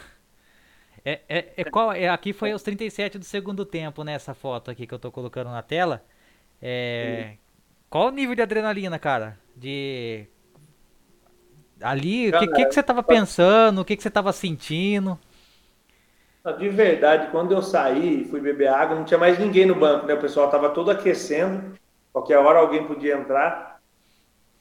É, 1.04 1.20
é, 1.28 1.52
é 1.56 1.64
qual, 1.64 1.92
é, 1.92 2.08
aqui 2.08 2.32
foi 2.32 2.52
os 2.52 2.62
37 2.62 3.18
do 3.18 3.24
segundo 3.24 3.64
tempo, 3.64 4.04
né? 4.04 4.14
Essa 4.14 4.34
foto 4.34 4.70
aqui 4.70 4.86
que 4.86 4.94
eu 4.94 4.98
tô 4.98 5.10
colocando 5.10 5.50
na 5.50 5.62
tela. 5.62 6.04
É, 6.60 7.36
qual 7.90 8.08
o 8.08 8.10
nível 8.10 8.34
de 8.34 8.42
adrenalina, 8.42 8.98
cara? 8.98 9.38
De. 9.56 10.26
Ali, 11.80 12.28
o 12.28 12.38
que, 12.38 12.46
que, 12.46 12.66
que, 12.66 12.72
você 12.72 12.82
tava 12.82 13.02
pensando? 13.02 13.80
O 13.80 13.84
que, 13.84 13.96
que 13.96 14.02
você 14.02 14.10
tava 14.10 14.32
sentindo? 14.32 15.18
De 16.58 16.68
verdade, 16.68 17.30
quando 17.30 17.52
eu 17.52 17.62
saí 17.62 18.24
fui 18.24 18.40
beber 18.40 18.66
água, 18.66 18.96
não 18.96 19.04
tinha 19.04 19.18
mais 19.18 19.38
ninguém 19.38 19.64
no 19.64 19.76
banco, 19.76 20.06
né? 20.06 20.14
O 20.14 20.20
pessoal 20.20 20.50
tava 20.50 20.70
todo 20.70 20.90
aquecendo, 20.90 21.78
qualquer 22.12 22.38
hora 22.38 22.58
alguém 22.58 22.84
podia 22.84 23.16
entrar. 23.16 23.80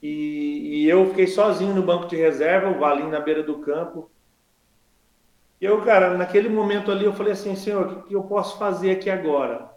E, 0.01 0.83
e, 0.83 0.89
eu 0.89 1.07
fiquei 1.09 1.27
sozinho 1.27 1.73
no 1.73 1.83
banco 1.83 2.07
de 2.07 2.15
reserva, 2.15 2.69
o 2.69 2.79
Valim 2.79 3.09
na 3.09 3.19
beira 3.19 3.41
do 3.41 3.59
campo. 3.59 4.09
E 5.59 5.65
eu, 5.65 5.81
cara, 5.83 6.17
naquele 6.17 6.49
momento 6.49 6.91
ali, 6.91 7.05
eu 7.05 7.13
falei 7.13 7.33
assim, 7.33 7.55
senhor, 7.55 7.87
o 7.91 8.03
que 8.03 8.15
eu 8.15 8.23
posso 8.23 8.57
fazer 8.57 8.91
aqui 8.91 9.09
agora? 9.09 9.69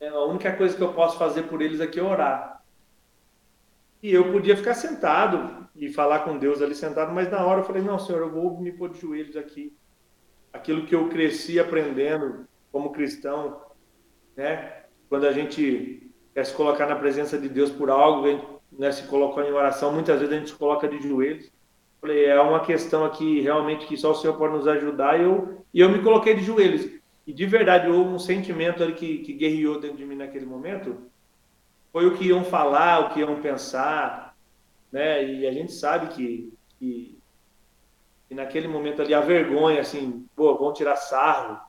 É, 0.00 0.08
a 0.08 0.20
única 0.20 0.54
coisa 0.54 0.76
que 0.76 0.82
eu 0.82 0.92
posso 0.92 1.18
fazer 1.18 1.44
por 1.44 1.62
eles 1.62 1.80
aqui 1.80 1.98
é 2.00 2.02
orar. 2.02 2.62
E 4.02 4.12
eu 4.12 4.32
podia 4.32 4.56
ficar 4.56 4.74
sentado 4.74 5.68
e 5.76 5.90
falar 5.90 6.20
com 6.20 6.38
Deus 6.38 6.60
ali 6.60 6.74
sentado, 6.74 7.12
mas 7.12 7.30
na 7.30 7.44
hora 7.44 7.60
eu 7.60 7.64
falei, 7.64 7.82
não, 7.82 7.98
senhor, 7.98 8.20
eu 8.20 8.30
vou 8.30 8.60
me 8.60 8.72
pôr 8.72 8.90
de 8.90 9.00
joelhos 9.00 9.36
aqui. 9.36 9.74
Aquilo 10.52 10.86
que 10.86 10.94
eu 10.94 11.08
cresci 11.08 11.58
aprendendo 11.58 12.46
como 12.70 12.92
cristão, 12.92 13.60
né? 14.36 14.82
Quando 15.08 15.26
a 15.26 15.32
gente 15.32 16.10
quer 16.34 16.44
se 16.44 16.54
colocar 16.54 16.86
na 16.86 16.96
presença 16.96 17.38
de 17.38 17.48
Deus 17.48 17.70
por 17.70 17.90
algo, 17.90 18.26
a 18.26 18.30
gente 18.30 18.46
né, 18.72 18.90
se 18.90 19.02
colocou 19.04 19.42
em 19.42 19.52
oração, 19.52 19.92
muitas 19.92 20.18
vezes 20.18 20.34
a 20.34 20.38
gente 20.38 20.50
se 20.50 20.56
coloca 20.56 20.88
de 20.88 21.00
joelhos. 21.00 21.50
Falei, 22.00 22.24
é 22.24 22.40
uma 22.40 22.60
questão 22.60 23.04
aqui 23.04 23.40
realmente 23.40 23.86
que 23.86 23.96
só 23.96 24.10
o 24.10 24.14
Senhor 24.14 24.36
pode 24.36 24.54
nos 24.54 24.66
ajudar. 24.66 25.20
E 25.20 25.22
eu, 25.22 25.64
e 25.72 25.80
eu 25.80 25.88
me 25.88 26.02
coloquei 26.02 26.34
de 26.34 26.42
joelhos. 26.42 26.90
E 27.26 27.32
de 27.32 27.46
verdade, 27.46 27.88
houve 27.88 28.10
um 28.10 28.18
sentimento 28.18 28.82
ali 28.82 28.94
que, 28.94 29.18
que 29.18 29.32
guerreou 29.32 29.78
dentro 29.78 29.98
de 29.98 30.04
mim 30.04 30.16
naquele 30.16 30.44
momento. 30.44 30.96
Foi 31.92 32.06
o 32.06 32.16
que 32.16 32.26
iam 32.26 32.42
falar, 32.42 33.00
o 33.00 33.10
que 33.10 33.20
iam 33.20 33.40
pensar. 33.40 34.34
Né? 34.90 35.24
E 35.24 35.46
a 35.46 35.52
gente 35.52 35.72
sabe 35.72 36.08
que, 36.08 36.52
que, 36.78 37.16
que 38.32 38.34
naquele 38.34 38.66
momento 38.66 39.02
ali 39.02 39.12
a 39.12 39.20
vergonha, 39.20 39.82
assim, 39.82 40.26
pô, 40.34 40.56
vão 40.56 40.72
tirar 40.72 40.96
sarro. 40.96 41.60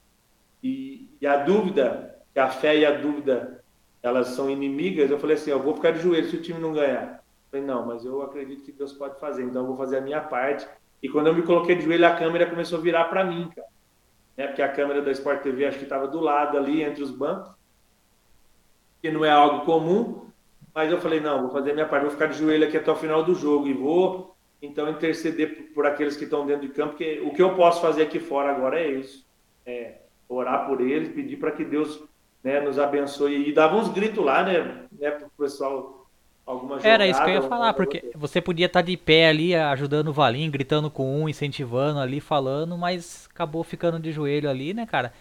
E, 0.64 1.10
e 1.20 1.28
a 1.28 1.36
dúvida, 1.36 2.18
que 2.34 2.40
a 2.40 2.48
fé 2.48 2.78
e 2.78 2.86
a 2.86 2.92
dúvida 2.92 3.62
elas 4.02 4.28
são 4.28 4.50
inimigas, 4.50 5.12
eu 5.12 5.20
falei 5.20 5.36
assim, 5.36 5.52
eu 5.52 5.62
vou 5.62 5.76
ficar 5.76 5.92
de 5.92 6.00
joelho 6.00 6.30
se 6.30 6.38
o 6.38 6.42
time 6.42 6.60
não 6.60 6.74
ganhar. 6.74 7.16
Eu 7.16 7.52
falei, 7.52 7.66
não, 7.66 7.86
mas 7.86 8.06
eu 8.06 8.22
acredito 8.22 8.64
que 8.64 8.72
Deus 8.72 8.94
pode 8.94 9.20
fazer, 9.20 9.44
então 9.44 9.64
eu 9.64 9.68
vou 9.68 9.78
fazer 9.78 9.98
a 9.98 10.02
minha 10.02 10.22
parte 10.22 10.68
E 11.02 11.10
quando 11.10 11.28
eu 11.28 11.36
me 11.36 11.44
coloquei 11.44 11.76
de 11.76 11.84
joelho, 11.84 12.08
a 12.08 12.16
câmera 12.16 12.50
começou 12.50 12.80
a 12.80 12.82
virar 12.82 13.06
para 13.06 13.26
mim, 13.26 13.50
cara. 13.54 13.68
Né? 14.38 14.48
Porque 14.48 14.62
a 14.62 14.72
câmera 14.72 15.02
da 15.02 15.12
Sport 15.12 15.42
TV 15.42 15.66
acho 15.66 15.78
que 15.78 15.84
estava 15.84 16.08
do 16.08 16.22
lado 16.22 16.58
ali, 16.58 16.82
entre 16.82 17.04
os 17.04 17.12
bancos. 17.12 17.52
Que 19.02 19.12
não 19.12 19.26
é 19.26 19.32
algo 19.32 19.66
comum. 19.66 20.28
Mas 20.74 20.90
eu 20.92 21.00
falei, 21.00 21.20
não, 21.20 21.42
vou 21.42 21.52
fazer 21.52 21.74
minha 21.74 21.88
parte, 21.88 22.04
vou 22.04 22.12
ficar 22.12 22.28
de 22.28 22.38
joelho 22.38 22.66
aqui 22.66 22.78
até 22.78 22.90
o 22.90 22.96
final 22.96 23.24
do 23.24 23.36
jogo 23.36 23.68
e 23.68 23.74
vou, 23.74 24.33
então, 24.64 24.90
interceder 24.90 25.56
por, 25.56 25.64
por 25.74 25.86
aqueles 25.86 26.16
que 26.16 26.24
estão 26.24 26.46
dentro 26.46 26.66
de 26.66 26.74
campo, 26.74 26.92
porque 26.92 27.22
o 27.24 27.32
que 27.32 27.42
eu 27.42 27.54
posso 27.54 27.82
fazer 27.82 28.04
aqui 28.04 28.18
fora 28.18 28.50
agora 28.50 28.80
é 28.80 28.92
isso. 28.92 29.26
É 29.66 29.96
orar 30.28 30.66
por 30.66 30.80
eles, 30.80 31.10
pedir 31.10 31.38
para 31.38 31.52
que 31.52 31.66
Deus 31.66 32.02
né, 32.42 32.62
nos 32.62 32.80
abençoe. 32.80 33.50
E 33.50 33.54
dava 33.54 33.76
uns 33.76 33.90
gritos 33.90 34.24
lá, 34.24 34.42
né, 34.44 34.86
né 34.98 35.12
para 35.12 35.28
o 35.28 35.32
pessoal 35.38 36.08
alguma 36.46 36.78
jogada, 36.78 36.90
Era 36.90 37.08
isso 37.08 37.22
que 37.22 37.30
eu 37.30 37.34
ia 37.36 37.42
falar, 37.42 37.74
porque 37.74 38.12
você 38.16 38.42
podia 38.42 38.68
estar 38.68 38.82
tá 38.82 38.86
de 38.86 38.96
pé 38.96 39.28
ali 39.28 39.54
ajudando 39.54 40.08
o 40.08 40.14
Valim, 40.14 40.50
gritando 40.50 40.90
com 40.90 41.22
um, 41.22 41.28
incentivando 41.28 42.00
ali, 42.00 42.22
falando, 42.22 42.78
mas 42.78 43.28
acabou 43.34 43.64
ficando 43.64 44.00
de 44.00 44.14
joelho 44.14 44.50
ali, 44.50 44.74
né, 44.74 44.86
cara? 44.86 45.14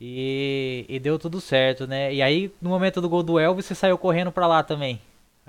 E, 0.00 0.86
e 0.88 0.98
deu 0.98 1.18
tudo 1.18 1.38
certo, 1.38 1.86
né? 1.86 2.12
E 2.14 2.22
aí, 2.22 2.50
no 2.62 2.70
momento 2.70 3.02
do 3.02 3.08
gol 3.08 3.22
do 3.22 3.38
Elvis, 3.38 3.66
você 3.66 3.74
saiu 3.74 3.98
correndo 3.98 4.32
para 4.32 4.46
lá 4.46 4.62
também. 4.62 4.98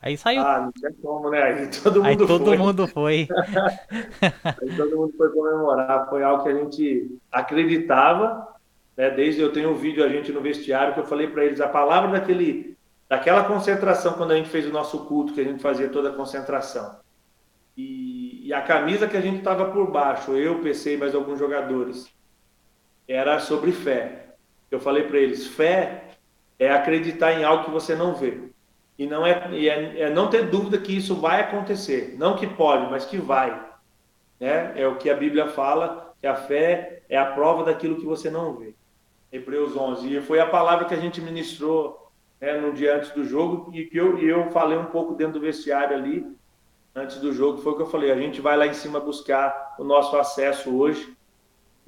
Aí 0.01 0.17
saiu. 0.17 0.41
Ah, 0.41 0.61
não 0.61 0.71
tinha 0.71 0.91
como, 1.01 1.29
né? 1.29 1.43
Aí 1.43 1.67
todo 1.67 2.03
mundo 2.03 2.07
aí 2.07 2.17
todo 2.17 2.45
foi. 2.45 2.57
Mundo 2.57 2.87
foi. 2.87 3.27
aí 4.43 4.75
todo 4.75 4.97
mundo 4.97 5.13
foi 5.15 5.29
comemorar. 5.29 6.09
Foi 6.09 6.23
algo 6.23 6.43
que 6.43 6.49
a 6.49 6.55
gente 6.55 7.19
acreditava. 7.31 8.47
Né? 8.97 9.11
Desde 9.11 9.41
eu 9.41 9.53
tenho 9.53 9.71
um 9.71 9.75
vídeo 9.75 10.03
a 10.03 10.09
gente 10.09 10.31
no 10.31 10.41
vestiário 10.41 10.93
que 10.93 10.99
eu 10.99 11.05
falei 11.05 11.27
para 11.27 11.45
eles 11.45 11.61
a 11.61 11.67
palavra 11.67 12.11
daquele 12.11 12.75
daquela 13.07 13.43
concentração, 13.43 14.13
quando 14.13 14.31
a 14.31 14.37
gente 14.37 14.47
fez 14.47 14.65
o 14.65 14.71
nosso 14.71 15.05
culto, 15.05 15.33
que 15.33 15.41
a 15.41 15.43
gente 15.43 15.61
fazia 15.61 15.89
toda 15.89 16.09
a 16.09 16.13
concentração. 16.13 16.97
E, 17.75 18.47
e 18.47 18.53
a 18.53 18.61
camisa 18.61 19.05
que 19.05 19.17
a 19.17 19.21
gente 19.21 19.39
estava 19.39 19.65
por 19.65 19.91
baixo, 19.91 20.31
eu, 20.31 20.59
PC 20.59 20.93
e 20.93 20.97
mais 20.97 21.13
alguns 21.13 21.37
jogadores, 21.37 22.09
era 23.05 23.37
sobre 23.39 23.73
fé. 23.73 24.35
Eu 24.71 24.79
falei 24.79 25.03
para 25.03 25.19
eles: 25.19 25.45
fé 25.45 26.05
é 26.57 26.71
acreditar 26.71 27.33
em 27.33 27.43
algo 27.43 27.65
que 27.65 27.71
você 27.71 27.95
não 27.95 28.15
vê. 28.15 28.50
E 29.01 29.07
não 29.07 29.25
é, 29.25 29.49
e 29.51 29.67
é, 29.67 30.01
é, 30.01 30.09
não 30.11 30.29
ter 30.29 30.47
dúvida 30.47 30.77
que 30.77 30.95
isso 30.95 31.15
vai 31.15 31.41
acontecer. 31.41 32.15
Não 32.19 32.35
que 32.35 32.45
pode, 32.45 32.87
mas 32.91 33.03
que 33.03 33.17
vai. 33.17 33.49
Né? 34.39 34.79
É 34.79 34.87
o 34.87 34.97
que 34.97 35.09
a 35.09 35.15
Bíblia 35.15 35.47
fala, 35.47 36.13
que 36.19 36.27
a 36.27 36.35
fé 36.35 37.01
é 37.09 37.17
a 37.17 37.25
prova 37.25 37.63
daquilo 37.63 37.95
que 37.95 38.05
você 38.05 38.29
não 38.29 38.53
vê. 38.53 38.75
Hebreus 39.31 39.75
11. 39.75 40.17
E 40.17 40.21
foi 40.21 40.39
a 40.39 40.45
palavra 40.45 40.85
que 40.85 40.93
a 40.93 40.99
gente 40.99 41.19
ministrou 41.19 42.11
né, 42.39 42.61
no 42.61 42.73
dia 42.73 42.95
antes 42.95 43.09
do 43.09 43.25
jogo 43.25 43.71
e 43.73 43.85
que 43.85 43.97
eu, 43.97 44.19
eu 44.19 44.51
falei 44.51 44.77
um 44.77 44.85
pouco 44.85 45.15
dentro 45.15 45.39
do 45.39 45.39
vestiário 45.39 45.97
ali, 45.97 46.23
antes 46.93 47.17
do 47.17 47.33
jogo, 47.33 47.57
foi 47.57 47.71
o 47.71 47.75
que 47.77 47.81
eu 47.81 47.89
falei, 47.89 48.11
a 48.11 48.17
gente 48.17 48.39
vai 48.39 48.55
lá 48.55 48.67
em 48.67 48.73
cima 48.75 48.99
buscar 48.99 49.77
o 49.79 49.83
nosso 49.83 50.15
acesso 50.15 50.77
hoje 50.77 51.17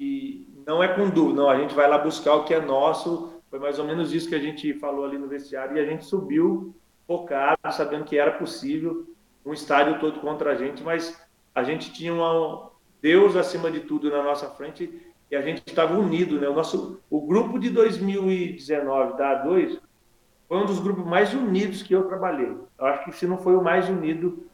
e 0.00 0.48
não 0.66 0.82
é 0.82 0.88
com 0.88 1.08
dúvida, 1.10 1.42
não, 1.42 1.48
a 1.48 1.60
gente 1.60 1.76
vai 1.76 1.88
lá 1.88 1.96
buscar 1.96 2.34
o 2.34 2.42
que 2.42 2.54
é 2.54 2.60
nosso, 2.60 3.40
foi 3.48 3.60
mais 3.60 3.78
ou 3.78 3.84
menos 3.84 4.12
isso 4.12 4.28
que 4.28 4.34
a 4.34 4.40
gente 4.40 4.74
falou 4.80 5.04
ali 5.04 5.16
no 5.16 5.28
vestiário 5.28 5.76
e 5.76 5.80
a 5.80 5.86
gente 5.86 6.04
subiu 6.04 6.74
focado, 7.06 7.58
sabendo 7.72 8.04
que 8.04 8.18
era 8.18 8.32
possível 8.32 9.06
um 9.44 9.52
estádio 9.52 10.00
todo 10.00 10.20
contra 10.20 10.52
a 10.52 10.54
gente, 10.54 10.82
mas 10.82 11.20
a 11.54 11.62
gente 11.62 11.92
tinha 11.92 12.12
uma, 12.12 12.70
Deus 13.04 13.36
acima 13.36 13.70
de 13.70 13.80
tudo 13.80 14.10
na 14.10 14.22
nossa 14.22 14.48
frente 14.48 15.12
e 15.30 15.36
a 15.36 15.42
gente 15.42 15.62
estava 15.66 15.94
unido, 15.98 16.40
né? 16.40 16.48
O 16.48 16.54
nosso 16.54 17.00
o 17.10 17.20
grupo 17.26 17.58
de 17.58 17.68
2019 17.68 19.18
da 19.18 19.44
A2 19.44 19.78
foi 20.48 20.56
um 20.56 20.64
dos 20.64 20.78
grupos 20.78 21.04
mais 21.04 21.34
unidos 21.34 21.82
que 21.82 21.94
eu 21.94 22.06
trabalhei. 22.06 22.56
Eu 22.78 22.86
acho 22.86 23.04
que 23.04 23.12
se 23.12 23.26
não 23.26 23.36
foi 23.36 23.56
o 23.56 23.62
mais 23.62 23.88
unido, 23.90 24.46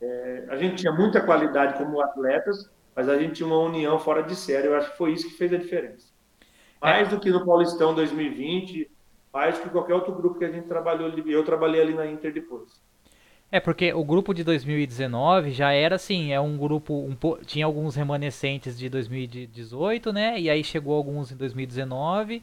é, 0.00 0.46
a 0.48 0.56
gente 0.56 0.76
tinha 0.76 0.92
muita 0.92 1.20
qualidade 1.20 1.76
como 1.76 2.00
atletas, 2.00 2.70
mas 2.94 3.08
a 3.08 3.18
gente 3.18 3.34
tinha 3.34 3.46
uma 3.48 3.58
união 3.58 3.98
fora 3.98 4.22
de 4.22 4.36
série. 4.36 4.68
Eu 4.68 4.76
acho 4.76 4.92
que 4.92 4.98
foi 4.98 5.12
isso 5.12 5.28
que 5.28 5.34
fez 5.34 5.52
a 5.52 5.56
diferença. 5.56 6.06
Mais 6.80 7.08
é. 7.08 7.10
do 7.10 7.18
que 7.18 7.30
no 7.30 7.44
Paulistão 7.44 7.94
2020, 7.94 8.91
mais 9.32 9.58
que 9.58 9.68
qualquer 9.70 9.94
outro 9.94 10.12
grupo 10.12 10.38
que 10.38 10.44
a 10.44 10.50
gente 10.50 10.66
trabalhou. 10.66 11.08
Eu 11.08 11.44
trabalhei 11.44 11.80
ali 11.80 11.94
na 11.94 12.06
Inter 12.06 12.32
depois. 12.32 12.80
É, 13.50 13.60
porque 13.60 13.92
o 13.92 14.02
grupo 14.02 14.32
de 14.32 14.42
2019 14.42 15.50
já 15.50 15.72
era 15.72 15.96
assim, 15.96 16.32
é 16.32 16.40
um 16.40 16.56
grupo, 16.56 16.94
um, 16.94 17.14
tinha 17.44 17.66
alguns 17.66 17.94
remanescentes 17.94 18.78
de 18.78 18.88
2018, 18.88 20.10
né? 20.10 20.40
E 20.40 20.48
aí 20.48 20.64
chegou 20.64 20.96
alguns 20.96 21.30
em 21.30 21.36
2019. 21.36 22.42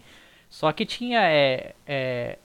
Só 0.49 0.71
que 0.71 0.85
tinha 0.85 1.21
é, 1.21 1.73
é, 1.87 2.37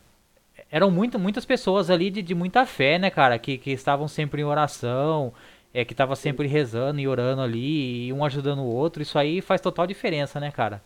eram 0.71 0.91
muito, 0.91 1.19
muitas 1.19 1.45
pessoas 1.45 1.91
ali 1.91 2.11
de, 2.11 2.23
de 2.23 2.35
muita 2.35 2.65
fé, 2.65 2.99
né, 2.99 3.11
cara? 3.11 3.39
Que, 3.39 3.59
que 3.59 3.71
estavam 3.71 4.09
sempre 4.09 4.41
em 4.41 4.45
oração, 4.45 5.33
é, 5.75 5.85
que 5.85 5.93
estavam 5.93 6.17
sempre 6.17 6.47
rezando 6.49 7.01
e 7.01 7.07
orando 7.07 7.43
ali, 7.43 8.07
e 8.07 8.13
um 8.15 8.25
ajudando 8.25 8.61
o 8.61 8.67
outro. 8.67 9.03
Isso 9.03 9.19
aí 9.19 9.43
faz 9.43 9.61
total 9.61 9.87
diferença, 9.87 10.41
né, 10.41 10.51
cara? 10.51 10.83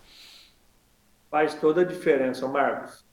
Faz 1.31 1.55
toda 1.55 1.83
a 1.83 1.85
diferença, 1.85 2.49
Marcos. 2.49 3.08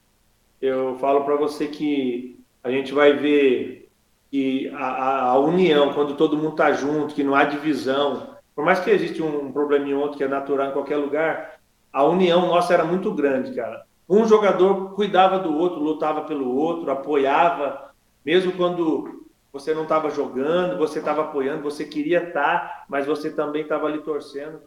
Eu 0.60 0.96
falo 0.98 1.24
para 1.24 1.36
você 1.36 1.68
que 1.68 2.38
a 2.62 2.70
gente 2.70 2.92
vai 2.92 3.12
ver 3.12 3.88
que 4.30 4.68
a, 4.74 5.30
a, 5.30 5.38
união, 5.38 5.92
quando 5.92 6.16
todo 6.16 6.36
mundo 6.36 6.56
tá 6.56 6.72
junto, 6.72 7.14
que 7.14 7.22
não 7.22 7.34
há 7.34 7.44
divisão, 7.44 8.36
por 8.54 8.64
mais 8.64 8.80
que 8.80 8.90
exista 8.90 9.22
um, 9.22 9.52
probleminha 9.52 9.96
ou 9.96 10.02
outro 10.02 10.18
que 10.18 10.24
é 10.24 10.28
natural 10.28 10.68
em 10.68 10.72
qualquer 10.72 10.96
lugar, 10.96 11.60
a 11.92 12.04
união 12.04 12.46
nossa 12.46 12.74
era 12.74 12.84
muito 12.84 13.12
grande, 13.12 13.54
cara. 13.54 13.84
Um 14.08 14.26
jogador 14.26 14.94
cuidava 14.94 15.38
do 15.38 15.56
outro, 15.56 15.80
lutava 15.80 16.22
pelo 16.22 16.54
outro, 16.54 16.90
apoiava, 16.90 17.90
mesmo 18.24 18.52
quando 18.52 19.26
você 19.52 19.72
não 19.72 19.84
estava 19.84 20.10
jogando, 20.10 20.76
você 20.78 20.98
estava 20.98 21.22
apoiando, 21.22 21.62
você 21.62 21.84
queria 21.84 22.28
estar, 22.28 22.58
tá, 22.60 22.84
mas 22.88 23.06
você 23.06 23.30
também 23.30 23.62
estava 23.62 23.86
ali 23.86 24.00
torcendo. 24.00 24.60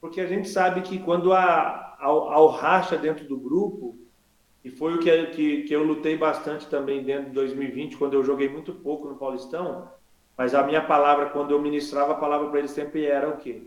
Porque 0.00 0.20
a 0.20 0.26
gente 0.26 0.48
sabe 0.48 0.82
que 0.82 0.98
quando 0.98 1.32
há, 1.32 1.96
há, 2.00 2.06
há 2.06 2.40
o 2.40 2.48
racha 2.48 2.96
dentro 2.96 3.24
do 3.26 3.36
grupo, 3.36 3.96
e 4.64 4.70
foi 4.70 4.94
o 4.94 4.98
que, 4.98 5.26
que, 5.26 5.62
que 5.62 5.74
eu 5.74 5.82
lutei 5.82 6.16
bastante 6.16 6.66
também 6.66 7.02
dentro 7.02 7.26
de 7.26 7.32
2020, 7.32 7.96
quando 7.96 8.14
eu 8.14 8.24
joguei 8.24 8.48
muito 8.48 8.72
pouco 8.72 9.08
no 9.08 9.16
Paulistão, 9.16 9.88
mas 10.36 10.54
a 10.54 10.62
minha 10.62 10.80
palavra, 10.80 11.30
quando 11.30 11.50
eu 11.50 11.60
ministrava 11.60 12.12
a 12.12 12.16
palavra 12.16 12.48
para 12.48 12.60
eles 12.60 12.70
sempre 12.70 13.04
era 13.04 13.28
o 13.28 13.36
quê? 13.36 13.62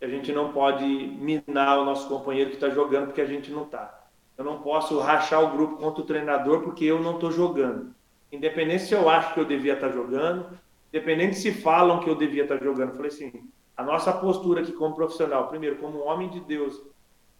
A 0.00 0.06
gente 0.06 0.32
não 0.32 0.52
pode 0.52 0.84
minar 0.84 1.78
o 1.78 1.84
nosso 1.84 2.06
companheiro 2.08 2.50
que 2.50 2.56
está 2.56 2.68
jogando 2.68 3.06
porque 3.06 3.20
a 3.22 3.26
gente 3.26 3.50
não 3.50 3.62
está. 3.62 4.02
Eu 4.36 4.44
não 4.44 4.60
posso 4.60 4.98
rachar 4.98 5.42
o 5.42 5.52
grupo 5.52 5.76
contra 5.76 6.02
o 6.02 6.06
treinador 6.06 6.60
porque 6.60 6.84
eu 6.84 7.00
não 7.00 7.14
estou 7.14 7.30
jogando. 7.30 7.94
Independente 8.30 8.84
se 8.84 8.94
eu 8.94 9.08
acho 9.08 9.32
que 9.32 9.40
eu 9.40 9.44
devia 9.44 9.74
estar 9.74 9.88
tá 9.88 9.94
jogando, 9.94 10.46
independente 10.92 11.36
se 11.36 11.52
falam 11.52 12.00
que 12.00 12.10
eu 12.10 12.14
devia 12.14 12.42
estar 12.42 12.58
tá 12.58 12.64
jogando. 12.64 12.90
Eu 12.90 12.96
falei 12.96 13.10
assim, 13.10 13.32
a 13.76 13.82
nossa 13.82 14.12
postura 14.12 14.60
aqui 14.60 14.72
como 14.72 14.94
profissional, 14.94 15.48
primeiro, 15.48 15.76
como 15.76 16.04
homem 16.04 16.28
de 16.28 16.40
Deus, 16.40 16.82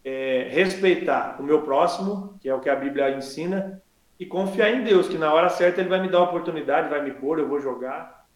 é 0.05 0.49
respeitar 0.51 1.37
o 1.41 1.43
meu 1.43 1.63
próximo, 1.63 2.37
que 2.41 2.49
é 2.49 2.55
o 2.55 2.61
que 2.61 2.69
a 2.69 2.77
Bíblia 2.77 3.17
ensina, 3.17 3.83
e 4.21 4.27
confiar 4.27 4.71
em 4.71 4.85
Deus, 4.85 5.09
que 5.09 5.19
na 5.19 5.33
hora 5.33 5.49
certa 5.49 5.81
ele 5.81 5.89
vai 5.89 6.01
me 6.01 6.09
dar 6.09 6.19
a 6.19 6.25
oportunidade, 6.25 6.91
vai 6.91 7.03
me 7.03 7.13
pôr, 7.13 7.39
eu 7.39 7.49
vou 7.49 7.61
jogar. 7.61 8.27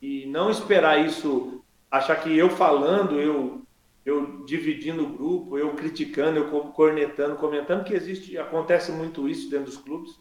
E 0.00 0.26
não 0.26 0.50
esperar 0.50 1.04
isso, 1.04 1.62
achar 1.90 2.16
que 2.16 2.36
eu 2.36 2.48
falando, 2.48 3.20
eu 3.20 3.62
eu 4.08 4.42
dividindo 4.46 5.04
o 5.04 5.08
grupo, 5.08 5.58
eu 5.58 5.74
criticando, 5.74 6.38
eu 6.38 6.48
cornetando, 6.72 7.36
comentando, 7.36 7.84
que 7.84 7.92
existe, 7.92 8.38
acontece 8.38 8.90
muito 8.90 9.28
isso 9.28 9.50
dentro 9.50 9.66
dos 9.66 9.76
clubes, 9.76 10.18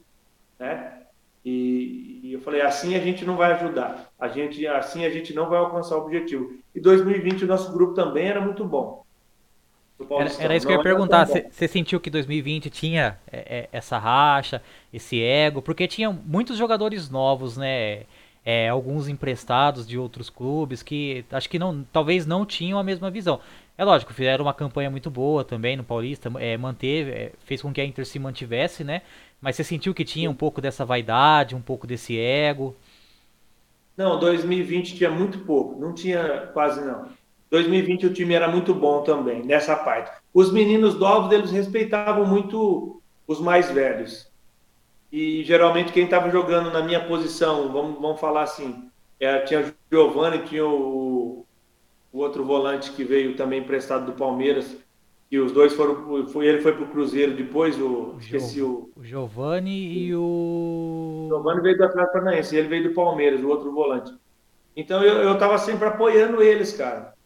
né? 0.60 1.04
E, 1.45 2.20
e, 2.24 2.34
eu 2.34 2.41
falei, 2.41 2.62
assim 2.62 2.95
a 2.95 3.00
gente 3.00 3.24
não 3.24 3.38
vai 3.38 3.54
ajudar, 3.54 4.12
a 4.20 4.28
gente, 4.28 4.68
assim 4.68 5.06
a 5.06 5.10
gente 5.10 5.34
não 5.34 5.48
vai 5.48 5.60
alcançar 5.60 5.95
o 5.95 6.02
objetivo. 6.02 6.58
E 6.76 6.82
2020 6.82 7.45
o 7.45 7.48
nosso 7.48 7.72
grupo 7.72 7.93
também 7.93 8.28
era 8.28 8.41
muito 8.41 8.66
bom. 8.66 9.06
Era, 10.00 10.43
era, 10.43 10.56
isso 10.56 10.66
que 10.66 10.72
eu 10.72 10.78
ia 10.78 10.84
perguntar. 10.84 11.26
Você 11.26 11.68
sentiu 11.68 12.00
que 12.00 12.10
2020 12.10 12.70
tinha 12.70 13.18
é, 13.32 13.38
é, 13.38 13.70
essa 13.72 13.98
racha, 13.98 14.62
esse 14.93 15.22
ego? 15.22 15.62
Porque 15.62 15.88
tinha 15.88 16.12
muitos 16.12 16.58
jogadores 16.58 17.10
novos, 17.10 17.58
né? 17.58 18.04
É, 18.45 18.70
alguns 18.70 19.10
emprestados 19.10 19.86
de 19.86 19.98
outros 19.98 20.30
clubes 20.30 20.82
que 20.82 21.26
acho 21.30 21.50
que 21.50 21.60
não, 21.60 21.86
talvez 21.91 22.26
não 22.26 22.45
tinham 22.45 22.80
a 22.80 22.84
mesma 22.84 23.12
visão. 23.12 23.41
É 23.78 23.84
lógico, 23.84 24.14
fizeram 24.14 24.45
uma 24.45 24.54
campanha 24.54 24.89
muito 24.89 25.12
boa 25.12 25.43
também 25.43 25.76
no 25.76 25.84
Paulista, 25.84 26.32
é, 26.39 26.56
manteve, 26.56 27.12
é, 27.12 27.32
fez 27.43 27.62
com 27.62 27.74
que 27.74 27.82
a 27.82 27.86
Inter 27.86 28.06
se 28.06 28.18
mantivesse, 28.18 28.86
né? 28.86 29.02
Mas 29.41 29.58
você 29.58 29.66
sentiu 29.66 29.93
que 29.93 30.06
tinha 30.06 30.32
um 30.32 30.34
pouco 30.34 30.62
dessa 30.62 30.86
vaidade, 30.86 31.56
um 31.56 31.62
pouco 31.62 31.86
desse 31.86 32.18
ego? 32.18 32.74
Não, 33.98 34.18
2020 34.18 34.95
tinha 34.95 35.12
muito 35.12 35.39
pouco, 35.39 35.80
não 35.80 35.93
tinha 35.93 36.48
quase 36.54 36.80
não. 36.86 37.10
2020 37.50 38.08
o 38.08 38.14
time 38.14 38.34
era 38.34 38.48
muito 38.48 38.74
bom 38.74 39.04
também, 39.04 39.43
nessa 39.43 39.76
parte. 39.76 40.12
Os 40.34 40.52
meninos 40.52 41.00
novos, 41.00 41.32
eles 41.32 41.52
respeitavam 41.52 42.26
muito 42.26 43.02
os 43.28 43.39
mais 43.39 43.72
velhos. 43.72 44.30
E 45.12 45.43
geralmente 45.43 45.93
quem 45.93 46.04
estava 46.04 46.30
jogando 46.30 46.72
na 46.72 46.82
minha 46.82 47.06
posição, 47.06 47.72
vamos, 47.72 48.00
vamos 48.00 48.20
falar 48.20 48.43
assim, 48.43 48.89
é, 49.20 49.39
tinha 49.39 49.62
o 49.62 49.74
Giovanni, 49.91 50.39
tinha 50.39 50.66
o, 50.66 51.45
o 52.12 52.20
outro 52.20 52.43
volante 52.43 52.91
que 52.91 53.04
veio 53.04 53.36
também 53.36 53.62
emprestado 53.62 54.06
do 54.06 54.12
Palmeiras, 54.12 54.76
e 55.30 55.39
os 55.39 55.52
dois 55.52 55.74
foram, 55.74 56.28
foi, 56.28 56.48
ele 56.48 56.62
foi 56.62 56.74
para 56.74 56.84
o 56.84 56.88
Cruzeiro 56.89 57.34
depois, 57.34 57.80
o, 57.80 58.14
o 58.14 58.18
esqueci 58.20 58.62
o... 58.62 58.89
O 58.95 59.04
Giovani 59.04 59.93
e 59.93 60.16
o... 60.16 61.26
O 61.26 61.28
Giovani 61.28 61.62
veio 61.62 61.78
do 61.78 61.84
Atlético 61.84 62.14
Paranaense, 62.14 62.56
ele 62.56 62.68
veio 62.68 62.89
do 62.89 62.93
Palmeiras, 62.93 63.41
o 63.41 63.50
outro 63.50 63.72
volante. 63.72 64.14
Então 64.76 65.04
eu 65.04 65.34
estava 65.34 65.58
sempre 65.58 65.88
apoiando 65.88 66.41
eles, 66.41 66.72
cara. 66.74 67.16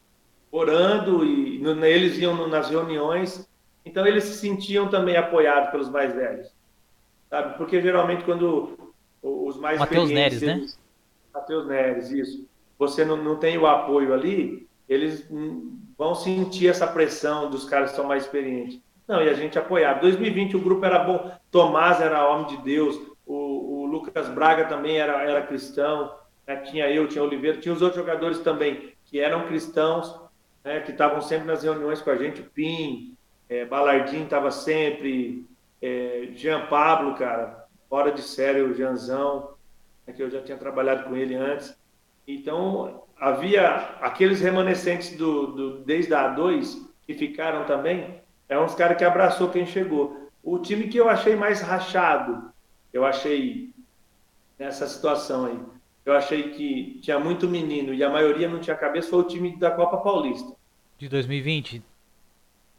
Orando 0.51 1.25
e 1.25 1.59
no, 1.59 1.85
eles 1.85 2.17
iam 2.17 2.47
nas 2.47 2.69
reuniões, 2.69 3.49
então 3.85 4.05
eles 4.05 4.25
se 4.25 4.35
sentiam 4.35 4.89
também 4.89 5.15
apoiados 5.15 5.71
pelos 5.71 5.89
mais 5.89 6.13
velhos, 6.13 6.53
sabe? 7.29 7.57
Porque 7.57 7.81
geralmente 7.81 8.23
quando 8.25 8.77
os 9.21 9.57
mais 9.57 9.79
Mateus 9.79 10.09
Neres, 10.09 10.41
né? 10.41 10.65
Mateus 11.33 11.65
Neres, 11.65 12.11
isso. 12.11 12.47
Você 12.77 13.05
não, 13.05 13.15
não 13.15 13.37
tem 13.37 13.57
o 13.57 13.67
apoio 13.67 14.13
ali, 14.13 14.67
eles 14.89 15.25
vão 15.97 16.13
sentir 16.15 16.67
essa 16.67 16.87
pressão 16.87 17.49
dos 17.49 17.63
caras 17.63 17.91
que 17.91 17.95
são 17.95 18.05
mais 18.05 18.23
experientes. 18.23 18.79
Não, 19.07 19.21
e 19.21 19.29
a 19.29 19.33
gente 19.33 19.57
apoiava. 19.57 19.99
2020 20.01 20.57
o 20.57 20.61
grupo 20.61 20.85
era 20.85 20.99
bom, 20.99 21.31
Tomás 21.49 22.01
era 22.01 22.27
homem 22.27 22.47
de 22.47 22.57
Deus, 22.57 22.99
o, 23.25 23.81
o 23.83 23.85
Lucas 23.85 24.27
Braga 24.29 24.65
também 24.65 24.97
era, 24.97 25.21
era 25.21 25.45
cristão, 25.45 26.13
né? 26.47 26.57
tinha 26.57 26.89
eu, 26.89 27.07
tinha 27.07 27.23
Oliveira, 27.23 27.59
tinha 27.59 27.73
os 27.73 27.81
outros 27.81 28.01
jogadores 28.01 28.39
também 28.39 28.93
que 29.05 29.19
eram 29.19 29.47
cristãos, 29.47 30.13
né? 30.63 30.79
que 30.81 30.91
estavam 30.91 31.21
sempre 31.21 31.47
nas 31.47 31.63
reuniões 31.63 32.01
com 32.01 32.09
a 32.09 32.15
gente, 32.15 32.41
o 32.41 32.45
Pim, 32.45 33.15
é, 33.49 33.67
estava 34.13 34.51
sempre, 34.51 35.45
é, 35.81 36.29
Jean 36.33 36.67
Pablo, 36.67 37.15
cara, 37.15 37.67
fora 37.89 38.11
de 38.11 38.21
série, 38.21 38.61
o 38.61 38.73
Jeanzão, 38.73 39.55
né? 40.05 40.13
que 40.13 40.23
eu 40.23 40.29
já 40.29 40.41
tinha 40.41 40.57
trabalhado 40.57 41.03
com 41.03 41.15
ele 41.15 41.35
antes. 41.35 41.75
Então, 42.27 43.03
havia 43.19 43.75
aqueles 44.01 44.41
remanescentes 44.41 45.15
do, 45.17 45.47
do 45.47 45.77
desde 45.79 46.13
a 46.13 46.33
A2 46.33 46.89
que 47.05 47.13
ficaram 47.13 47.65
também, 47.65 48.21
é 48.47 48.59
uns 48.59 48.75
caras 48.75 48.97
que 48.97 49.03
abraçou 49.03 49.49
quem 49.49 49.65
chegou. 49.65 50.29
O 50.43 50.59
time 50.59 50.87
que 50.87 50.97
eu 50.97 51.09
achei 51.09 51.35
mais 51.35 51.61
rachado, 51.61 52.51
eu 52.91 53.05
achei 53.05 53.73
nessa 54.57 54.87
situação 54.87 55.45
aí, 55.45 55.59
eu 56.05 56.13
achei 56.13 56.49
que 56.49 56.99
tinha 57.01 57.19
muito 57.19 57.47
menino 57.47 57.93
e 57.93 58.03
a 58.03 58.09
maioria 58.09 58.49
não 58.49 58.59
tinha 58.59 58.75
cabeça, 58.75 59.09
foi 59.09 59.19
o 59.19 59.23
time 59.27 59.55
da 59.57 59.71
Copa 59.71 59.97
Paulista. 59.97 60.53
De 60.97 61.07
2020? 61.07 61.83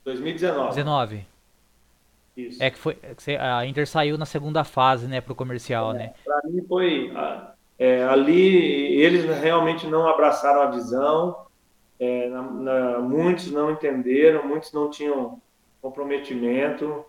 2019. 0.04 0.68
19. 0.68 1.26
Isso. 2.36 2.62
É 2.62 2.70
que 2.70 2.78
foi 2.78 2.98
a 3.38 3.66
Inter 3.66 3.86
saiu 3.86 4.16
na 4.16 4.24
segunda 4.24 4.64
fase, 4.64 5.06
né, 5.06 5.20
pro 5.20 5.34
comercial, 5.34 5.92
é, 5.94 5.98
né? 5.98 6.12
Para 6.24 6.40
mim 6.48 6.64
foi 6.66 7.12
é, 7.78 8.04
ali 8.04 9.00
eles 9.00 9.24
realmente 9.40 9.86
não 9.86 10.08
abraçaram 10.08 10.62
a 10.62 10.70
visão, 10.70 11.46
é, 11.98 12.28
na, 12.28 12.42
na, 12.42 12.98
muitos 13.00 13.50
não 13.50 13.70
entenderam, 13.70 14.46
muitos 14.46 14.72
não 14.72 14.90
tinham 14.90 15.40
comprometimento. 15.80 17.04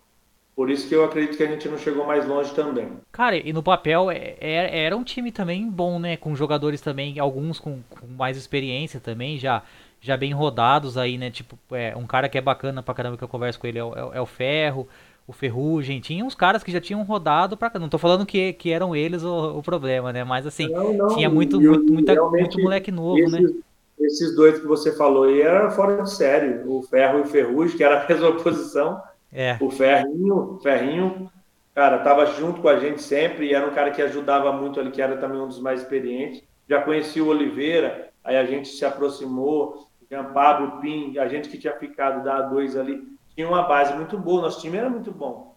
Por 0.54 0.70
isso 0.70 0.88
que 0.88 0.94
eu 0.94 1.04
acredito 1.04 1.36
que 1.36 1.42
a 1.42 1.48
gente 1.48 1.68
não 1.68 1.76
chegou 1.76 2.06
mais 2.06 2.26
longe 2.26 2.54
também. 2.54 2.88
Cara, 3.10 3.36
e 3.36 3.52
no 3.52 3.62
papel 3.62 4.08
é, 4.10 4.36
é, 4.40 4.84
era 4.84 4.96
um 4.96 5.02
time 5.02 5.32
também 5.32 5.68
bom, 5.68 5.98
né? 5.98 6.16
Com 6.16 6.36
jogadores 6.36 6.80
também, 6.80 7.18
alguns 7.18 7.58
com, 7.58 7.80
com, 7.90 8.06
mais 8.06 8.36
experiência 8.36 9.00
também, 9.00 9.36
já, 9.36 9.64
já 10.00 10.16
bem 10.16 10.32
rodados 10.32 10.96
aí, 10.96 11.18
né? 11.18 11.28
Tipo, 11.28 11.58
é, 11.72 11.96
um 11.96 12.06
cara 12.06 12.28
que 12.28 12.38
é 12.38 12.40
bacana 12.40 12.84
pra 12.84 12.94
caramba 12.94 13.16
que 13.16 13.24
eu 13.24 13.28
converso 13.28 13.58
com 13.58 13.66
ele 13.66 13.78
é 13.80 13.84
o, 13.84 13.94
é, 13.94 14.18
é 14.18 14.20
o 14.20 14.26
Ferro, 14.26 14.88
o 15.26 15.32
Ferrugem. 15.32 15.98
Tinha 15.98 16.24
uns 16.24 16.36
caras 16.36 16.62
que 16.62 16.70
já 16.70 16.80
tinham 16.80 17.02
rodado 17.02 17.56
pra 17.56 17.72
Não 17.80 17.88
tô 17.88 17.98
falando 17.98 18.24
que, 18.24 18.52
que 18.52 18.70
eram 18.70 18.94
eles 18.94 19.24
o, 19.24 19.58
o 19.58 19.62
problema, 19.62 20.12
né? 20.12 20.22
Mas 20.22 20.46
assim, 20.46 20.68
não, 20.68 20.94
não, 20.94 21.08
tinha 21.16 21.28
muito, 21.28 21.60
muito, 21.60 21.92
muita, 21.92 22.14
muito 22.30 22.60
moleque 22.60 22.92
novo, 22.92 23.18
esses, 23.18 23.32
né? 23.32 23.50
Esses 23.98 24.36
dois 24.36 24.60
que 24.60 24.66
você 24.68 24.92
falou 24.96 25.24
aí 25.24 25.42
eram 25.42 25.68
fora 25.72 26.00
de 26.00 26.10
série. 26.12 26.62
O 26.64 26.80
Ferro 26.82 27.18
e 27.18 27.22
o 27.22 27.26
Ferrugem, 27.26 27.76
que 27.76 27.82
era 27.82 28.04
a 28.04 28.08
mesma 28.08 28.30
posição 28.40 29.02
é. 29.34 29.58
O 29.60 29.68
Ferrinho, 29.68 30.60
Ferrinho, 30.62 31.30
cara, 31.74 31.98
tava 31.98 32.24
junto 32.26 32.62
com 32.62 32.68
a 32.68 32.78
gente 32.78 33.02
sempre 33.02 33.48
e 33.48 33.54
era 33.54 33.66
um 33.66 33.74
cara 33.74 33.90
que 33.90 34.00
ajudava 34.00 34.52
muito 34.52 34.78
ali, 34.78 34.92
que 34.92 35.02
era 35.02 35.16
também 35.16 35.40
um 35.40 35.48
dos 35.48 35.58
mais 35.58 35.82
experientes. 35.82 36.40
Já 36.68 36.80
conheci 36.80 37.20
o 37.20 37.26
Oliveira, 37.26 38.10
aí 38.22 38.36
a 38.36 38.44
gente 38.44 38.68
se 38.68 38.84
aproximou, 38.84 39.88
Jean 40.08 40.32
Pablo, 40.32 40.80
Pim, 40.80 41.18
a 41.18 41.26
gente 41.26 41.48
que 41.48 41.58
tinha 41.58 41.74
ficado 41.74 42.22
da 42.22 42.48
A2 42.48 42.78
ali, 42.78 43.02
tinha 43.34 43.48
uma 43.48 43.64
base 43.64 43.92
muito 43.94 44.16
boa, 44.16 44.42
nosso 44.42 44.60
time 44.60 44.76
era 44.76 44.88
muito 44.88 45.10
bom. 45.10 45.56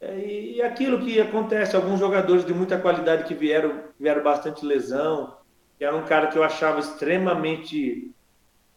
É, 0.00 0.18
e 0.18 0.62
aquilo 0.62 0.98
que 0.98 1.20
acontece, 1.20 1.76
alguns 1.76 2.00
jogadores 2.00 2.44
de 2.44 2.52
muita 2.52 2.78
qualidade 2.78 3.24
que 3.24 3.34
vieram, 3.34 3.84
vieram 3.98 4.24
bastante 4.24 4.66
lesão, 4.66 5.36
que 5.78 5.84
era 5.84 5.96
um 5.96 6.04
cara 6.04 6.26
que 6.26 6.36
eu 6.36 6.42
achava 6.42 6.80
extremamente 6.80 8.12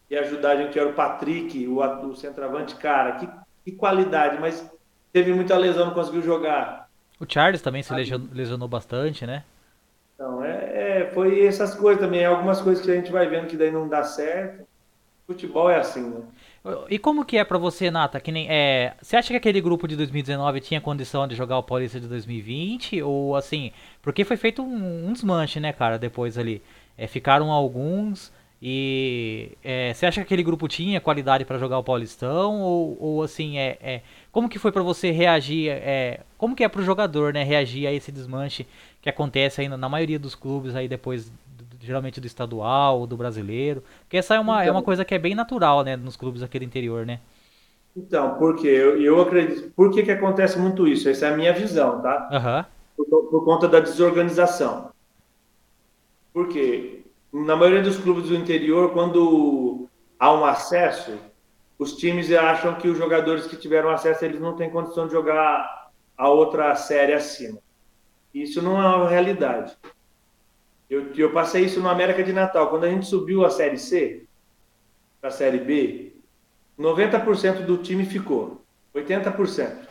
ia 0.08 0.20
ajudar 0.20 0.52
a 0.52 0.56
gente, 0.56 0.78
era 0.78 0.88
o 0.88 0.92
Patrick, 0.92 1.66
o, 1.66 1.80
o 1.80 2.14
centroavante, 2.14 2.76
cara, 2.76 3.12
que 3.12 3.41
que 3.64 3.72
qualidade, 3.72 4.40
mas 4.40 4.68
teve 5.12 5.32
muita 5.32 5.56
lesão, 5.56 5.86
não 5.86 5.94
conseguiu 5.94 6.22
jogar. 6.22 6.88
O 7.20 7.26
Charles 7.28 7.62
também 7.62 7.82
se 7.82 7.94
lesionou, 7.94 8.28
lesionou 8.32 8.68
bastante, 8.68 9.26
né? 9.26 9.44
Então, 10.14 10.44
é, 10.44 11.02
é, 11.02 11.10
foi 11.12 11.44
essas 11.44 11.74
coisas 11.74 12.02
também, 12.02 12.24
algumas 12.24 12.60
coisas 12.60 12.84
que 12.84 12.90
a 12.90 12.94
gente 12.94 13.10
vai 13.10 13.26
vendo 13.28 13.46
que 13.46 13.56
daí 13.56 13.70
não 13.70 13.88
dá 13.88 14.02
certo. 14.04 14.64
Futebol 15.26 15.70
é 15.70 15.78
assim, 15.78 16.02
né? 16.02 16.20
E 16.88 16.98
como 16.98 17.24
que 17.24 17.36
é 17.38 17.44
para 17.44 17.58
você, 17.58 17.90
Nata? 17.90 18.20
Que 18.20 18.30
nem, 18.30 18.46
é, 18.48 18.94
você 19.00 19.16
acha 19.16 19.28
que 19.28 19.36
aquele 19.36 19.60
grupo 19.60 19.88
de 19.88 19.96
2019 19.96 20.60
tinha 20.60 20.80
condição 20.80 21.26
de 21.26 21.34
jogar 21.34 21.58
o 21.58 21.62
Paulista 21.62 21.98
de 21.98 22.06
2020? 22.06 23.02
Ou 23.02 23.34
assim, 23.34 23.72
porque 24.00 24.24
foi 24.24 24.36
feito 24.36 24.62
um, 24.62 25.08
um 25.08 25.12
desmanche, 25.12 25.58
né, 25.58 25.72
cara, 25.72 25.98
depois 25.98 26.38
ali. 26.38 26.62
É, 26.96 27.06
ficaram 27.08 27.50
alguns, 27.50 28.32
e 28.64 29.58
é, 29.64 29.92
você 29.92 30.06
acha 30.06 30.20
que 30.20 30.26
aquele 30.26 30.44
grupo 30.44 30.68
tinha 30.68 31.00
qualidade 31.00 31.44
para 31.44 31.58
jogar 31.58 31.78
o 31.78 31.82
Paulistão 31.82 32.60
ou, 32.60 32.96
ou 33.00 33.22
assim 33.24 33.58
é, 33.58 33.76
é, 33.82 34.02
como 34.30 34.48
que 34.48 34.56
foi 34.56 34.70
para 34.70 34.84
você 34.84 35.10
reagir? 35.10 35.68
É, 35.68 36.20
como 36.38 36.54
que 36.54 36.62
é 36.62 36.68
para 36.68 36.80
o 36.80 36.84
jogador, 36.84 37.32
né, 37.34 37.42
reagir 37.42 37.88
a 37.88 37.92
esse 37.92 38.12
desmanche 38.12 38.64
que 39.00 39.10
acontece 39.10 39.60
ainda 39.60 39.76
na 39.76 39.88
maioria 39.88 40.16
dos 40.16 40.36
clubes 40.36 40.76
aí 40.76 40.86
depois 40.86 41.32
geralmente 41.80 42.20
do 42.20 42.26
estadual 42.28 43.00
ou 43.00 43.06
do 43.08 43.16
brasileiro? 43.16 43.82
Porque 44.02 44.16
essa 44.16 44.36
é 44.36 44.38
uma, 44.38 44.58
então, 44.58 44.68
é 44.68 44.70
uma 44.70 44.78
então 44.78 44.84
coisa 44.84 45.04
que 45.04 45.12
é 45.12 45.18
bem 45.18 45.34
natural, 45.34 45.82
né, 45.82 45.96
nos 45.96 46.16
clubes 46.16 46.40
aqui 46.40 46.60
do 46.60 46.64
interior, 46.64 47.04
né? 47.04 47.18
Então, 47.96 48.36
porque 48.38 48.68
eu, 48.68 49.02
eu 49.02 49.20
acredito, 49.20 49.72
por 49.72 49.90
que 49.90 50.04
que 50.04 50.12
acontece 50.12 50.56
muito 50.56 50.86
isso? 50.86 51.08
Essa 51.08 51.26
é 51.26 51.32
a 51.34 51.36
minha 51.36 51.52
visão, 51.52 52.00
tá? 52.00 52.28
Uhum. 52.30 53.04
Por, 53.10 53.24
por 53.24 53.44
conta 53.44 53.66
da 53.66 53.80
desorganização. 53.80 54.92
Por 56.32 56.48
quê? 56.48 57.01
Na 57.32 57.56
maioria 57.56 57.82
dos 57.82 57.96
clubes 57.96 58.28
do 58.28 58.36
interior, 58.36 58.92
quando 58.92 59.88
há 60.18 60.32
um 60.32 60.44
acesso, 60.44 61.18
os 61.78 61.96
times 61.96 62.30
acham 62.30 62.74
que 62.74 62.86
os 62.86 62.98
jogadores 62.98 63.46
que 63.46 63.56
tiveram 63.56 63.88
acesso 63.88 64.24
eles 64.24 64.40
não 64.40 64.54
têm 64.54 64.70
condição 64.70 65.06
de 65.06 65.12
jogar 65.12 65.90
a 66.16 66.28
outra 66.28 66.74
série 66.74 67.14
acima. 67.14 67.58
Isso 68.34 68.60
não 68.60 68.80
é 68.80 68.96
uma 68.96 69.08
realidade. 69.08 69.76
Eu, 70.88 71.14
eu 71.14 71.32
passei 71.32 71.64
isso 71.64 71.80
no 71.80 71.88
América 71.88 72.22
de 72.22 72.32
Natal. 72.32 72.68
Quando 72.68 72.84
a 72.84 72.90
gente 72.90 73.06
subiu 73.06 73.44
a 73.46 73.50
Série 73.50 73.78
C 73.78 74.26
para 75.20 75.30
a 75.30 75.32
Série 75.32 75.58
B, 75.58 76.12
90% 76.78 77.64
do 77.64 77.78
time 77.78 78.04
ficou. 78.04 78.62
80%. 78.94 79.88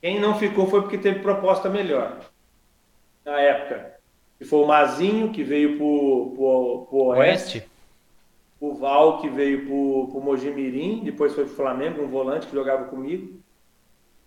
Quem 0.00 0.20
não 0.20 0.38
ficou 0.38 0.68
foi 0.68 0.80
porque 0.82 0.96
teve 0.96 1.18
proposta 1.18 1.68
melhor. 1.68 2.20
Na 3.24 3.40
época 3.40 3.99
que 4.40 4.46
foi 4.46 4.60
o 4.60 4.66
Mazinho, 4.66 5.32
que 5.32 5.44
veio 5.44 5.76
para 5.76 5.84
o 5.84 7.08
Oeste. 7.08 7.58
Oeste. 7.58 7.70
O 8.58 8.72
Val, 8.72 9.20
que 9.20 9.28
veio 9.28 9.66
para 9.66 9.74
o 9.74 10.22
Mojimirim, 10.24 11.02
depois 11.04 11.34
foi 11.34 11.44
para 11.44 11.52
o 11.52 11.56
Flamengo, 11.56 12.02
um 12.02 12.08
volante 12.08 12.46
que 12.46 12.54
jogava 12.54 12.84
comigo. 12.84 13.38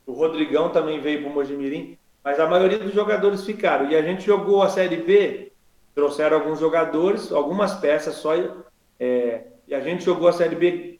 O 0.05 0.13
Rodrigão 0.13 0.69
também 0.69 0.99
veio 0.99 1.21
para 1.21 1.31
o 1.31 1.33
Mojimirim. 1.33 1.97
Mas 2.23 2.39
a 2.39 2.45
maioria 2.45 2.77
dos 2.77 2.93
jogadores 2.93 3.43
ficaram. 3.43 3.89
E 3.89 3.95
a 3.95 4.03
gente 4.03 4.23
jogou 4.23 4.61
a 4.61 4.69
Série 4.69 4.97
B, 4.97 5.51
trouxeram 5.95 6.37
alguns 6.37 6.59
jogadores, 6.59 7.31
algumas 7.31 7.73
peças 7.73 8.13
só. 8.13 8.35
É, 8.99 9.47
e 9.67 9.73
a 9.73 9.79
gente 9.79 10.05
jogou 10.05 10.27
a 10.27 10.33
Série 10.33 10.55
B. 10.55 10.99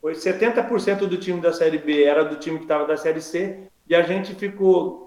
Foi 0.00 0.14
70% 0.14 1.06
do 1.06 1.18
time 1.18 1.40
da 1.40 1.52
Série 1.52 1.78
B 1.78 2.02
era 2.02 2.24
do 2.24 2.34
time 2.34 2.58
que 2.58 2.64
estava 2.64 2.84
da 2.84 2.96
Série 2.96 3.20
C. 3.20 3.68
E 3.88 3.94
a 3.94 4.02
gente 4.02 4.34
ficou 4.34 5.03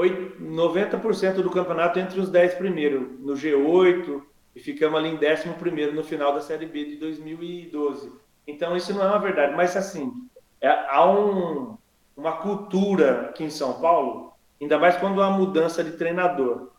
foi 0.00 0.34
90% 0.40 1.42
do 1.42 1.50
campeonato 1.50 1.98
entre 1.98 2.18
os 2.18 2.30
10 2.30 2.54
primeiros, 2.54 3.02
no 3.20 3.34
G8, 3.34 4.22
e 4.56 4.58
ficamos 4.58 4.98
ali 4.98 5.10
em 5.10 5.16
11 5.16 5.50
primeiro 5.58 5.92
no 5.92 6.02
final 6.02 6.32
da 6.32 6.40
Série 6.40 6.64
B 6.64 6.86
de 6.86 6.96
2012. 6.96 8.10
Então, 8.46 8.74
isso 8.74 8.94
não 8.94 9.02
é 9.02 9.08
uma 9.08 9.18
verdade, 9.18 9.54
mas 9.54 9.76
assim, 9.76 10.10
é, 10.58 10.70
há 10.70 11.04
um, 11.06 11.76
uma 12.16 12.38
cultura 12.38 13.28
aqui 13.28 13.44
em 13.44 13.50
São 13.50 13.78
Paulo, 13.78 14.32
ainda 14.58 14.78
mais 14.78 14.96
quando 14.96 15.20
há 15.20 15.28
mudança 15.28 15.84
de 15.84 15.92
treinador. 15.92 16.70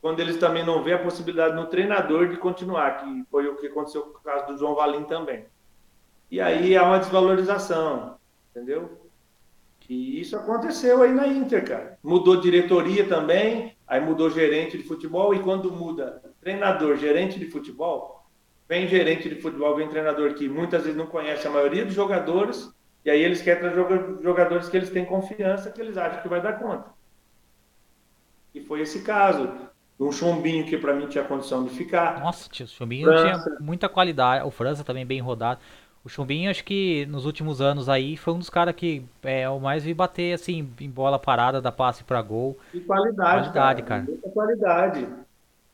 Quando 0.00 0.20
eles 0.20 0.36
também 0.36 0.64
não 0.64 0.84
vê 0.84 0.92
a 0.92 1.02
possibilidade 1.02 1.56
no 1.56 1.66
treinador 1.66 2.28
de 2.28 2.36
continuar, 2.36 2.98
que 2.98 3.24
foi 3.28 3.48
o 3.48 3.56
que 3.56 3.66
aconteceu 3.66 4.02
com 4.02 4.18
o 4.18 4.22
caso 4.22 4.46
do 4.46 4.56
João 4.56 4.76
Valim 4.76 5.02
também. 5.02 5.46
E 6.30 6.40
aí 6.40 6.76
há 6.76 6.84
uma 6.84 7.00
desvalorização, 7.00 8.18
entendeu? 8.52 9.01
E 9.92 10.20
isso 10.22 10.34
aconteceu 10.34 11.02
aí 11.02 11.12
na 11.12 11.26
Inter, 11.26 11.68
cara. 11.68 11.98
Mudou 12.02 12.40
diretoria 12.40 13.06
também, 13.06 13.76
aí 13.86 14.00
mudou 14.00 14.30
gerente 14.30 14.78
de 14.78 14.84
futebol, 14.84 15.34
e 15.34 15.40
quando 15.40 15.70
muda 15.70 16.22
treinador, 16.40 16.96
gerente 16.96 17.38
de 17.38 17.50
futebol, 17.50 18.24
vem 18.66 18.88
gerente 18.88 19.28
de 19.28 19.38
futebol, 19.38 19.76
vem 19.76 19.90
treinador 19.90 20.32
que 20.32 20.48
muitas 20.48 20.84
vezes 20.84 20.96
não 20.96 21.04
conhece 21.06 21.46
a 21.46 21.50
maioria 21.50 21.84
dos 21.84 21.92
jogadores, 21.92 22.72
e 23.04 23.10
aí 23.10 23.22
eles 23.22 23.42
querem 23.42 23.60
trazer 23.60 24.22
jogadores 24.22 24.66
que 24.70 24.78
eles 24.78 24.88
têm 24.88 25.04
confiança, 25.04 25.70
que 25.70 25.82
eles 25.82 25.98
acham 25.98 26.22
que 26.22 26.28
vai 26.28 26.40
dar 26.40 26.54
conta. 26.54 26.88
E 28.54 28.62
foi 28.62 28.80
esse 28.80 29.02
caso. 29.02 29.50
um 30.00 30.10
Chumbinho 30.10 30.64
que 30.64 30.78
para 30.78 30.94
mim 30.94 31.06
tinha 31.06 31.22
condição 31.22 31.64
de 31.64 31.70
ficar. 31.70 32.18
Nossa, 32.18 32.48
o 32.50 32.66
Chumbinho 32.66 33.08
França. 33.08 33.44
tinha 33.44 33.60
muita 33.60 33.90
qualidade. 33.90 34.46
O 34.46 34.50
França 34.50 34.82
também 34.82 35.04
bem 35.04 35.20
rodado. 35.20 35.60
O 36.04 36.08
Chumbinho, 36.08 36.50
acho 36.50 36.64
que 36.64 37.06
nos 37.06 37.24
últimos 37.24 37.60
anos 37.60 37.88
aí 37.88 38.16
foi 38.16 38.34
um 38.34 38.38
dos 38.38 38.50
caras 38.50 38.74
que 38.74 39.04
é, 39.22 39.46
eu 39.46 39.60
mais 39.60 39.84
vi 39.84 39.94
bater 39.94 40.32
assim 40.32 40.68
em 40.80 40.90
bola 40.90 41.18
parada, 41.18 41.60
da 41.60 41.70
passe 41.70 42.02
para 42.02 42.20
gol. 42.20 42.58
E 42.74 42.80
qualidade, 42.80 43.50
qualidade 43.50 43.82
cara. 43.82 44.00
cara. 44.00 44.02
Muita 44.02 44.28
qualidade. 44.30 45.08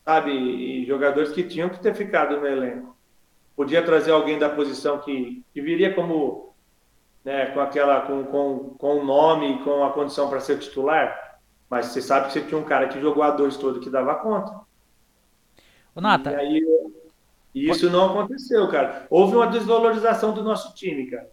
Sabe? 0.05 0.31
E 0.33 0.87
jogadores 0.87 1.33
que 1.33 1.43
tinham 1.43 1.70
que 1.70 1.81
ter 1.81 1.95
ficado 1.95 2.39
no 2.39 2.47
elenco. 2.47 2.95
Podia 3.57 3.83
trazer 3.83 4.11
alguém 4.12 4.39
da 4.39 4.51
posição 4.51 4.99
que, 4.99 5.43
que 5.53 5.62
viria 5.62 5.95
como 5.95 6.55
né, 7.24 7.47
com 7.47 7.61
aquela 7.61 8.03
com, 8.03 8.24
com, 8.24 8.59
com 8.79 9.01
o 9.01 9.05
nome, 9.05 9.62
com 9.64 9.83
a 9.83 9.93
condição 9.93 10.29
para 10.29 10.41
ser 10.41 10.59
titular. 10.59 11.39
Mas 11.70 11.87
você 11.87 12.03
sabe 12.03 12.26
que 12.26 12.33
você 12.35 12.43
tinha 12.43 12.59
um 12.59 12.64
cara 12.64 12.89
que 12.89 13.01
jogou 13.01 13.22
a 13.22 13.31
dois 13.31 13.57
todo 13.57 13.81
que 13.81 13.91
dava 13.91 14.14
conta. 14.16 14.61
O 15.95 16.01
Nata. 16.01 16.33
E 16.33 16.37
aí 16.37 16.78
e 17.66 17.70
isso 17.70 17.90
não 17.90 18.06
aconteceu, 18.06 18.68
cara. 18.68 19.06
Houve 19.11 19.36
uma 19.36 19.46
desvalorização 19.46 20.32
do 20.32 20.42
nosso 20.42 20.74
time, 20.74 21.06
cara. 21.06 21.28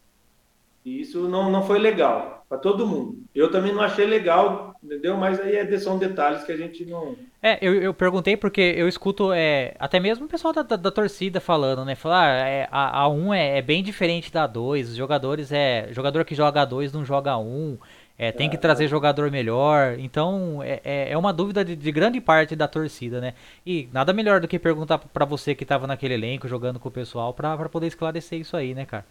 E 0.86 1.02
isso 1.02 1.28
não, 1.28 1.52
não 1.52 1.64
foi 1.64 1.80
legal 1.80 2.46
para 2.48 2.60
todo 2.60 2.86
mundo. 2.86 3.18
Eu 3.34 3.50
também 3.50 3.74
não 3.74 3.82
achei 3.82 4.06
legal, 4.06 4.76
entendeu? 4.84 5.18
Mas 5.18 5.40
aí 5.40 5.56
é, 5.56 5.78
são 5.80 5.98
detalhes 5.98 6.44
que 6.44 6.52
a 6.52 6.58
gente 6.58 6.86
não. 6.86 7.16
É, 7.42 7.58
eu, 7.60 7.74
eu 7.76 7.94
perguntei 7.94 8.38
porque 8.38 8.62
eu 8.78 8.88
escuto 8.88 9.32
é, 9.34 9.74
até 9.80 10.00
mesmo 10.00 10.26
o 10.26 10.30
pessoal 10.30 10.54
da, 10.54 10.62
da, 10.62 10.76
da 10.76 10.92
torcida 10.92 11.40
falando, 11.40 11.84
né? 11.84 11.96
Falar, 11.96 12.44
ah, 12.44 12.48
é, 12.48 12.68
a, 12.72 13.02
a 13.02 13.10
1 13.10 13.34
é, 13.34 13.58
é, 13.58 13.62
bem 13.62 13.84
diferente 13.84 14.32
da 14.32 14.46
2. 14.46 14.90
Os 14.90 14.96
jogadores 14.96 15.52
é. 15.52 15.88
Jogador 15.92 16.24
que 16.24 16.36
joga 16.36 16.62
a 16.62 16.66
2 16.66 16.94
não 16.94 17.04
joga 17.04 17.32
a 17.32 17.38
1. 17.38 17.78
É, 18.18 18.32
tem 18.32 18.50
que 18.50 18.58
trazer 18.58 18.88
jogador 18.88 19.30
melhor. 19.30 20.00
Então, 20.00 20.64
é, 20.64 20.80
é, 20.86 21.12
é 21.12 21.18
uma 21.18 21.34
dúvida 21.34 21.66
de, 21.66 21.76
de, 21.76 21.92
grande 21.92 22.22
parte 22.22 22.56
da 22.56 22.68
torcida, 22.68 23.20
né? 23.20 23.34
E 23.66 23.90
nada 23.92 24.14
melhor 24.14 24.40
do 24.40 24.48
que 24.48 24.58
perguntar 24.58 25.00
para 25.00 25.26
você 25.26 25.54
que 25.54 25.64
estava 25.64 25.86
naquele 25.86 26.14
elenco, 26.14 26.48
jogando 26.48 26.80
com 26.80 26.88
o 26.88 26.92
pessoal, 26.92 27.34
para 27.34 27.58
poder 27.68 27.88
esclarecer 27.88 28.40
isso 28.40 28.56
aí, 28.56 28.74
né, 28.74 28.86
cara? 28.86 29.06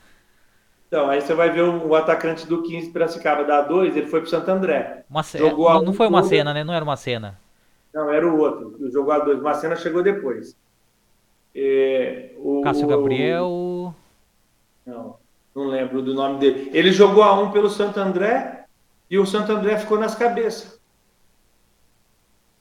Então, 0.88 1.10
aí 1.10 1.20
você 1.20 1.34
vai 1.34 1.50
ver 1.50 1.62
o, 1.62 1.88
o 1.88 1.94
atacante 1.94 2.46
do 2.46 2.62
15 2.62 2.90
Piracicaba 2.90 3.44
da 3.44 3.60
2, 3.60 3.94
ele 3.94 4.06
foi 4.06 4.20
pro 4.20 4.30
Santo 4.30 4.50
André. 4.50 5.04
Uma 5.10 5.22
Jogou 5.22 5.70
não, 5.70 5.82
não 5.82 5.92
foi 5.92 6.06
uma 6.06 6.22
cena, 6.22 6.54
né? 6.54 6.64
Não 6.64 6.72
era 6.72 6.84
uma 6.84 6.96
cena. 6.96 7.38
Não, 7.92 8.10
era 8.10 8.26
o 8.26 8.38
outro. 8.38 8.74
O 8.80 8.90
jogou 8.90 9.12
a 9.12 9.18
2. 9.18 9.38
Uma 9.38 9.54
cena 9.54 9.76
chegou 9.76 10.02
depois. 10.02 10.56
É, 11.54 12.30
o, 12.38 12.62
Cássio 12.62 12.88
Gabriel. 12.88 13.94
Não, 14.86 15.16
não 15.54 15.66
lembro 15.66 16.02
do 16.02 16.14
nome 16.14 16.38
dele. 16.38 16.70
Ele 16.72 16.90
jogou 16.90 17.22
a 17.22 17.38
1 17.40 17.44
um 17.44 17.50
pelo 17.52 17.68
Santo 17.68 18.00
André 18.00 18.63
e 19.10 19.18
o 19.18 19.26
Santo 19.26 19.52
André 19.52 19.76
ficou 19.78 19.98
nas 19.98 20.14
cabeças. 20.14 20.80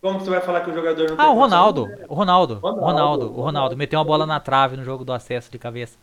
Como 0.02 0.20
você 0.20 0.30
vai 0.30 0.42
falar 0.42 0.62
que 0.62 0.70
o 0.70 0.74
jogador 0.74 1.12
não 1.12 1.16
Ah, 1.18 1.32
o 1.32 1.36
Ronaldo. 1.36 1.88
O 2.10 2.14
Ronaldo. 2.14 2.56
Ronaldo. 2.56 2.82
Ronaldo. 2.82 3.26
O 3.28 3.42
Ronaldo 3.42 3.78
meteu 3.78 4.00
uma 4.00 4.06
bola 4.06 4.26
na 4.26 4.40
trave 4.40 4.76
no 4.76 4.84
jogo 4.84 5.06
do 5.06 5.14
acesso 5.14 5.50
de 5.50 5.58
cabeça. 5.58 5.98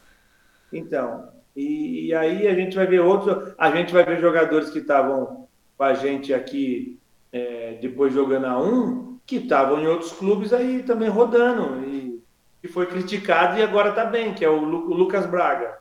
Então, 0.73 1.29
e, 1.55 2.07
e 2.07 2.15
aí 2.15 2.49
a 2.49 2.55
gente 2.55 2.75
vai 2.77 2.87
ver 2.87 3.01
outros. 3.01 3.53
A 3.59 3.71
gente 3.71 3.93
vai 3.93 4.03
ver 4.05 4.21
jogadores 4.21 4.71
que 4.71 4.79
estavam 4.79 5.47
com 5.77 5.85
a 5.85 5.93
gente 5.93 6.33
aqui 6.33 6.99
é, 7.31 7.79
depois 7.81 8.15
jogando 8.15 8.47
a 8.47 8.59
um, 8.59 9.19
que 9.27 9.37
estavam 9.37 9.79
em 9.81 9.87
outros 9.87 10.13
clubes 10.13 10.53
aí 10.53 10.83
também 10.83 11.11
rodando. 11.11 11.87
E 11.87 12.23
que 12.63 12.69
foi 12.69 12.87
criticado 12.87 13.59
e 13.59 13.63
agora 13.63 13.91
está 13.91 14.05
bem, 14.05 14.35
que 14.35 14.45
é 14.45 14.49
o, 14.49 14.61
Lu, 14.61 14.91
o 14.91 14.95
Lucas 14.95 15.27
Braga. 15.27 15.79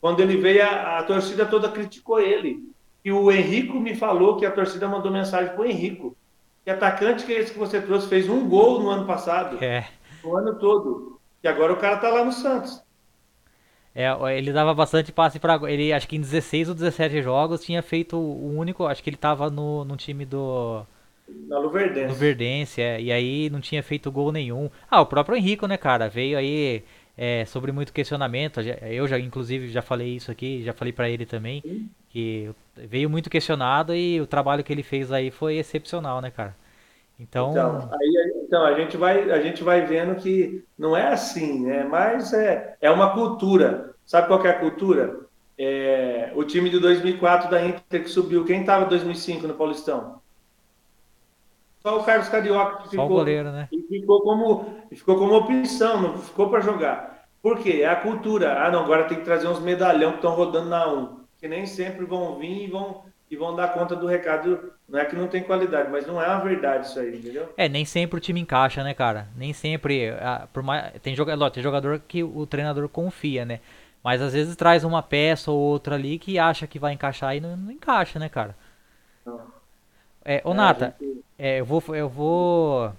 Quando 0.00 0.20
ele 0.20 0.36
veio, 0.36 0.62
a, 0.62 0.98
a 0.98 1.02
torcida 1.04 1.46
toda 1.46 1.70
criticou 1.70 2.20
ele. 2.20 2.71
E 3.04 3.10
o 3.10 3.30
Henrico 3.30 3.80
me 3.80 3.94
falou 3.94 4.36
que 4.36 4.46
a 4.46 4.50
torcida 4.50 4.88
mandou 4.88 5.10
mensagem 5.10 5.52
para 5.52 5.62
o 5.62 5.64
Henrico. 5.64 6.16
Que 6.64 6.70
atacante 6.70 7.24
que 7.24 7.32
é 7.32 7.40
esse 7.40 7.52
que 7.52 7.58
você 7.58 7.80
trouxe 7.80 8.08
fez 8.08 8.28
um 8.28 8.48
gol 8.48 8.80
no 8.80 8.88
ano 8.88 9.06
passado. 9.06 9.62
É. 9.62 9.88
No 10.22 10.36
ano 10.36 10.54
todo. 10.58 11.18
E 11.42 11.48
agora 11.48 11.72
o 11.72 11.76
cara 11.76 11.96
tá 11.96 12.08
lá 12.08 12.24
no 12.24 12.32
Santos. 12.32 12.80
É, 13.94 14.08
ele 14.36 14.52
dava 14.52 14.72
bastante 14.72 15.12
passe 15.12 15.38
para 15.38 15.70
ele, 15.70 15.92
acho 15.92 16.08
que 16.08 16.16
em 16.16 16.20
16 16.20 16.70
ou 16.70 16.74
17 16.74 17.20
jogos 17.22 17.62
tinha 17.62 17.82
feito 17.82 18.16
o 18.16 18.56
único, 18.56 18.86
acho 18.86 19.02
que 19.02 19.10
ele 19.10 19.18
tava 19.18 19.50
no, 19.50 19.84
no 19.84 19.98
time 19.98 20.24
do 20.24 20.86
na 21.46 21.58
Luverdense. 21.58 22.08
Luverdense, 22.08 22.80
é, 22.80 23.00
e 23.00 23.12
aí 23.12 23.50
não 23.50 23.60
tinha 23.60 23.82
feito 23.82 24.10
gol 24.10 24.32
nenhum. 24.32 24.70
Ah, 24.90 25.00
o 25.00 25.06
próprio 25.06 25.36
Henrico, 25.36 25.66
né, 25.66 25.76
cara, 25.76 26.08
veio 26.08 26.38
aí 26.38 26.82
é, 27.16 27.44
sobre 27.44 27.72
muito 27.72 27.92
questionamento. 27.92 28.60
Eu 28.60 29.06
já, 29.06 29.18
inclusive, 29.18 29.68
já 29.68 29.82
falei 29.82 30.16
isso 30.16 30.30
aqui, 30.30 30.62
já 30.62 30.72
falei 30.72 30.92
para 30.92 31.08
ele 31.08 31.26
também, 31.26 31.62
que 32.08 32.50
veio 32.76 33.08
muito 33.08 33.30
questionado 33.30 33.94
e 33.94 34.20
o 34.20 34.26
trabalho 34.26 34.64
que 34.64 34.72
ele 34.72 34.82
fez 34.82 35.12
aí 35.12 35.30
foi 35.30 35.56
excepcional, 35.56 36.20
né, 36.20 36.30
cara? 36.30 36.56
Então, 37.18 37.50
então, 37.50 37.90
aí, 37.92 38.32
então 38.44 38.64
a 38.64 38.74
gente 38.74 38.96
vai 38.96 39.30
a 39.30 39.40
gente 39.40 39.62
vai 39.62 39.86
vendo 39.86 40.16
que 40.16 40.64
não 40.76 40.96
é 40.96 41.08
assim, 41.08 41.64
né? 41.64 41.84
Mas 41.84 42.32
é, 42.32 42.76
é 42.80 42.90
uma 42.90 43.12
cultura. 43.12 43.94
Sabe 44.04 44.26
qual 44.26 44.44
é 44.44 44.50
a 44.50 44.58
cultura? 44.58 45.20
É, 45.56 46.32
o 46.34 46.42
time 46.42 46.68
de 46.68 46.80
2004 46.80 47.50
da 47.50 47.64
Inter 47.64 48.02
que 48.02 48.08
subiu, 48.08 48.44
quem 48.44 48.60
estava 48.60 48.86
em 48.86 48.88
2005 48.88 49.46
no 49.46 49.54
Paulistão? 49.54 50.20
Só 51.80 52.00
o 52.00 52.04
Carlos 52.04 52.28
Carioca 52.28 52.82
que 52.82 52.90
ficou, 52.90 53.06
Só 53.06 53.12
o 53.12 53.16
goleiro, 53.16 53.52
né? 53.52 53.68
Ficou 54.00 54.20
como 54.22 54.66
ficou 54.90 55.16
como 55.16 55.34
opção, 55.34 56.02
não 56.02 56.18
ficou 56.18 56.48
para 56.48 56.60
jogar. 56.60 57.26
Por 57.42 57.58
quê? 57.58 57.80
É 57.82 57.88
a 57.88 57.96
cultura. 57.96 58.64
Ah, 58.64 58.70
não, 58.70 58.84
agora 58.84 59.04
tem 59.04 59.18
que 59.18 59.24
trazer 59.24 59.48
uns 59.48 59.60
medalhão 59.60 60.12
que 60.12 60.18
estão 60.18 60.34
rodando 60.34 60.68
na 60.68 60.86
1 60.86 61.22
que 61.42 61.48
nem 61.48 61.66
sempre 61.66 62.04
vão 62.04 62.38
vir 62.38 62.62
e 62.62 62.66
vão, 62.68 63.02
e 63.28 63.34
vão 63.34 63.56
dar 63.56 63.74
conta 63.74 63.96
do 63.96 64.06
recado. 64.06 64.72
Não 64.88 64.96
é 64.96 65.04
que 65.04 65.16
não 65.16 65.26
tem 65.26 65.42
qualidade, 65.42 65.90
mas 65.90 66.06
não 66.06 66.22
é 66.22 66.28
uma 66.28 66.38
verdade 66.38 66.86
isso 66.86 67.00
aí, 67.00 67.18
entendeu? 67.18 67.52
É, 67.56 67.68
nem 67.68 67.84
sempre 67.84 68.16
o 68.16 68.20
time 68.20 68.40
encaixa, 68.40 68.84
né, 68.84 68.94
cara? 68.94 69.26
Nem 69.36 69.52
sempre. 69.52 70.10
Ah, 70.10 70.46
por 70.52 70.62
mais, 70.62 70.92
tem, 71.02 71.16
jogador, 71.16 71.50
tem 71.50 71.60
jogador 71.60 72.00
que 72.06 72.22
o 72.22 72.46
treinador 72.46 72.88
confia, 72.88 73.44
né? 73.44 73.58
Mas 74.04 74.22
às 74.22 74.32
vezes 74.32 74.54
traz 74.54 74.84
uma 74.84 75.02
peça 75.02 75.50
ou 75.50 75.58
outra 75.58 75.96
ali 75.96 76.16
que 76.16 76.38
acha 76.38 76.64
que 76.68 76.78
vai 76.78 76.92
encaixar 76.92 77.36
e 77.36 77.40
não, 77.40 77.56
não 77.56 77.72
encaixa, 77.72 78.20
né, 78.20 78.28
cara? 78.28 78.54
Não. 79.26 79.40
É, 80.24 80.40
ô 80.44 80.52
é, 80.52 80.54
Nata, 80.54 80.94
gente... 81.00 81.24
é, 81.36 81.58
eu 81.58 81.64
vou. 81.64 81.82
Eu 81.88 82.08
vou 82.08 82.92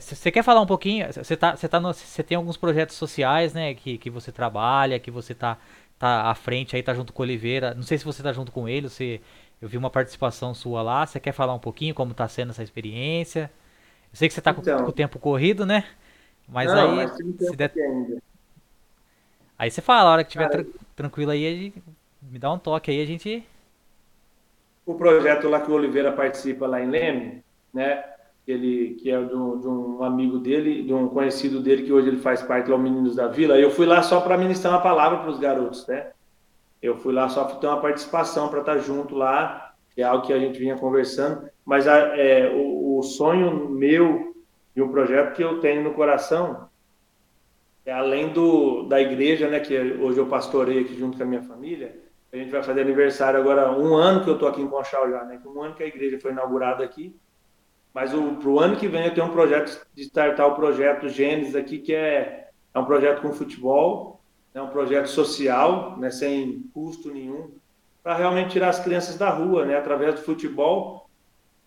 você 0.00 0.28
é, 0.28 0.32
quer 0.32 0.42
falar 0.42 0.60
um 0.60 0.66
pouquinho? 0.66 1.06
Você 1.12 1.36
tá, 1.36 1.56
tá 1.56 1.94
tem 2.26 2.36
alguns 2.36 2.56
projetos 2.56 2.96
sociais, 2.96 3.54
né? 3.54 3.74
Que, 3.74 3.98
que 3.98 4.10
você 4.10 4.32
trabalha, 4.32 4.98
que 4.98 5.10
você 5.10 5.34
tá 5.34 5.58
tá 5.98 6.30
à 6.30 6.34
frente 6.34 6.76
aí, 6.76 6.82
tá 6.82 6.92
junto 6.92 7.12
com 7.12 7.22
o 7.22 7.24
Oliveira. 7.24 7.74
Não 7.74 7.82
sei 7.82 7.96
se 7.96 8.04
você 8.04 8.22
tá 8.22 8.32
junto 8.32 8.52
com 8.52 8.68
ele, 8.68 8.88
você 8.88 9.20
eu 9.60 9.68
vi 9.68 9.76
uma 9.78 9.88
participação 9.90 10.54
sua 10.54 10.82
lá. 10.82 11.06
Você 11.06 11.18
quer 11.18 11.32
falar 11.32 11.54
um 11.54 11.58
pouquinho 11.58 11.94
como 11.94 12.12
tá 12.12 12.28
sendo 12.28 12.50
essa 12.50 12.62
experiência? 12.62 13.50
Eu 14.12 14.16
sei 14.16 14.28
que 14.28 14.34
você 14.34 14.40
tá 14.40 14.50
então, 14.50 14.78
com, 14.78 14.84
com, 14.84 14.90
o 14.90 14.92
tempo 14.92 15.18
corrido, 15.18 15.64
né? 15.64 15.84
Mas 16.48 16.72
não, 16.72 16.90
aí 16.90 16.96
mas 16.96 17.16
se 17.16 17.56
der... 17.56 17.72
Aí 19.58 19.70
você 19.70 19.80
fala, 19.80 20.10
a 20.10 20.12
hora 20.12 20.24
que 20.24 20.30
tiver 20.30 20.50
Cara, 20.50 20.64
tra 20.64 20.72
tranquilo 20.94 21.30
aí, 21.30 21.72
me 22.22 22.38
dá 22.38 22.52
um 22.52 22.58
toque 22.58 22.90
aí, 22.90 23.00
a 23.00 23.06
gente 23.06 23.46
o 24.86 24.94
projeto 24.94 25.48
lá 25.48 25.60
que 25.60 25.70
o 25.70 25.74
Oliveira 25.74 26.12
participa 26.12 26.66
lá 26.66 26.80
em 26.80 26.88
Leme, 26.88 27.42
né? 27.74 28.04
Ele 28.46 28.94
que 28.94 29.10
é 29.10 29.20
de 29.20 29.34
um, 29.34 29.58
de 29.58 29.66
um, 29.66 30.02
amigo 30.04 30.38
dele, 30.38 30.82
de 30.82 30.94
um 30.94 31.08
conhecido 31.08 31.60
dele, 31.60 31.82
que 31.82 31.92
hoje 31.92 32.08
ele 32.08 32.18
faz 32.18 32.42
parte 32.42 32.70
lá, 32.70 32.76
o 32.76 32.78
Meninos 32.78 33.16
da 33.16 33.26
Vila. 33.26 33.58
Eu 33.58 33.70
fui 33.70 33.86
lá 33.86 34.02
só 34.02 34.20
para 34.20 34.38
ministrar 34.38 34.74
uma 34.74 34.82
palavra 34.82 35.18
para 35.18 35.30
os 35.30 35.38
garotos, 35.38 35.86
né? 35.86 36.12
Eu 36.80 36.96
fui 36.96 37.12
lá 37.12 37.28
só 37.28 37.44
para 37.44 37.56
ter 37.56 37.66
uma 37.66 37.80
participação, 37.80 38.48
para 38.48 38.60
estar 38.60 38.76
tá 38.76 38.78
junto 38.78 39.16
lá, 39.16 39.74
que 39.94 40.00
é 40.02 40.04
algo 40.04 40.24
que 40.24 40.32
a 40.32 40.38
gente 40.38 40.58
vinha 40.58 40.76
conversando. 40.76 41.48
Mas 41.64 41.88
a, 41.88 42.16
é, 42.16 42.48
o, 42.54 42.98
o, 42.98 43.02
sonho 43.02 43.68
meu 43.68 44.34
e 44.76 44.80
o 44.80 44.88
projeto 44.90 45.34
que 45.34 45.42
eu 45.42 45.58
tenho 45.58 45.82
no 45.82 45.94
coração 45.94 46.68
é 47.84 47.92
além 47.92 48.28
do, 48.28 48.84
da 48.84 49.00
igreja, 49.00 49.48
né? 49.48 49.58
Que 49.58 49.76
hoje 49.76 50.18
eu 50.18 50.26
pastorei 50.26 50.80
aqui 50.80 50.94
junto 50.94 51.16
com 51.16 51.24
a 51.24 51.26
minha 51.26 51.42
família. 51.42 51.96
A 52.32 52.36
gente 52.36 52.50
vai 52.50 52.62
fazer 52.62 52.82
aniversário 52.82 53.40
agora, 53.40 53.72
um 53.72 53.96
ano 53.96 54.22
que 54.22 54.30
eu 54.30 54.34
estou 54.34 54.48
aqui 54.48 54.60
em 54.60 54.68
Conchal 54.68 55.10
já, 55.10 55.24
né? 55.24 55.40
Um 55.44 55.62
ano 55.62 55.74
que 55.74 55.82
a 55.82 55.86
igreja 55.86 56.20
foi 56.20 56.30
inaugurada 56.30 56.84
aqui. 56.84 57.16
Mas 57.96 58.10
para 58.10 58.50
o 58.50 58.60
ano 58.60 58.76
que 58.76 58.88
vem 58.88 59.06
eu 59.06 59.14
tenho 59.14 59.26
um 59.26 59.32
projeto 59.32 59.86
de 59.94 60.02
startar 60.02 60.46
o 60.48 60.54
projeto 60.54 61.08
Gênesis 61.08 61.56
aqui, 61.56 61.78
que 61.78 61.94
é, 61.94 62.50
é 62.74 62.78
um 62.78 62.84
projeto 62.84 63.22
com 63.22 63.32
futebol, 63.32 64.20
é 64.52 64.60
um 64.60 64.68
projeto 64.68 65.06
social, 65.06 65.96
né, 65.96 66.10
sem 66.10 66.64
custo 66.74 67.10
nenhum, 67.10 67.52
para 68.02 68.14
realmente 68.14 68.50
tirar 68.50 68.68
as 68.68 68.80
crianças 68.80 69.16
da 69.16 69.30
rua, 69.30 69.64
né, 69.64 69.78
através 69.78 70.14
do 70.14 70.20
futebol, 70.20 71.08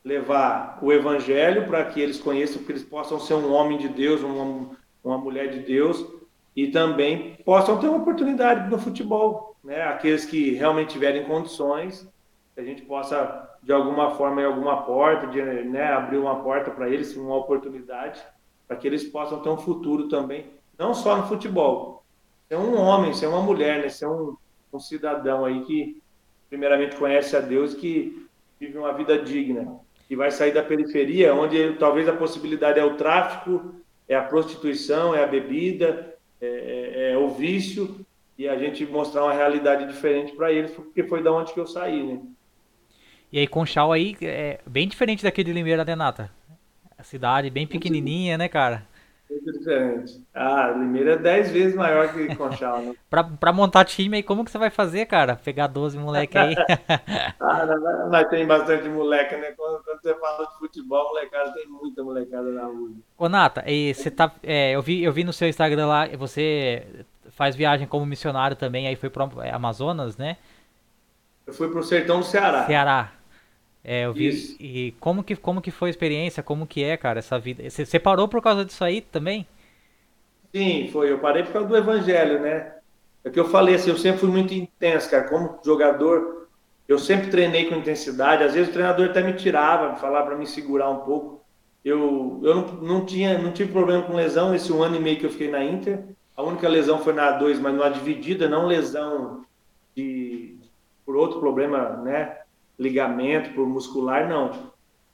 levar 0.06 0.78
o 0.84 0.94
evangelho 0.94 1.66
para 1.66 1.84
que 1.86 2.00
eles 2.00 2.20
conheçam, 2.20 2.62
que 2.62 2.72
eles 2.72 2.84
possam 2.84 3.20
ser 3.20 3.34
um 3.34 3.52
homem 3.52 3.80
de 3.80 3.90
Deus, 3.90 4.22
uma, 4.22 4.70
uma 5.04 5.18
mulher 5.18 5.50
de 5.50 5.62
Deus, 5.62 6.06
e 6.56 6.68
também 6.68 7.40
possam 7.44 7.80
ter 7.80 7.88
uma 7.88 7.98
oportunidade 7.98 8.70
no 8.70 8.78
futebol, 8.78 9.56
né, 9.64 9.82
aqueles 9.82 10.26
que 10.26 10.52
realmente 10.52 10.92
tiverem 10.92 11.26
condições, 11.26 12.08
que 12.60 12.62
a 12.62 12.64
gente 12.66 12.82
possa 12.82 13.50
de 13.64 13.72
alguma 13.72 14.12
forma 14.12 14.44
alguma 14.44 14.84
porta, 14.84 15.28
de 15.28 15.42
né, 15.42 15.94
abrir 15.94 16.18
uma 16.18 16.44
porta 16.44 16.70
para 16.70 16.90
eles, 16.90 17.16
uma 17.16 17.36
oportunidade, 17.36 18.22
para 18.68 18.76
que 18.76 18.86
eles 18.86 19.04
possam 19.06 19.40
ter 19.40 19.50
um 19.50 19.58
futuro 19.58 20.10
também, 20.10 20.46
não 20.78 20.94
só 20.94 21.16
no 21.16 21.28
futebol. 21.28 22.04
Ser 22.48 22.58
um 22.58 22.78
homem, 22.78 23.14
ser 23.14 23.28
uma 23.28 23.42
mulher, 23.42 23.82
né, 23.82 23.90
ser 23.90 24.08
um, 24.08 24.36
um 24.74 24.80
cidadão 24.80 25.46
aí 25.46 25.64
que 25.64 26.02
primeiramente 26.50 26.96
conhece 26.96 27.36
a 27.36 27.40
Deus, 27.40 27.74
que 27.74 28.28
vive 28.60 28.78
uma 28.78 28.94
vida 28.94 29.18
digna. 29.18 29.80
que 30.08 30.16
vai 30.16 30.32
sair 30.32 30.52
da 30.52 30.64
periferia, 30.64 31.36
onde 31.36 31.74
talvez 31.74 32.10
a 32.10 32.14
possibilidade 32.14 32.80
é 32.80 32.84
o 32.84 32.98
tráfico, 32.98 33.76
é 34.08 34.16
a 34.16 34.24
prostituição, 34.24 35.14
é 35.14 35.24
a 35.24 35.28
bebida, 35.28 36.16
é, 36.42 36.48
é, 36.48 37.12
é 37.14 37.18
o 37.18 37.30
vício, 37.30 38.04
e 38.38 38.50
a 38.50 38.58
gente 38.58 38.86
mostrar 38.86 39.24
uma 39.24 39.34
realidade 39.34 39.86
diferente 39.86 40.36
para 40.36 40.52
eles, 40.52 40.72
porque 40.72 41.04
foi 41.04 41.22
da 41.22 41.32
onde 41.32 41.54
que 41.54 41.60
eu 41.60 41.68
saí, 41.68 42.04
né? 42.04 42.20
E 43.32 43.40
aí 43.40 43.48
Conchal 43.48 43.92
aí 43.92 44.18
é 44.22 44.60
bem 44.66 44.88
diferente 44.88 45.24
daquele 45.24 45.50
de 45.50 45.54
Limeira, 45.54 45.86
né, 45.86 45.96
Nata? 45.96 46.32
A 46.98 47.04
cidade 47.04 47.50
bem 47.50 47.68
pequenininha, 47.68 48.38
né, 48.38 48.48
cara? 48.48 48.84
Muito 49.30 49.52
diferente. 49.60 50.20
Ah, 50.34 50.72
Limeira 50.72 51.14
é 51.14 51.18
10 51.18 51.52
vezes 51.52 51.76
maior 51.76 52.12
que 52.12 52.36
Conchal, 52.36 52.82
né? 52.82 52.94
pra, 53.08 53.24
pra 53.24 53.54
montar 53.54 53.86
time 53.86 54.18
aí, 54.18 54.24
como 54.24 54.44
que 54.44 54.50
você 54.50 54.58
vai 54.58 54.72
fazer, 54.72 55.06
cara? 55.06 55.36
Pegar 55.36 55.68
12 55.68 56.00
moleque 56.00 56.36
aí. 56.36 56.56
ah, 57.40 57.66
nós 58.10 58.28
tem 58.30 58.48
bastante 58.48 58.90
moleque, 58.90 59.36
né? 59.38 59.52
Quando, 59.56 59.84
quando, 59.84 60.02
você 60.02 60.16
fala 60.16 60.48
de 60.48 60.58
futebol, 60.58 61.10
molecada, 61.10 61.54
tem 61.54 61.68
muita 61.68 62.04
molecada 62.04 62.52
na 62.52 62.64
rua. 62.64 62.90
Ô, 63.16 63.30
Nata, 63.30 63.64
e 63.68 63.94
você 63.94 64.10
tá. 64.10 64.32
É, 64.42 64.72
eu, 64.72 64.82
vi, 64.82 65.04
eu 65.04 65.14
vi 65.14 65.24
no 65.24 65.32
seu 65.32 65.48
Instagram 65.48 65.86
lá, 65.86 66.08
você 66.18 67.06
faz 67.30 67.56
viagem 67.56 67.86
como 67.86 68.08
missionário 68.08 68.58
também, 68.58 68.88
aí 68.88 68.96
foi 68.96 69.12
pro 69.12 69.30
Amazonas, 69.54 70.18
né? 70.18 70.38
Eu 71.46 71.54
fui 71.54 71.70
pro 71.70 71.84
sertão 71.84 72.20
do 72.20 72.26
Ceará. 72.26 72.66
Ceará. 72.66 73.19
É, 73.84 74.06
eu 74.06 74.14
vi. 74.14 74.28
Isso. 74.28 74.56
E 74.60 74.94
como 75.00 75.24
que, 75.24 75.36
como 75.36 75.62
que 75.62 75.72
foi 75.72 75.90
a 75.90 75.92
experiência? 75.92 76.44
Como 76.44 76.68
que 76.68 76.84
é, 76.84 76.98
cara, 76.98 77.20
essa 77.20 77.40
vida? 77.40 77.68
Você, 77.70 77.86
você 77.86 78.00
parou 78.00 78.28
por 78.28 78.42
causa 78.42 78.66
disso 78.66 78.84
aí 78.84 79.02
também? 79.02 79.48
Sim, 80.54 80.90
foi. 80.92 81.12
Eu 81.12 81.20
parei 81.20 81.44
por 81.44 81.54
causa 81.54 81.68
do 81.68 81.78
evangelho, 81.78 82.42
né? 82.42 82.74
É 83.24 83.30
que 83.30 83.40
eu 83.40 83.46
falei 83.46 83.76
assim, 83.76 83.90
eu 83.90 83.98
sempre 83.98 84.20
fui 84.20 84.30
muito 84.30 84.54
intenso, 84.54 85.10
cara. 85.10 85.28
Como 85.28 85.60
jogador, 85.64 86.48
eu 86.88 86.98
sempre 86.98 87.30
treinei 87.30 87.66
com 87.66 87.76
intensidade. 87.76 88.44
Às 88.44 88.54
vezes 88.54 88.70
o 88.70 88.74
treinador 88.74 89.10
até 89.10 89.22
me 89.22 89.34
tirava, 89.34 89.96
falava 89.98 90.28
para 90.28 90.38
me 90.38 90.48
segurar 90.48 90.90
um 90.90 91.02
pouco. 91.02 91.40
Eu, 91.84 92.42
eu 92.44 92.56
não, 92.56 92.68
não, 92.82 93.06
tinha, 93.06 93.38
não 93.38 93.52
tive 93.52 93.72
problema 93.72 94.04
com 94.04 94.14
lesão 94.14 94.54
esse 94.54 94.72
um 94.72 94.84
ano 94.84 94.98
e 94.98 95.00
meio 95.00 95.18
que 95.18 95.26
eu 95.26 95.30
fiquei 95.30 95.50
na 95.50 95.64
Inter. 95.64 96.04
A 96.36 96.44
única 96.44 96.68
lesão 96.68 97.00
foi 97.00 97.14
na 97.14 97.38
A2, 97.38 97.60
mas 97.60 97.74
numa 97.74 97.90
dividida, 97.90 98.50
não 98.50 98.66
lesão 98.66 99.46
de, 99.96 100.58
por 101.06 101.16
outro 101.16 101.40
problema, 101.40 101.98
né? 101.98 102.38
Ligamento, 102.80 103.54
por 103.54 103.68
muscular, 103.68 104.28
não. 104.28 104.72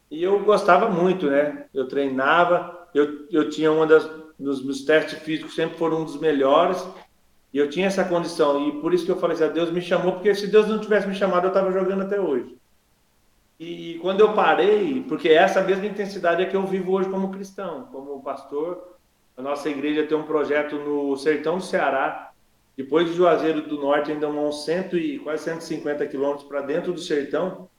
E 0.09 0.23
eu 0.23 0.39
gostava 0.41 0.87
muito, 0.89 1.29
né? 1.29 1.65
Eu 1.73 1.87
treinava, 1.87 2.87
eu, 2.93 3.25
eu 3.31 3.49
tinha 3.49 3.71
uma 3.71 3.87
das 3.87 4.07
dos 4.37 4.63
meus 4.63 4.83
testes 4.83 5.19
físicos 5.19 5.55
sempre 5.55 5.77
foram 5.77 6.01
um 6.01 6.05
dos 6.05 6.19
melhores 6.19 6.85
e 7.53 7.57
eu 7.57 7.69
tinha 7.69 7.87
essa 7.87 8.03
condição 8.03 8.67
e 8.67 8.81
por 8.81 8.93
isso 8.93 9.05
que 9.05 9.11
eu 9.11 9.17
falei 9.17 9.35
assim, 9.35 9.45
ah, 9.45 9.49
Deus 9.49 9.71
me 9.71 9.81
chamou 9.81 10.13
porque 10.13 10.35
se 10.35 10.47
Deus 10.47 10.67
não 10.67 10.79
tivesse 10.79 11.07
me 11.07 11.15
chamado 11.15 11.45
eu 11.45 11.49
estava 11.49 11.71
jogando 11.71 12.01
até 12.01 12.19
hoje. 12.19 12.57
E 13.57 13.97
quando 14.01 14.19
eu 14.19 14.33
parei, 14.33 15.01
porque 15.07 15.29
essa 15.29 15.61
mesma 15.61 15.85
intensidade 15.85 16.43
é 16.43 16.45
que 16.45 16.55
eu 16.55 16.67
vivo 16.67 16.91
hoje 16.91 17.09
como 17.09 17.31
cristão, 17.31 17.87
como 17.89 18.21
pastor, 18.21 18.97
a 19.37 19.41
nossa 19.41 19.69
igreja 19.69 20.05
tem 20.05 20.17
um 20.17 20.23
projeto 20.23 20.75
no 20.75 21.15
sertão 21.15 21.57
do 21.57 21.63
Ceará, 21.63 22.31
depois 22.77 23.07
de 23.07 23.13
Juazeiro 23.13 23.61
do 23.61 23.77
Norte, 23.77 24.11
ainda 24.11 24.27
uns 24.27 24.65
100 24.65 24.95
e 24.95 25.19
quase 25.19 25.43
150 25.45 26.05
quilômetros 26.07 26.47
para 26.47 26.61
dentro 26.61 26.91
do 26.91 26.99
sertão, 26.99 27.69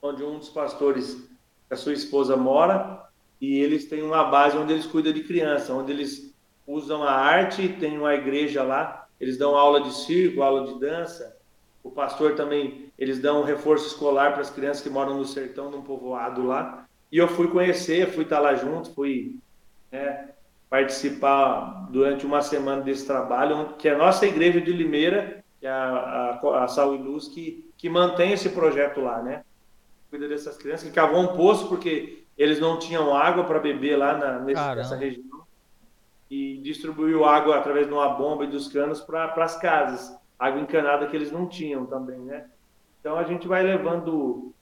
onde 0.00 0.22
um 0.22 0.38
dos 0.38 0.48
pastores, 0.48 1.28
a 1.68 1.76
sua 1.76 1.92
esposa, 1.92 2.36
mora, 2.36 3.04
e 3.40 3.58
eles 3.58 3.86
têm 3.86 4.02
uma 4.02 4.24
base 4.24 4.56
onde 4.56 4.72
eles 4.72 4.86
cuidam 4.86 5.12
de 5.12 5.24
criança, 5.24 5.74
onde 5.74 5.90
eles 5.90 6.34
usam 6.66 7.02
a 7.02 7.10
arte, 7.10 7.68
tem 7.80 7.98
uma 7.98 8.14
igreja 8.14 8.62
lá, 8.62 9.08
eles 9.20 9.36
dão 9.36 9.56
aula 9.56 9.80
de 9.80 9.92
circo, 9.92 10.42
aula 10.42 10.66
de 10.66 10.78
dança. 10.78 11.36
O 11.82 11.90
pastor 11.90 12.34
também, 12.34 12.92
eles 12.98 13.18
dão 13.18 13.40
um 13.40 13.44
reforço 13.44 13.86
escolar 13.86 14.32
para 14.32 14.42
as 14.42 14.50
crianças 14.50 14.82
que 14.82 14.90
moram 14.90 15.16
no 15.16 15.24
sertão, 15.24 15.70
num 15.70 15.82
povoado 15.82 16.46
lá. 16.46 16.86
E 17.10 17.18
eu 17.18 17.26
fui 17.26 17.48
conhecer, 17.48 18.12
fui 18.12 18.24
estar 18.24 18.38
lá 18.38 18.54
junto, 18.54 18.94
fui 18.94 19.38
né, 19.90 20.30
participar 20.70 21.88
durante 21.90 22.24
uma 22.24 22.40
semana 22.40 22.80
desse 22.80 23.04
trabalho, 23.04 23.74
que 23.76 23.88
é 23.88 23.94
a 23.94 23.98
nossa 23.98 24.24
igreja 24.24 24.60
de 24.60 24.72
Limeira, 24.72 25.44
que 25.58 25.66
é 25.66 25.70
a, 25.70 26.38
a, 26.40 26.64
a 26.64 26.68
Sal 26.68 26.94
e 26.94 26.98
Luz, 26.98 27.26
que, 27.26 27.68
que 27.76 27.90
mantém 27.90 28.32
esse 28.32 28.50
projeto 28.50 29.00
lá, 29.00 29.20
né? 29.20 29.44
Cuida 30.08 30.28
dessas 30.28 30.56
crianças, 30.56 30.88
que 30.88 30.94
cavou 30.94 31.20
um 31.20 31.36
poço 31.36 31.68
porque 31.68 32.22
eles 32.38 32.60
não 32.60 32.78
tinham 32.78 33.14
água 33.14 33.44
para 33.44 33.58
beber 33.58 33.96
lá 33.96 34.16
na, 34.16 34.38
nesse, 34.38 34.74
nessa 34.76 34.96
região 34.96 35.40
e 36.30 36.58
distribuiu 36.58 37.24
água 37.24 37.58
através 37.58 37.88
de 37.88 37.92
uma 37.92 38.08
bomba 38.10 38.44
e 38.44 38.50
dos 38.50 38.68
canos 38.68 39.00
para 39.00 39.34
as 39.34 39.56
casas, 39.56 40.16
água 40.38 40.60
encanada 40.60 41.08
que 41.08 41.16
eles 41.16 41.32
não 41.32 41.48
tinham 41.48 41.84
também, 41.84 42.20
né? 42.20 42.46
Então 43.00 43.18
a 43.18 43.24
gente 43.24 43.48
vai 43.48 43.64
levando 43.64 44.54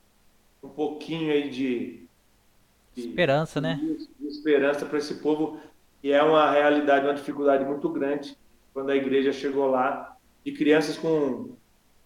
um 0.63 0.69
pouquinho 0.69 1.31
aí 1.31 1.51
de, 1.51 2.09
de 2.95 3.09
esperança, 3.09 3.61
né? 3.61 3.79
de? 3.81 4.09
De 4.19 4.27
esperança 4.27 4.87
para 4.87 4.97
esse 4.97 5.17
povo 5.17 5.61
e 6.03 6.12
é 6.12 6.22
uma 6.22 6.51
realidade, 6.51 7.07
uma 7.07 7.14
dificuldade 7.14 7.64
muito 7.64 7.88
grande 7.88 8.36
quando 8.72 8.90
a 8.90 8.96
igreja 8.96 9.32
chegou 9.32 9.68
lá, 9.68 10.16
de 10.44 10.53
crianças 10.53 10.96
com 10.96 11.51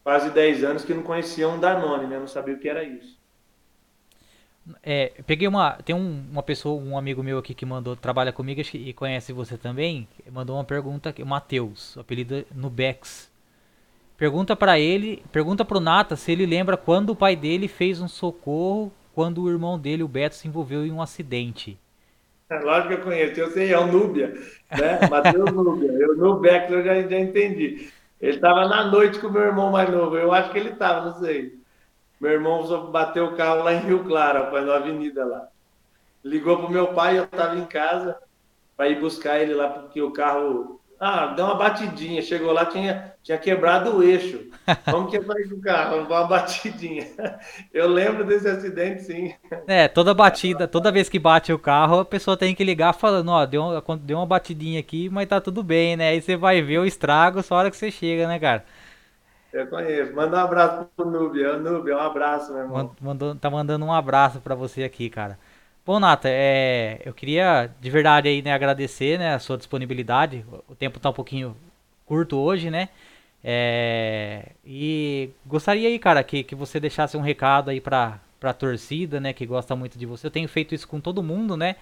quase 0.02 0.30
10 0.30 0.64
anos 0.64 0.84
que 0.84 0.94
não 0.94 1.02
conheciam 1.02 1.60
Danone, 1.60 2.06
né? 2.06 2.18
Não 2.18 2.26
sabia 2.26 2.54
o 2.54 2.58
que 2.58 2.68
era 2.68 2.82
isso. 2.82 3.20
É, 4.82 5.12
peguei 5.26 5.46
uma. 5.46 5.72
Tem 5.84 5.94
um, 5.94 6.24
uma 6.30 6.42
pessoa, 6.42 6.80
um 6.80 6.96
amigo 6.96 7.22
meu 7.22 7.38
aqui 7.38 7.52
que 7.52 7.66
mandou, 7.66 7.96
trabalha 7.96 8.32
comigo 8.32 8.62
e 8.72 8.92
conhece 8.92 9.32
você 9.32 9.58
também. 9.58 10.08
Mandou 10.30 10.56
uma 10.56 10.64
pergunta, 10.64 11.14
o 11.18 11.26
Matheus, 11.26 11.98
apelido 11.98 12.44
Nubex. 12.54 13.30
Pergunta 14.16 14.54
para 14.54 14.78
ele, 14.78 15.22
pergunta 15.32 15.64
pro 15.64 15.80
Nata 15.80 16.14
se 16.14 16.30
ele 16.30 16.46
lembra 16.46 16.76
quando 16.76 17.10
o 17.10 17.16
pai 17.16 17.34
dele 17.34 17.66
fez 17.66 18.00
um 18.00 18.06
socorro 18.06 18.92
quando 19.14 19.42
o 19.42 19.50
irmão 19.50 19.78
dele, 19.78 20.02
o 20.02 20.08
Beto, 20.08 20.34
se 20.34 20.48
envolveu 20.48 20.86
em 20.86 20.92
um 20.92 21.02
acidente. 21.02 21.78
Lógico 22.60 22.88
que 22.88 22.94
eu 22.94 23.04
conheço, 23.04 23.40
eu 23.40 23.50
sei, 23.50 23.72
é 23.72 23.78
o 23.78 23.86
Núbia, 23.86 24.34
né? 24.70 25.00
Matheus 25.10 25.52
Núbia. 25.52 25.92
Eu, 25.92 26.16
no 26.16 26.40
Beck 26.40 26.70
eu 26.72 26.84
já, 26.84 27.00
já 27.02 27.18
entendi. 27.18 27.90
Ele 28.20 28.36
estava 28.36 28.68
na 28.68 28.84
noite 28.84 29.18
com 29.18 29.26
o 29.26 29.32
meu 29.32 29.42
irmão 29.42 29.70
mais 29.70 29.90
novo. 29.90 30.16
Eu 30.16 30.32
acho 30.32 30.50
que 30.50 30.58
ele 30.58 30.70
estava, 30.70 31.06
não 31.06 31.14
sei. 31.18 31.58
Meu 32.20 32.30
irmão 32.30 32.64
só 32.64 32.82
bateu 32.86 33.26
o 33.26 33.36
carro 33.36 33.64
lá 33.64 33.74
em 33.74 33.80
Rio 33.80 34.04
Claro, 34.04 34.52
na 34.64 34.74
avenida 34.76 35.24
lá. 35.24 35.48
Ligou 36.24 36.56
pro 36.58 36.70
meu 36.70 36.88
pai, 36.88 37.18
eu 37.18 37.24
estava 37.24 37.58
em 37.58 37.64
casa, 37.64 38.16
para 38.76 38.88
ir 38.88 39.00
buscar 39.00 39.40
ele 39.40 39.54
lá, 39.54 39.68
porque 39.68 40.00
o 40.00 40.12
carro 40.12 40.80
ah, 41.04 41.26
deu 41.34 41.46
uma 41.46 41.56
batidinha. 41.56 42.22
Chegou 42.22 42.52
lá, 42.52 42.64
tinha, 42.64 43.12
tinha 43.24 43.36
quebrado 43.36 43.96
o 43.96 44.04
eixo. 44.04 44.46
Como 44.88 45.10
que 45.10 45.18
vai 45.18 45.42
o 45.42 45.60
carro? 45.60 46.02
Uma 46.02 46.24
batidinha. 46.28 47.08
Eu 47.74 47.88
lembro 47.88 48.24
desse 48.24 48.46
acidente, 48.46 49.02
sim. 49.02 49.34
É, 49.66 49.88
toda 49.88 50.14
batida, 50.14 50.68
toda 50.68 50.92
vez 50.92 51.08
que 51.08 51.18
bate 51.18 51.52
o 51.52 51.58
carro, 51.58 51.98
a 51.98 52.04
pessoa 52.04 52.36
tem 52.36 52.54
que 52.54 52.62
ligar 52.62 52.92
falando, 52.92 53.32
ó, 53.32 53.44
deu, 53.44 53.82
deu 54.00 54.18
uma 54.18 54.26
batidinha 54.26 54.78
aqui, 54.78 55.08
mas 55.08 55.28
tá 55.28 55.40
tudo 55.40 55.64
bem, 55.64 55.96
né? 55.96 56.10
Aí 56.10 56.22
você 56.22 56.36
vai 56.36 56.62
ver 56.62 56.78
o 56.78 56.86
estrago 56.86 57.42
só 57.42 57.56
a 57.56 57.58
hora 57.58 57.70
que 57.72 57.76
você 57.76 57.90
chega, 57.90 58.28
né, 58.28 58.38
cara? 58.38 58.64
Eu 59.52 59.66
conheço. 59.66 60.14
Manda 60.14 60.36
um 60.36 60.40
abraço 60.40 60.86
pro 60.96 61.04
Nubia. 61.04 61.58
Nubia, 61.58 61.96
um 61.96 62.00
abraço, 62.00 62.52
meu 62.52 62.62
irmão. 62.62 62.94
Mandou, 63.00 63.34
tá 63.34 63.50
mandando 63.50 63.84
um 63.84 63.92
abraço 63.92 64.40
para 64.40 64.54
você 64.54 64.84
aqui, 64.84 65.10
cara. 65.10 65.36
Bom, 65.84 65.98
Nata, 65.98 66.28
é, 66.30 67.00
eu 67.04 67.12
queria 67.12 67.68
de 67.80 67.90
verdade 67.90 68.28
aí, 68.28 68.40
né, 68.40 68.52
agradecer, 68.52 69.18
né, 69.18 69.34
a 69.34 69.38
sua 69.40 69.56
disponibilidade. 69.56 70.44
O 70.68 70.74
tempo 70.76 71.00
tá 71.00 71.10
um 71.10 71.12
pouquinho 71.12 71.56
curto 72.06 72.36
hoje, 72.38 72.70
né? 72.70 72.88
É, 73.42 74.52
e 74.64 75.30
gostaria 75.44 75.88
aí, 75.88 75.98
cara, 75.98 76.22
que, 76.22 76.44
que 76.44 76.54
você 76.54 76.78
deixasse 76.78 77.16
um 77.16 77.20
recado 77.20 77.70
aí 77.70 77.80
pra, 77.80 78.20
pra 78.38 78.52
torcida, 78.52 79.18
né, 79.20 79.32
que 79.32 79.44
gosta 79.44 79.74
muito 79.74 79.98
de 79.98 80.06
você. 80.06 80.26
Eu 80.26 80.30
tenho 80.30 80.48
feito 80.48 80.72
isso 80.74 80.86
com 80.86 81.00
todo 81.00 81.20
mundo, 81.22 81.56
né? 81.56 81.74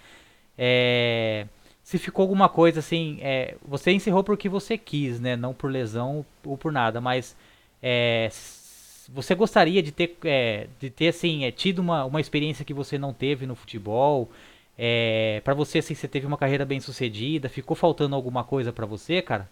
É, 0.58 1.46
se 1.82 1.98
ficou 1.98 2.22
alguma 2.22 2.48
coisa 2.48 2.80
assim, 2.80 3.18
é, 3.22 3.56
você 3.66 3.92
encerrou 3.92 4.24
porque 4.24 4.48
você 4.48 4.78
quis, 4.78 5.20
né? 5.20 5.36
Não 5.36 5.52
por 5.54 5.70
lesão 5.70 6.24
ou 6.44 6.56
por 6.56 6.72
nada, 6.72 7.00
mas 7.00 7.36
é, 7.82 8.28
você 9.12 9.34
gostaria 9.34 9.82
de 9.82 9.92
ter, 9.92 10.16
é, 10.24 10.68
de 10.78 10.90
ter 10.90 11.08
assim, 11.08 11.44
é, 11.44 11.50
tido 11.50 11.80
uma, 11.80 12.04
uma 12.04 12.20
experiência 12.20 12.64
que 12.64 12.74
você 12.74 12.96
não 12.96 13.12
teve 13.12 13.46
no 13.46 13.54
futebol? 13.54 14.30
É, 14.78 15.40
para 15.44 15.52
você, 15.52 15.78
assim, 15.78 15.94
você 15.94 16.08
teve 16.08 16.26
uma 16.26 16.38
carreira 16.38 16.64
bem 16.64 16.80
sucedida? 16.80 17.48
Ficou 17.48 17.76
faltando 17.76 18.14
alguma 18.14 18.44
coisa 18.44 18.72
para 18.72 18.86
você, 18.86 19.20
cara? 19.20 19.48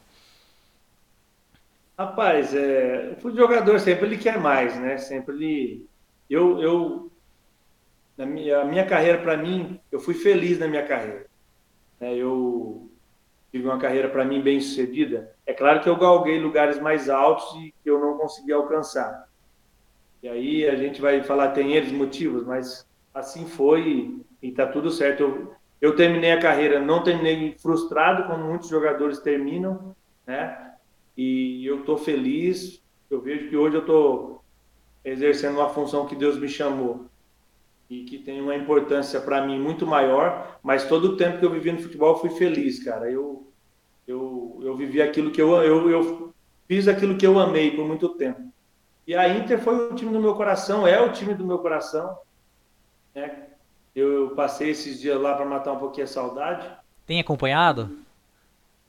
Rapaz, 1.98 2.54
é, 2.54 3.16
o 3.22 3.30
jogador 3.34 3.78
sempre 3.80 4.06
ele 4.06 4.18
quer 4.18 4.38
mais, 4.38 4.78
né? 4.78 4.96
Sempre 4.98 5.34
ele. 5.34 5.86
Eu, 6.30 6.62
eu 6.62 7.10
na 8.16 8.26
minha, 8.26 8.60
a 8.60 8.64
minha 8.64 8.86
carreira, 8.86 9.18
para 9.18 9.36
mim, 9.36 9.78
eu 9.90 10.00
fui 10.00 10.14
feliz 10.14 10.58
na 10.58 10.66
minha 10.66 10.86
carreira. 10.86 11.26
É, 12.00 12.14
eu 12.14 12.90
tive 13.52 13.64
uma 13.64 13.78
carreira, 13.78 14.08
para 14.08 14.24
mim, 14.24 14.40
bem 14.40 14.60
sucedida. 14.60 15.32
É 15.46 15.52
claro 15.52 15.80
que 15.80 15.88
eu 15.88 15.96
galguei 15.96 16.38
lugares 16.38 16.80
mais 16.80 17.08
altos 17.08 17.44
e 17.62 17.74
que 17.82 17.90
eu 17.90 18.00
não 18.00 18.16
consegui 18.18 18.52
alcançar. 18.52 19.27
E 20.22 20.28
aí 20.28 20.68
a 20.68 20.76
gente 20.76 21.00
vai 21.00 21.22
falar, 21.22 21.52
tem 21.52 21.72
eles 21.74 21.92
motivos, 21.92 22.44
mas 22.44 22.86
assim 23.14 23.46
foi 23.46 24.20
e 24.42 24.48
está 24.48 24.66
tudo 24.66 24.90
certo. 24.90 25.22
Eu, 25.22 25.54
eu 25.80 25.96
terminei 25.96 26.32
a 26.32 26.40
carreira, 26.40 26.80
não 26.80 27.02
terminei 27.02 27.56
frustrado, 27.58 28.24
como 28.26 28.44
muitos 28.44 28.68
jogadores 28.68 29.20
terminam, 29.20 29.94
né? 30.26 30.74
E 31.16 31.64
eu 31.66 31.80
estou 31.80 31.96
feliz. 31.98 32.82
Eu 33.10 33.20
vejo 33.20 33.48
que 33.48 33.56
hoje 33.56 33.76
eu 33.76 33.80
estou 33.80 34.44
exercendo 35.04 35.56
uma 35.58 35.68
função 35.70 36.06
que 36.06 36.16
Deus 36.16 36.38
me 36.38 36.48
chamou. 36.48 37.06
e 37.90 38.04
que 38.04 38.18
tem 38.18 38.40
uma 38.40 38.54
importância 38.56 39.20
para 39.20 39.46
mim 39.46 39.58
muito 39.58 39.86
maior, 39.86 40.58
mas 40.62 40.86
todo 40.88 41.06
o 41.06 41.16
tempo 41.16 41.38
que 41.38 41.44
eu 41.46 41.50
vivi 41.50 41.72
no 41.72 41.80
futebol 41.80 42.10
eu 42.10 42.18
fui 42.18 42.30
feliz, 42.30 42.82
cara. 42.84 43.10
Eu, 43.10 43.46
eu, 44.06 44.60
eu 44.62 44.76
vivi 44.76 45.00
aquilo 45.00 45.30
que 45.30 45.40
eu, 45.40 45.56
eu, 45.62 45.90
eu 45.90 46.34
fiz 46.66 46.86
aquilo 46.88 47.16
que 47.16 47.26
eu 47.26 47.38
amei 47.38 47.70
por 47.70 47.86
muito 47.86 48.10
tempo. 48.10 48.42
E 49.08 49.16
a 49.16 49.26
Inter 49.26 49.58
foi 49.58 49.74
o 49.74 49.94
time 49.94 50.12
do 50.12 50.20
meu 50.20 50.34
coração, 50.34 50.86
é 50.86 51.00
o 51.00 51.10
time 51.10 51.32
do 51.32 51.42
meu 51.42 51.58
coração. 51.60 52.18
Né? 53.14 53.44
Eu 53.96 54.34
passei 54.36 54.68
esses 54.68 55.00
dias 55.00 55.18
lá 55.18 55.34
para 55.34 55.46
matar 55.46 55.72
um 55.72 55.78
pouquinho 55.78 56.04
a 56.04 56.06
saudade. 56.06 56.68
Tem 57.06 57.18
acompanhado? 57.18 57.90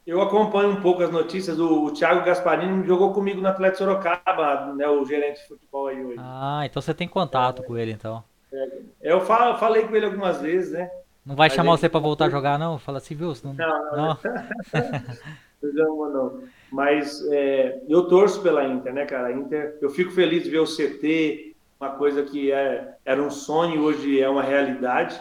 Eu 0.06 0.22
acompanho 0.22 0.72
um 0.72 0.82
pouco 0.82 1.02
as 1.04 1.10
notícias. 1.10 1.58
O, 1.58 1.86
o 1.86 1.94
Thiago 1.94 2.26
Gasparini 2.26 2.86
jogou 2.86 3.14
comigo 3.14 3.40
no 3.40 3.48
Atlético 3.48 3.78
Sorocaba, 3.78 4.74
né, 4.74 4.90
o 4.90 5.06
gerente 5.06 5.40
de 5.40 5.48
futebol 5.48 5.88
aí 5.88 6.04
hoje. 6.04 6.18
Ah, 6.20 6.64
então 6.66 6.82
você 6.82 6.94
tem 6.94 7.08
contato 7.08 7.62
é, 7.62 7.66
com 7.66 7.78
ele, 7.78 7.94
então. 7.94 8.22
É, 8.52 8.68
eu 9.02 9.22
falo, 9.22 9.58
falei 9.58 9.88
com 9.88 9.96
ele 9.96 10.06
algumas 10.06 10.42
vezes, 10.42 10.74
né? 10.74 10.92
Não 11.26 11.34
vai 11.34 11.48
Mas 11.48 11.56
chamar 11.56 11.78
você 11.78 11.88
para 11.88 12.02
voltar 12.02 12.26
a 12.26 12.30
jogar, 12.30 12.60
não? 12.60 12.78
Fala 12.78 12.98
assim, 12.98 13.16
viu? 13.16 13.34
Não, 13.42 13.54
não. 13.54 13.96
não. 13.96 14.18
não. 15.62 16.44
Mas 16.72 17.26
é, 17.32 17.82
eu 17.88 18.08
torço 18.08 18.42
pela 18.42 18.66
Inter, 18.66 18.94
né, 18.94 19.06
cara? 19.06 19.32
Inter, 19.32 19.78
eu 19.82 19.90
fico 19.90 20.12
feliz 20.12 20.44
de 20.44 20.50
ver 20.50 20.60
o 20.60 20.66
CT, 20.66 21.56
uma 21.80 21.92
coisa 21.92 22.24
que 22.24 22.52
é, 22.52 22.96
era 23.06 23.22
um 23.22 23.32
sonho 23.32 23.82
hoje 23.82 24.20
é 24.20 24.30
uma 24.30 24.44
realidade. 24.44 25.20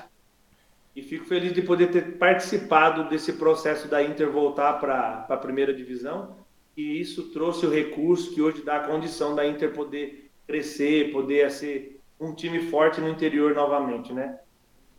E 0.95 1.03
fico 1.03 1.27
feliz 1.27 1.53
de 1.53 1.63
poder 1.63 1.93
ter 1.93 2.19
participado 2.19 3.09
desse 3.09 3.35
processo 3.35 3.87
da 3.87 4.03
Inter 4.03 4.31
voltar 4.31 4.75
para 4.75 5.27
a 5.29 5.37
primeira 5.37 5.73
divisão. 5.73 6.37
E 6.77 7.01
isso 7.01 7.31
trouxe 7.31 7.65
o 7.65 7.71
recurso 7.71 8.35
que 8.35 8.43
hoje 8.43 8.63
dá 8.63 8.77
a 8.77 8.87
condição 8.87 9.35
da 9.35 9.47
Inter 9.47 9.73
poder 9.73 10.31
crescer, 10.47 11.13
poder 11.13 11.49
ser 11.51 12.01
um 12.21 12.35
time 12.35 12.59
forte 12.69 13.01
no 13.01 13.09
interior 13.09 13.55
novamente, 13.55 14.13
né? 14.13 14.41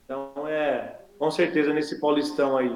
Então, 0.06 0.48
é, 0.48 1.02
com 1.18 1.30
certeza 1.30 1.74
nesse 1.74 2.00
Paulistão 2.00 2.58
aí, 2.58 2.74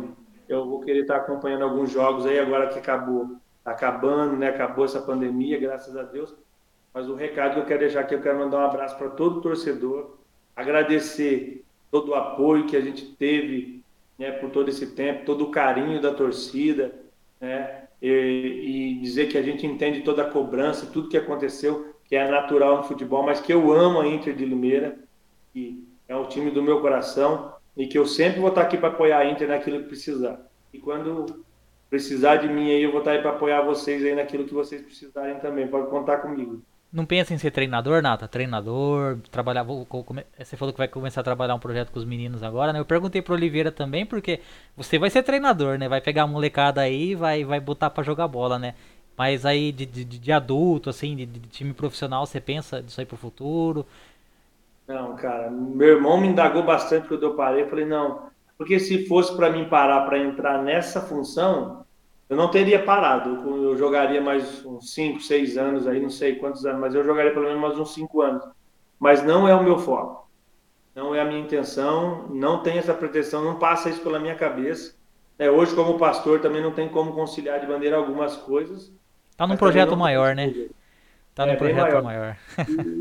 eu 0.48 0.66
vou 0.68 0.82
querer 0.82 1.02
estar 1.02 1.18
acompanhando 1.18 1.64
alguns 1.64 1.92
jogos 1.92 2.26
aí 2.26 2.40
agora 2.40 2.68
que 2.68 2.80
acabou, 2.80 3.38
tá 3.64 3.72
acabando, 3.72 4.36
né? 4.36 4.50
Acabou 4.50 4.86
essa 4.86 5.02
pandemia, 5.02 5.60
graças 5.60 5.96
a 5.96 6.04
Deus. 6.04 6.34
Mas 6.94 7.10
o 7.10 7.16
recado 7.16 7.54
que 7.54 7.60
eu 7.60 7.66
quero 7.66 7.80
deixar 7.80 8.02
aqui, 8.02 8.14
eu 8.14 8.22
quero 8.22 8.38
mandar 8.38 8.60
um 8.60 8.66
abraço 8.66 8.98
para 8.98 9.10
todo 9.10 9.42
torcedor, 9.42 10.18
agradecer 10.56 11.64
todo 11.90 12.10
o 12.10 12.16
apoio 12.16 12.68
que 12.68 12.78
a 12.78 12.82
gente 12.82 13.06
teve 13.16 13.84
né, 14.18 14.32
por 14.32 14.50
todo 14.52 14.70
esse 14.70 14.88
tempo, 14.88 15.26
todo 15.26 15.46
o 15.46 15.52
carinho 15.52 16.02
da 16.02 16.14
torcida, 16.14 16.94
né? 17.40 17.84
E, 18.02 18.98
e 18.98 19.02
dizer 19.02 19.28
que 19.28 19.38
a 19.38 19.42
gente 19.42 19.66
entende 19.66 20.02
toda 20.02 20.24
a 20.24 20.30
cobrança, 20.30 20.86
tudo 20.86 21.08
que 21.08 21.18
aconteceu, 21.18 21.96
que 22.04 22.16
é 22.16 22.30
natural 22.30 22.78
no 22.78 22.84
futebol, 22.84 23.24
mas 23.24 23.40
que 23.40 23.54
eu 23.54 23.72
amo 23.72 24.02
a 24.02 24.08
Inter 24.08 24.36
de 24.36 24.46
Limeira, 24.46 25.00
que 25.54 25.88
é 26.08 26.16
o 26.16 26.28
time 26.28 26.52
do 26.52 26.62
meu 26.62 26.82
coração 26.82 27.53
e 27.76 27.88
que 27.88 27.98
eu 27.98 28.06
sempre 28.06 28.40
vou 28.40 28.50
estar 28.50 28.62
aqui 28.62 28.78
para 28.78 28.90
apoiar 28.90 29.20
a 29.20 29.30
Inter 29.30 29.48
naquilo 29.48 29.80
que 29.80 29.88
precisar. 29.88 30.40
E 30.74 30.80
quando 30.80 31.44
precisar 31.90 32.38
de 32.38 32.48
mim 32.48 32.72
aí, 32.72 32.84
eu 32.84 32.92
vou 32.92 33.00
estar 33.00 33.12
aí 33.12 33.22
para 33.22 33.32
apoiar 33.32 33.62
vocês 33.62 34.04
aí 34.04 34.16
naquilo 34.16 34.46
que 34.46 34.54
vocês 34.54 34.82
precisarem 34.82 35.40
também. 35.40 35.68
Pode 35.68 35.90
contar 35.90 36.18
comigo. 36.18 36.62
Não 36.92 37.08
pensa 37.08 37.34
em 37.34 37.40
ser 37.40 37.50
treinador, 37.50 38.04
Nata? 38.04 38.28
Treinador, 38.28 39.18
trabalhar. 39.32 39.64
Você 39.64 40.56
falou 40.56 40.72
que 40.72 40.78
vai 40.78 40.88
começar 40.88 41.22
a 41.22 41.24
trabalhar 41.24 41.56
um 41.56 41.60
projeto 41.60 41.92
com 41.92 41.98
os 41.98 42.06
meninos 42.06 42.44
agora, 42.44 42.72
né? 42.72 42.80
Eu 42.80 42.86
perguntei 42.86 43.20
pro 43.20 43.34
Oliveira 43.34 43.72
também, 43.72 44.06
porque 44.06 44.40
você 44.78 45.00
vai 45.00 45.10
ser 45.10 45.24
treinador, 45.24 45.80
né? 45.80 45.90
Vai 45.90 46.02
pegar 46.02 46.24
a 46.24 46.28
molecada 46.28 46.82
aí 46.82 47.12
e 47.12 47.16
vai, 47.16 47.44
vai 47.44 47.60
botar 47.60 47.90
para 47.90 48.04
jogar 48.04 48.28
bola, 48.28 48.60
né? 48.60 48.76
Mas 49.18 49.46
aí 49.46 49.72
de, 49.72 49.86
de, 49.88 50.06
de 50.06 50.32
adulto, 50.32 50.90
assim, 50.90 51.16
de, 51.16 51.26
de, 51.26 51.40
time 51.50 51.74
profissional, 51.74 52.26
você 52.26 52.40
pensa 52.40 52.82
disso 52.82 53.00
aí 53.00 53.06
pro 53.06 53.18
futuro? 53.18 53.86
Não, 54.88 55.16
cara, 55.16 55.50
meu 55.50 55.88
irmão 55.88 56.20
me 56.20 56.28
indagou 56.28 56.64
bastante 56.64 57.08
quando 57.08 57.24
eu 57.24 57.36
parei. 57.36 57.64
Eu 57.64 57.70
falei, 57.70 57.86
não, 57.86 58.28
porque 58.58 58.80
se 58.80 59.06
fosse 59.08 59.36
para 59.36 59.50
mim 59.50 59.66
parar 59.66 60.02
para 60.02 60.18
entrar 60.18 60.62
nessa 60.62 61.02
função, 61.02 61.86
eu 62.30 62.38
não 62.38 62.50
teria 62.50 62.84
parado. 62.84 63.30
Eu 63.46 63.78
jogaria 63.78 64.22
mais 64.22 64.66
uns 64.66 64.94
5, 64.94 65.22
6 65.22 65.58
anos 65.58 65.88
aí, 65.88 66.02
não 66.02 66.10
sei 66.10 66.36
quantos 66.36 66.66
anos, 66.66 66.82
mas 66.82 66.96
eu 66.96 67.04
jogaria 67.04 67.34
pelo 67.34 67.46
menos 67.46 67.62
mais 67.62 67.80
uns 67.80 67.94
5 67.94 68.22
anos. 68.22 68.44
Mas 69.00 69.24
não 69.24 69.48
é 69.48 69.56
o 69.56 69.64
meu 69.64 69.78
foco. 69.78 70.30
Não 70.96 71.16
é 71.16 71.22
a 71.22 71.26
minha 71.26 71.40
intenção, 71.40 72.28
não 72.30 72.62
tem 72.62 72.78
essa 72.78 72.94
pretensão, 72.94 73.44
não 73.44 73.58
passa 73.58 73.90
isso 73.90 74.02
pela 74.02 74.20
minha 74.20 74.36
cabeça. 74.36 74.96
É, 75.40 75.50
hoje, 75.50 75.74
como 75.74 75.98
pastor, 75.98 76.40
também 76.40 76.62
não 76.62 76.72
tem 76.72 76.88
como 76.88 77.14
conciliar 77.14 77.60
de 77.60 77.68
maneira 77.68 77.98
algumas 77.98 78.36
coisas. 78.36 78.94
Tá 79.36 79.48
num 79.48 79.58
projeto 79.58 79.98
maior, 79.98 80.36
né? 80.36 80.54
Tá 81.34 81.46
num 81.46 81.54
é, 81.54 81.56
projeto 81.56 82.04
maior. 82.04 82.04
maior. 82.04 82.38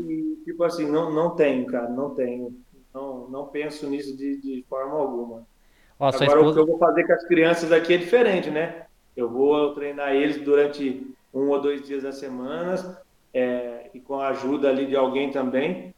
E, 0.09 0.22
tipo 0.43 0.63
assim, 0.63 0.89
não, 0.89 1.11
não 1.11 1.31
tenho, 1.31 1.65
cara, 1.65 1.89
não 1.89 2.11
tenho. 2.11 2.55
Não, 2.93 3.27
não 3.27 3.47
penso 3.47 3.89
nisso 3.89 4.15
de, 4.15 4.39
de 4.39 4.65
forma 4.69 4.93
alguma. 4.93 5.45
Ó, 5.99 6.07
Agora, 6.07 6.25
esposa... 6.25 6.49
o 6.49 6.53
que 6.53 6.59
eu 6.59 6.67
vou 6.67 6.77
fazer 6.77 7.05
com 7.05 7.13
as 7.13 7.23
crianças 7.25 7.71
aqui 7.71 7.93
é 7.93 7.97
diferente, 7.97 8.51
né? 8.51 8.85
Eu 9.15 9.29
vou 9.29 9.73
treinar 9.73 10.13
eles 10.13 10.41
durante 10.41 11.07
um 11.33 11.49
ou 11.49 11.59
dois 11.59 11.85
dias 11.85 12.03
da 12.03 12.11
semana, 12.11 13.01
é, 13.33 13.89
e 13.93 13.99
com 13.99 14.19
a 14.19 14.29
ajuda 14.29 14.69
ali 14.69 14.85
de 14.85 14.95
alguém 14.95 15.31
também. 15.31 15.93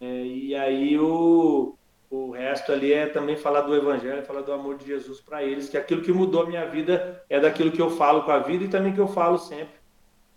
É, 0.00 0.06
e 0.06 0.54
aí 0.54 0.98
o, 0.98 1.74
o 2.10 2.30
resto 2.30 2.72
ali 2.72 2.92
é 2.92 3.06
também 3.06 3.36
falar 3.36 3.62
do 3.62 3.74
evangelho, 3.74 4.24
falar 4.24 4.42
do 4.42 4.52
amor 4.52 4.76
de 4.76 4.86
Jesus 4.86 5.20
para 5.20 5.42
eles, 5.42 5.68
que 5.68 5.78
aquilo 5.78 6.02
que 6.02 6.12
mudou 6.12 6.42
a 6.42 6.46
minha 6.46 6.66
vida 6.66 7.22
é 7.30 7.40
daquilo 7.40 7.72
que 7.72 7.80
eu 7.80 7.90
falo 7.90 8.22
com 8.22 8.30
a 8.30 8.40
vida 8.40 8.64
e 8.64 8.68
também 8.68 8.92
que 8.92 9.00
eu 9.00 9.08
falo 9.08 9.38
sempre. 9.38 9.74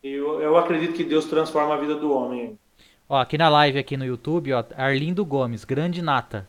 Eu, 0.01 0.41
eu 0.41 0.58
acredito 0.58 0.93
que 0.93 1.03
Deus 1.03 1.26
transforma 1.26 1.74
a 1.74 1.78
vida 1.78 1.95
do 1.95 2.12
homem. 2.14 2.58
Ó, 3.10 3.18
aqui 3.18 3.38
na 3.38 3.47
live 3.47 3.80
aqui 3.80 3.95
no 3.95 4.05
YouTube, 4.05 4.51
ó, 4.51 4.64
Arlindo 4.76 5.24
Gomes, 5.24 5.64
grande 5.64 6.01
nata. 6.01 6.47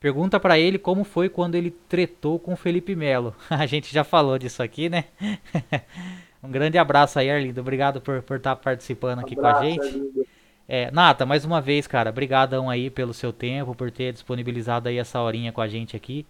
Pergunta 0.00 0.40
para 0.40 0.58
ele 0.58 0.78
como 0.78 1.04
foi 1.04 1.28
quando 1.28 1.56
ele 1.56 1.70
tretou 1.70 2.38
com 2.38 2.56
Felipe 2.56 2.96
Melo. 2.96 3.34
A 3.50 3.66
gente 3.66 3.92
já 3.92 4.02
falou 4.02 4.38
disso 4.38 4.62
aqui, 4.62 4.88
né? 4.88 5.04
um 6.42 6.50
grande 6.50 6.78
abraço 6.78 7.18
aí, 7.18 7.30
Arlindo. 7.30 7.60
Obrigado 7.60 8.00
por, 8.00 8.22
por 8.22 8.38
estar 8.38 8.56
tá 8.56 8.62
participando 8.62 9.18
aqui 9.18 9.34
abraço, 9.34 9.60
com 9.60 9.66
a 9.66 9.68
gente. 9.68 10.28
É, 10.66 10.90
Nata, 10.90 11.26
mais 11.26 11.44
uma 11.44 11.60
vez, 11.60 11.86
cara, 11.86 12.10
brigadão 12.10 12.70
aí 12.70 12.88
pelo 12.88 13.12
seu 13.12 13.30
tempo, 13.30 13.74
por 13.74 13.90
ter 13.90 14.12
disponibilizado 14.12 14.88
aí 14.88 14.96
essa 14.96 15.20
horinha 15.20 15.52
com 15.52 15.60
a 15.60 15.68
gente 15.68 15.96
aqui. 15.96 16.24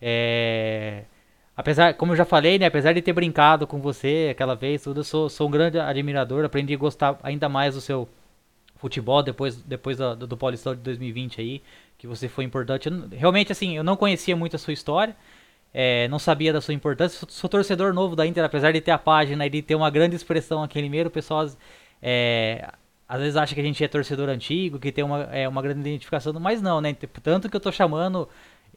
É, 0.00 1.02
apesar, 1.54 1.92
como 1.94 2.12
eu 2.12 2.16
já 2.16 2.24
falei, 2.24 2.58
né, 2.58 2.66
apesar 2.66 2.94
de 2.94 3.02
ter 3.02 3.12
brincado 3.12 3.66
com 3.66 3.78
você 3.78 4.28
aquela 4.30 4.54
vez, 4.54 4.82
tudo, 4.82 5.00
eu 5.00 5.04
sou, 5.04 5.28
sou 5.28 5.48
um 5.48 5.50
grande 5.50 5.78
admirador, 5.78 6.44
aprendi 6.46 6.72
a 6.72 6.78
gostar 6.78 7.18
ainda 7.22 7.46
mais 7.48 7.74
do 7.74 7.80
seu 7.80 8.08
futebol 8.82 9.22
depois, 9.22 9.56
depois 9.56 9.96
do, 9.96 10.26
do 10.26 10.36
Paulistão 10.36 10.74
de 10.74 10.80
2020 10.80 11.40
aí 11.40 11.62
que 11.96 12.06
você 12.06 12.28
foi 12.28 12.42
importante. 12.42 12.88
realmente, 13.12 13.52
assim, 13.52 13.76
eu 13.76 13.84
não 13.84 13.96
conhecia 13.96 14.34
muito 14.34 14.56
a 14.56 14.58
sua 14.58 14.72
história, 14.72 15.16
é, 15.72 16.08
não 16.08 16.18
sabia 16.18 16.52
da 16.52 16.60
sua 16.60 16.74
importância. 16.74 17.16
Sou, 17.16 17.28
sou, 17.30 17.48
torcedor 17.48 17.94
novo 17.94 18.16
da 18.16 18.26
Inter, 18.26 18.44
apesar 18.44 18.72
de 18.72 18.80
ter 18.80 18.90
a 18.90 18.98
página 18.98 19.46
e 19.46 19.50
de 19.50 19.62
ter 19.62 19.76
uma 19.76 19.88
grande 19.88 20.16
expressão 20.16 20.64
aqui 20.64 20.80
em 20.80 20.82
Limeiro, 20.82 21.08
o 21.08 21.12
pessoal 21.12 21.48
é, 22.02 22.68
às 23.08 23.20
vezes 23.20 23.36
acha 23.36 23.54
que 23.54 23.60
a 23.60 23.64
gente 23.64 23.84
é 23.84 23.86
torcedor 23.86 24.28
antigo, 24.28 24.80
que 24.80 24.90
tem 24.90 25.04
uma, 25.04 25.22
é, 25.32 25.46
uma 25.48 25.62
grande 25.62 25.78
identificação, 25.78 26.32
mas 26.40 26.60
não, 26.60 26.80
né? 26.80 26.92
Tanto 27.22 27.48
que 27.48 27.54
eu 27.54 27.60
tô 27.60 27.70
chamando 27.70 28.28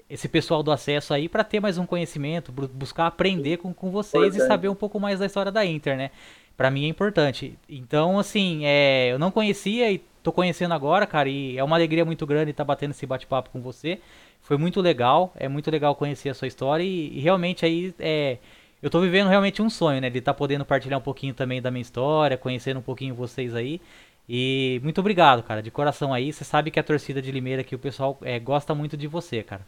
esse 0.07 0.27
pessoal 0.27 0.61
do 0.61 0.71
acesso 0.71 1.11
aí 1.11 1.27
para 1.27 1.43
ter 1.43 1.59
mais 1.59 1.79
um 1.79 1.85
conhecimento, 1.85 2.51
buscar 2.51 3.07
aprender 3.07 3.57
com, 3.57 3.73
com 3.73 3.89
vocês 3.89 4.35
e 4.35 4.45
saber 4.45 4.69
um 4.69 4.75
pouco 4.75 4.99
mais 4.99 5.17
da 5.17 5.25
história 5.25 5.51
da 5.51 5.65
Inter, 5.65 5.97
né? 5.97 6.11
Para 6.57 6.71
mim 6.71 6.85
é 6.85 6.87
importante. 6.87 7.57
Então, 7.67 8.17
assim, 8.17 8.65
é, 8.65 9.11
eu 9.11 9.19
não 9.19 9.31
conhecia 9.31 9.91
e 9.91 9.97
tô 10.23 10.31
conhecendo 10.31 10.73
agora, 10.73 11.05
cara, 11.05 11.29
e 11.29 11.57
é 11.57 11.63
uma 11.63 11.75
alegria 11.75 12.05
muito 12.05 12.25
grande 12.25 12.51
estar 12.51 12.63
tá 12.63 12.67
batendo 12.67 12.91
esse 12.91 13.05
bate-papo 13.05 13.49
com 13.49 13.61
você. 13.61 13.99
Foi 14.41 14.57
muito 14.57 14.81
legal, 14.81 15.33
é 15.35 15.47
muito 15.47 15.69
legal 15.69 15.95
conhecer 15.95 16.29
a 16.29 16.33
sua 16.33 16.47
história 16.47 16.83
e, 16.83 17.17
e 17.17 17.19
realmente 17.19 17.65
aí 17.65 17.93
é, 17.99 18.37
eu 18.81 18.89
tô 18.89 18.99
vivendo 19.01 19.27
realmente 19.27 19.61
um 19.61 19.69
sonho, 19.69 19.99
né, 19.99 20.09
de 20.09 20.19
estar 20.19 20.33
tá 20.33 20.37
podendo 20.37 20.65
partilhar 20.65 20.99
um 20.99 21.03
pouquinho 21.03 21.33
também 21.33 21.61
da 21.61 21.71
minha 21.71 21.81
história, 21.81 22.37
conhecendo 22.37 22.79
um 22.79 22.83
pouquinho 22.83 23.15
vocês 23.15 23.55
aí. 23.55 23.81
E 24.27 24.79
muito 24.83 24.99
obrigado, 24.99 25.43
cara, 25.43 25.61
de 25.61 25.69
coração 25.69 26.13
aí. 26.13 26.31
Você 26.31 26.43
sabe 26.43 26.71
que 26.71 26.79
a 26.79 26.83
torcida 26.83 27.21
de 27.21 27.31
Limeira 27.31 27.61
aqui, 27.61 27.75
o 27.75 27.79
pessoal 27.79 28.17
é, 28.21 28.39
gosta 28.39 28.73
muito 28.73 28.97
de 28.97 29.07
você, 29.07 29.43
cara. 29.43 29.65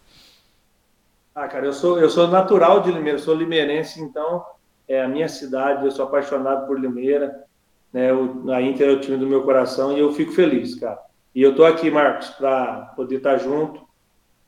Ah, 1.35 1.47
cara, 1.47 1.67
eu 1.67 1.73
sou, 1.73 1.99
eu 1.99 2.09
sou 2.09 2.27
natural 2.27 2.79
de 2.79 2.91
Limeira, 2.91 3.19
sou 3.19 3.35
limeirense, 3.35 4.01
então 4.01 4.43
é 4.87 5.01
a 5.01 5.07
minha 5.07 5.27
cidade, 5.27 5.85
eu 5.85 5.91
sou 5.91 6.05
apaixonado 6.05 6.65
por 6.65 6.79
Limeira 6.79 7.47
né? 7.91 8.13
O, 8.13 8.51
a 8.51 8.61
Inter 8.61 8.89
é 8.89 8.91
o 8.91 8.99
time 8.99 9.17
do 9.17 9.27
meu 9.27 9.43
coração 9.43 9.95
e 9.95 9.99
eu 9.99 10.11
fico 10.13 10.31
feliz, 10.31 10.75
cara. 10.75 10.99
E 11.33 11.41
eu 11.41 11.55
tô 11.55 11.65
aqui, 11.65 11.89
Marcos, 11.89 12.29
para 12.29 12.93
poder 12.95 13.17
estar 13.17 13.33
tá 13.33 13.37
junto, 13.37 13.87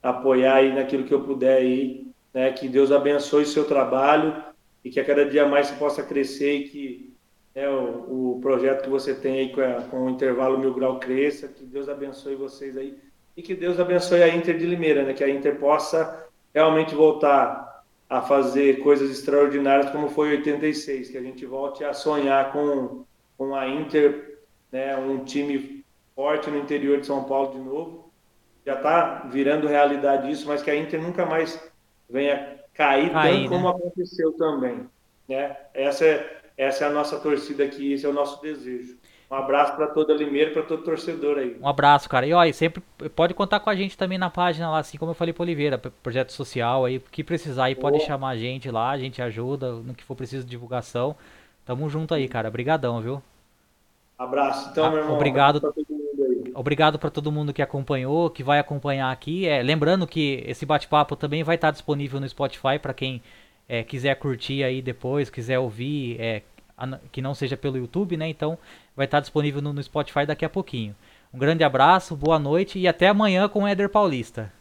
apoiar 0.02 0.56
aí 0.56 0.74
naquilo 0.74 1.04
que 1.04 1.14
eu 1.14 1.24
puder 1.24 1.58
aí, 1.58 2.08
né? 2.34 2.52
Que 2.52 2.68
Deus 2.68 2.92
abençoe 2.92 3.44
o 3.44 3.48
seu 3.48 3.66
trabalho 3.66 4.44
e 4.84 4.90
que 4.90 5.00
a 5.00 5.06
cada 5.06 5.26
dia 5.26 5.48
mais 5.48 5.68
você 5.68 5.76
possa 5.76 6.04
crescer 6.04 6.54
e 6.54 6.64
que 6.70 7.14
né, 7.56 7.68
o, 7.70 8.36
o, 8.38 8.40
projeto 8.42 8.84
que 8.84 8.90
você 8.90 9.14
tem 9.14 9.40
aí 9.40 9.50
com, 9.50 9.62
a, 9.62 9.82
com 9.90 10.06
o 10.06 10.10
intervalo 10.10 10.58
mil 10.58 10.74
grau 10.74 11.00
cresça, 11.00 11.48
que 11.48 11.66
Deus 11.66 11.90
abençoe 11.90 12.36
vocês 12.36 12.78
aí 12.78 12.98
e 13.36 13.42
que 13.42 13.56
Deus 13.56 13.80
abençoe 13.80 14.22
a 14.24 14.34
Inter 14.34 14.58
de 14.58 14.66
Limeira, 14.66 15.04
né? 15.04 15.14
Que 15.14 15.24
a 15.24 15.30
Inter 15.30 15.58
possa 15.60 16.28
realmente 16.54 16.96
voltar 16.96 17.69
a 18.10 18.22
fazer 18.22 18.80
coisas 18.80 19.12
extraordinárias 19.12 19.92
como 19.92 20.10
foi 20.10 20.30
em 20.30 20.38
86, 20.38 21.10
que 21.10 21.18
a 21.18 21.22
gente 21.22 21.46
volte 21.46 21.84
a 21.84 21.94
sonhar 21.94 22.52
com 22.52 23.06
com 23.40 23.56
a 23.56 23.70
Inter, 23.70 24.40
né, 24.70 24.98
um 24.98 25.24
time 25.24 25.86
forte 26.14 26.52
no 26.52 26.58
interior 26.58 27.00
de 27.00 27.08
São 27.08 27.24
Paulo 27.24 27.54
de 27.54 27.60
novo. 27.60 28.12
já 28.66 28.74
está 28.74 29.30
virando 29.32 29.66
realidade 29.66 30.30
isso, 30.30 30.46
mas 30.46 30.62
que 30.62 30.70
a 30.70 30.76
Inter 30.76 31.02
nunca 31.02 31.26
mais 31.26 31.58
venha 32.10 32.60
cair, 32.74 33.10
cair 33.10 33.34
tanto 33.34 33.44
né? 33.44 33.48
como 33.48 33.70
aconteceu 33.70 34.34
também. 34.34 34.86
Né? 35.26 35.56
Essa, 35.74 36.06
é, 36.06 36.42
essa 36.58 36.84
é 36.84 36.88
a 36.90 36.92
nossa 36.92 37.18
torcida 37.18 37.64
aqui, 37.64 37.94
esse 37.94 38.06
é 38.06 38.10
o 38.10 38.14
nosso 38.14 38.42
desejo. 38.42 38.98
Um 39.32 39.36
abraço 39.36 39.76
para 39.76 39.86
toda 39.88 40.14
Limeira, 40.14 40.52
para 40.52 40.64
todo 40.64 40.84
torcedor 40.84 41.38
aí. 41.38 41.56
Um 41.62 41.68
abraço, 41.68 42.10
cara. 42.10 42.26
E 42.26 42.34
olha, 42.34 42.52
sempre 42.52 42.82
pode 43.16 43.36
contar 43.36 43.60
com 43.60 43.70
a 43.70 43.76
gente 43.76 43.96
também 43.96 44.18
na 44.18 44.30
página 44.30 44.72
lá, 44.72 44.80
assim 44.80 44.98
como 44.98 45.12
eu 45.12 45.16
falei 45.16 45.32
para 45.32 45.44
Oliveira, 45.44 45.78
projeto 45.78 46.34
social 46.34 46.86
aí, 46.86 46.98
o 46.98 47.02
que 47.02 47.24
precisar 47.24 47.66
aí 47.66 47.76
pode 47.76 48.00
chamar 48.00 48.30
a 48.30 48.38
gente 48.38 48.72
lá, 48.72 48.90
a 48.90 48.98
gente 48.98 49.22
ajuda 49.22 49.74
no 49.74 49.94
que 49.94 50.04
for 50.04 50.16
preciso 50.16 50.44
de 50.44 50.50
divulgação. 50.50 51.16
Tamo 51.64 51.88
junto 51.88 52.16
aí, 52.16 52.28
cara. 52.28 52.50
Obrigadão, 52.50 53.00
viu? 53.00 53.22
Abraço. 54.18 54.70
Então, 54.72 54.86
ah, 54.86 54.90
meu 54.90 55.00
irmão. 55.00 55.16
Obrigado. 55.16 55.74
Obrigado 56.56 56.98
para 56.98 57.12
todo 57.12 57.32
mundo 57.32 57.54
que 57.54 57.62
acompanhou, 57.62 58.32
que 58.32 58.44
vai 58.44 58.58
acompanhar 58.58 59.12
aqui. 59.12 59.48
É, 59.48 59.62
lembrando 59.62 60.08
que 60.08 60.44
esse 60.48 60.66
bate-papo 60.66 61.16
também 61.16 61.44
vai 61.44 61.54
estar 61.54 61.70
disponível 61.70 62.20
no 62.20 62.28
Spotify 62.28 62.80
para 62.82 62.94
quem 62.94 63.22
é, 63.68 63.84
quiser 63.84 64.16
curtir 64.16 64.64
aí 64.64 64.82
depois, 64.82 65.30
quiser 65.30 65.60
ouvir, 65.60 66.20
é, 66.20 66.42
que 67.12 67.22
não 67.22 67.34
seja 67.34 67.58
pelo 67.58 67.78
YouTube, 67.78 68.18
né? 68.18 68.28
Então 68.28 68.58
vai 68.96 69.06
estar 69.06 69.20
disponível 69.20 69.62
no, 69.62 69.74
no 69.74 69.84
Spotify 69.84 70.26
daqui 70.26 70.46
a 70.46 70.50
pouquinho. 70.50 70.96
Um 71.34 71.38
grande 71.38 71.64
abraço, 71.64 72.16
boa 72.16 72.40
noite 72.40 72.80
e 72.80 72.88
até 72.88 73.08
amanhã 73.08 73.48
com 73.48 73.64
o 73.64 73.68
Éder 73.68 73.90
Paulista. 73.90 74.52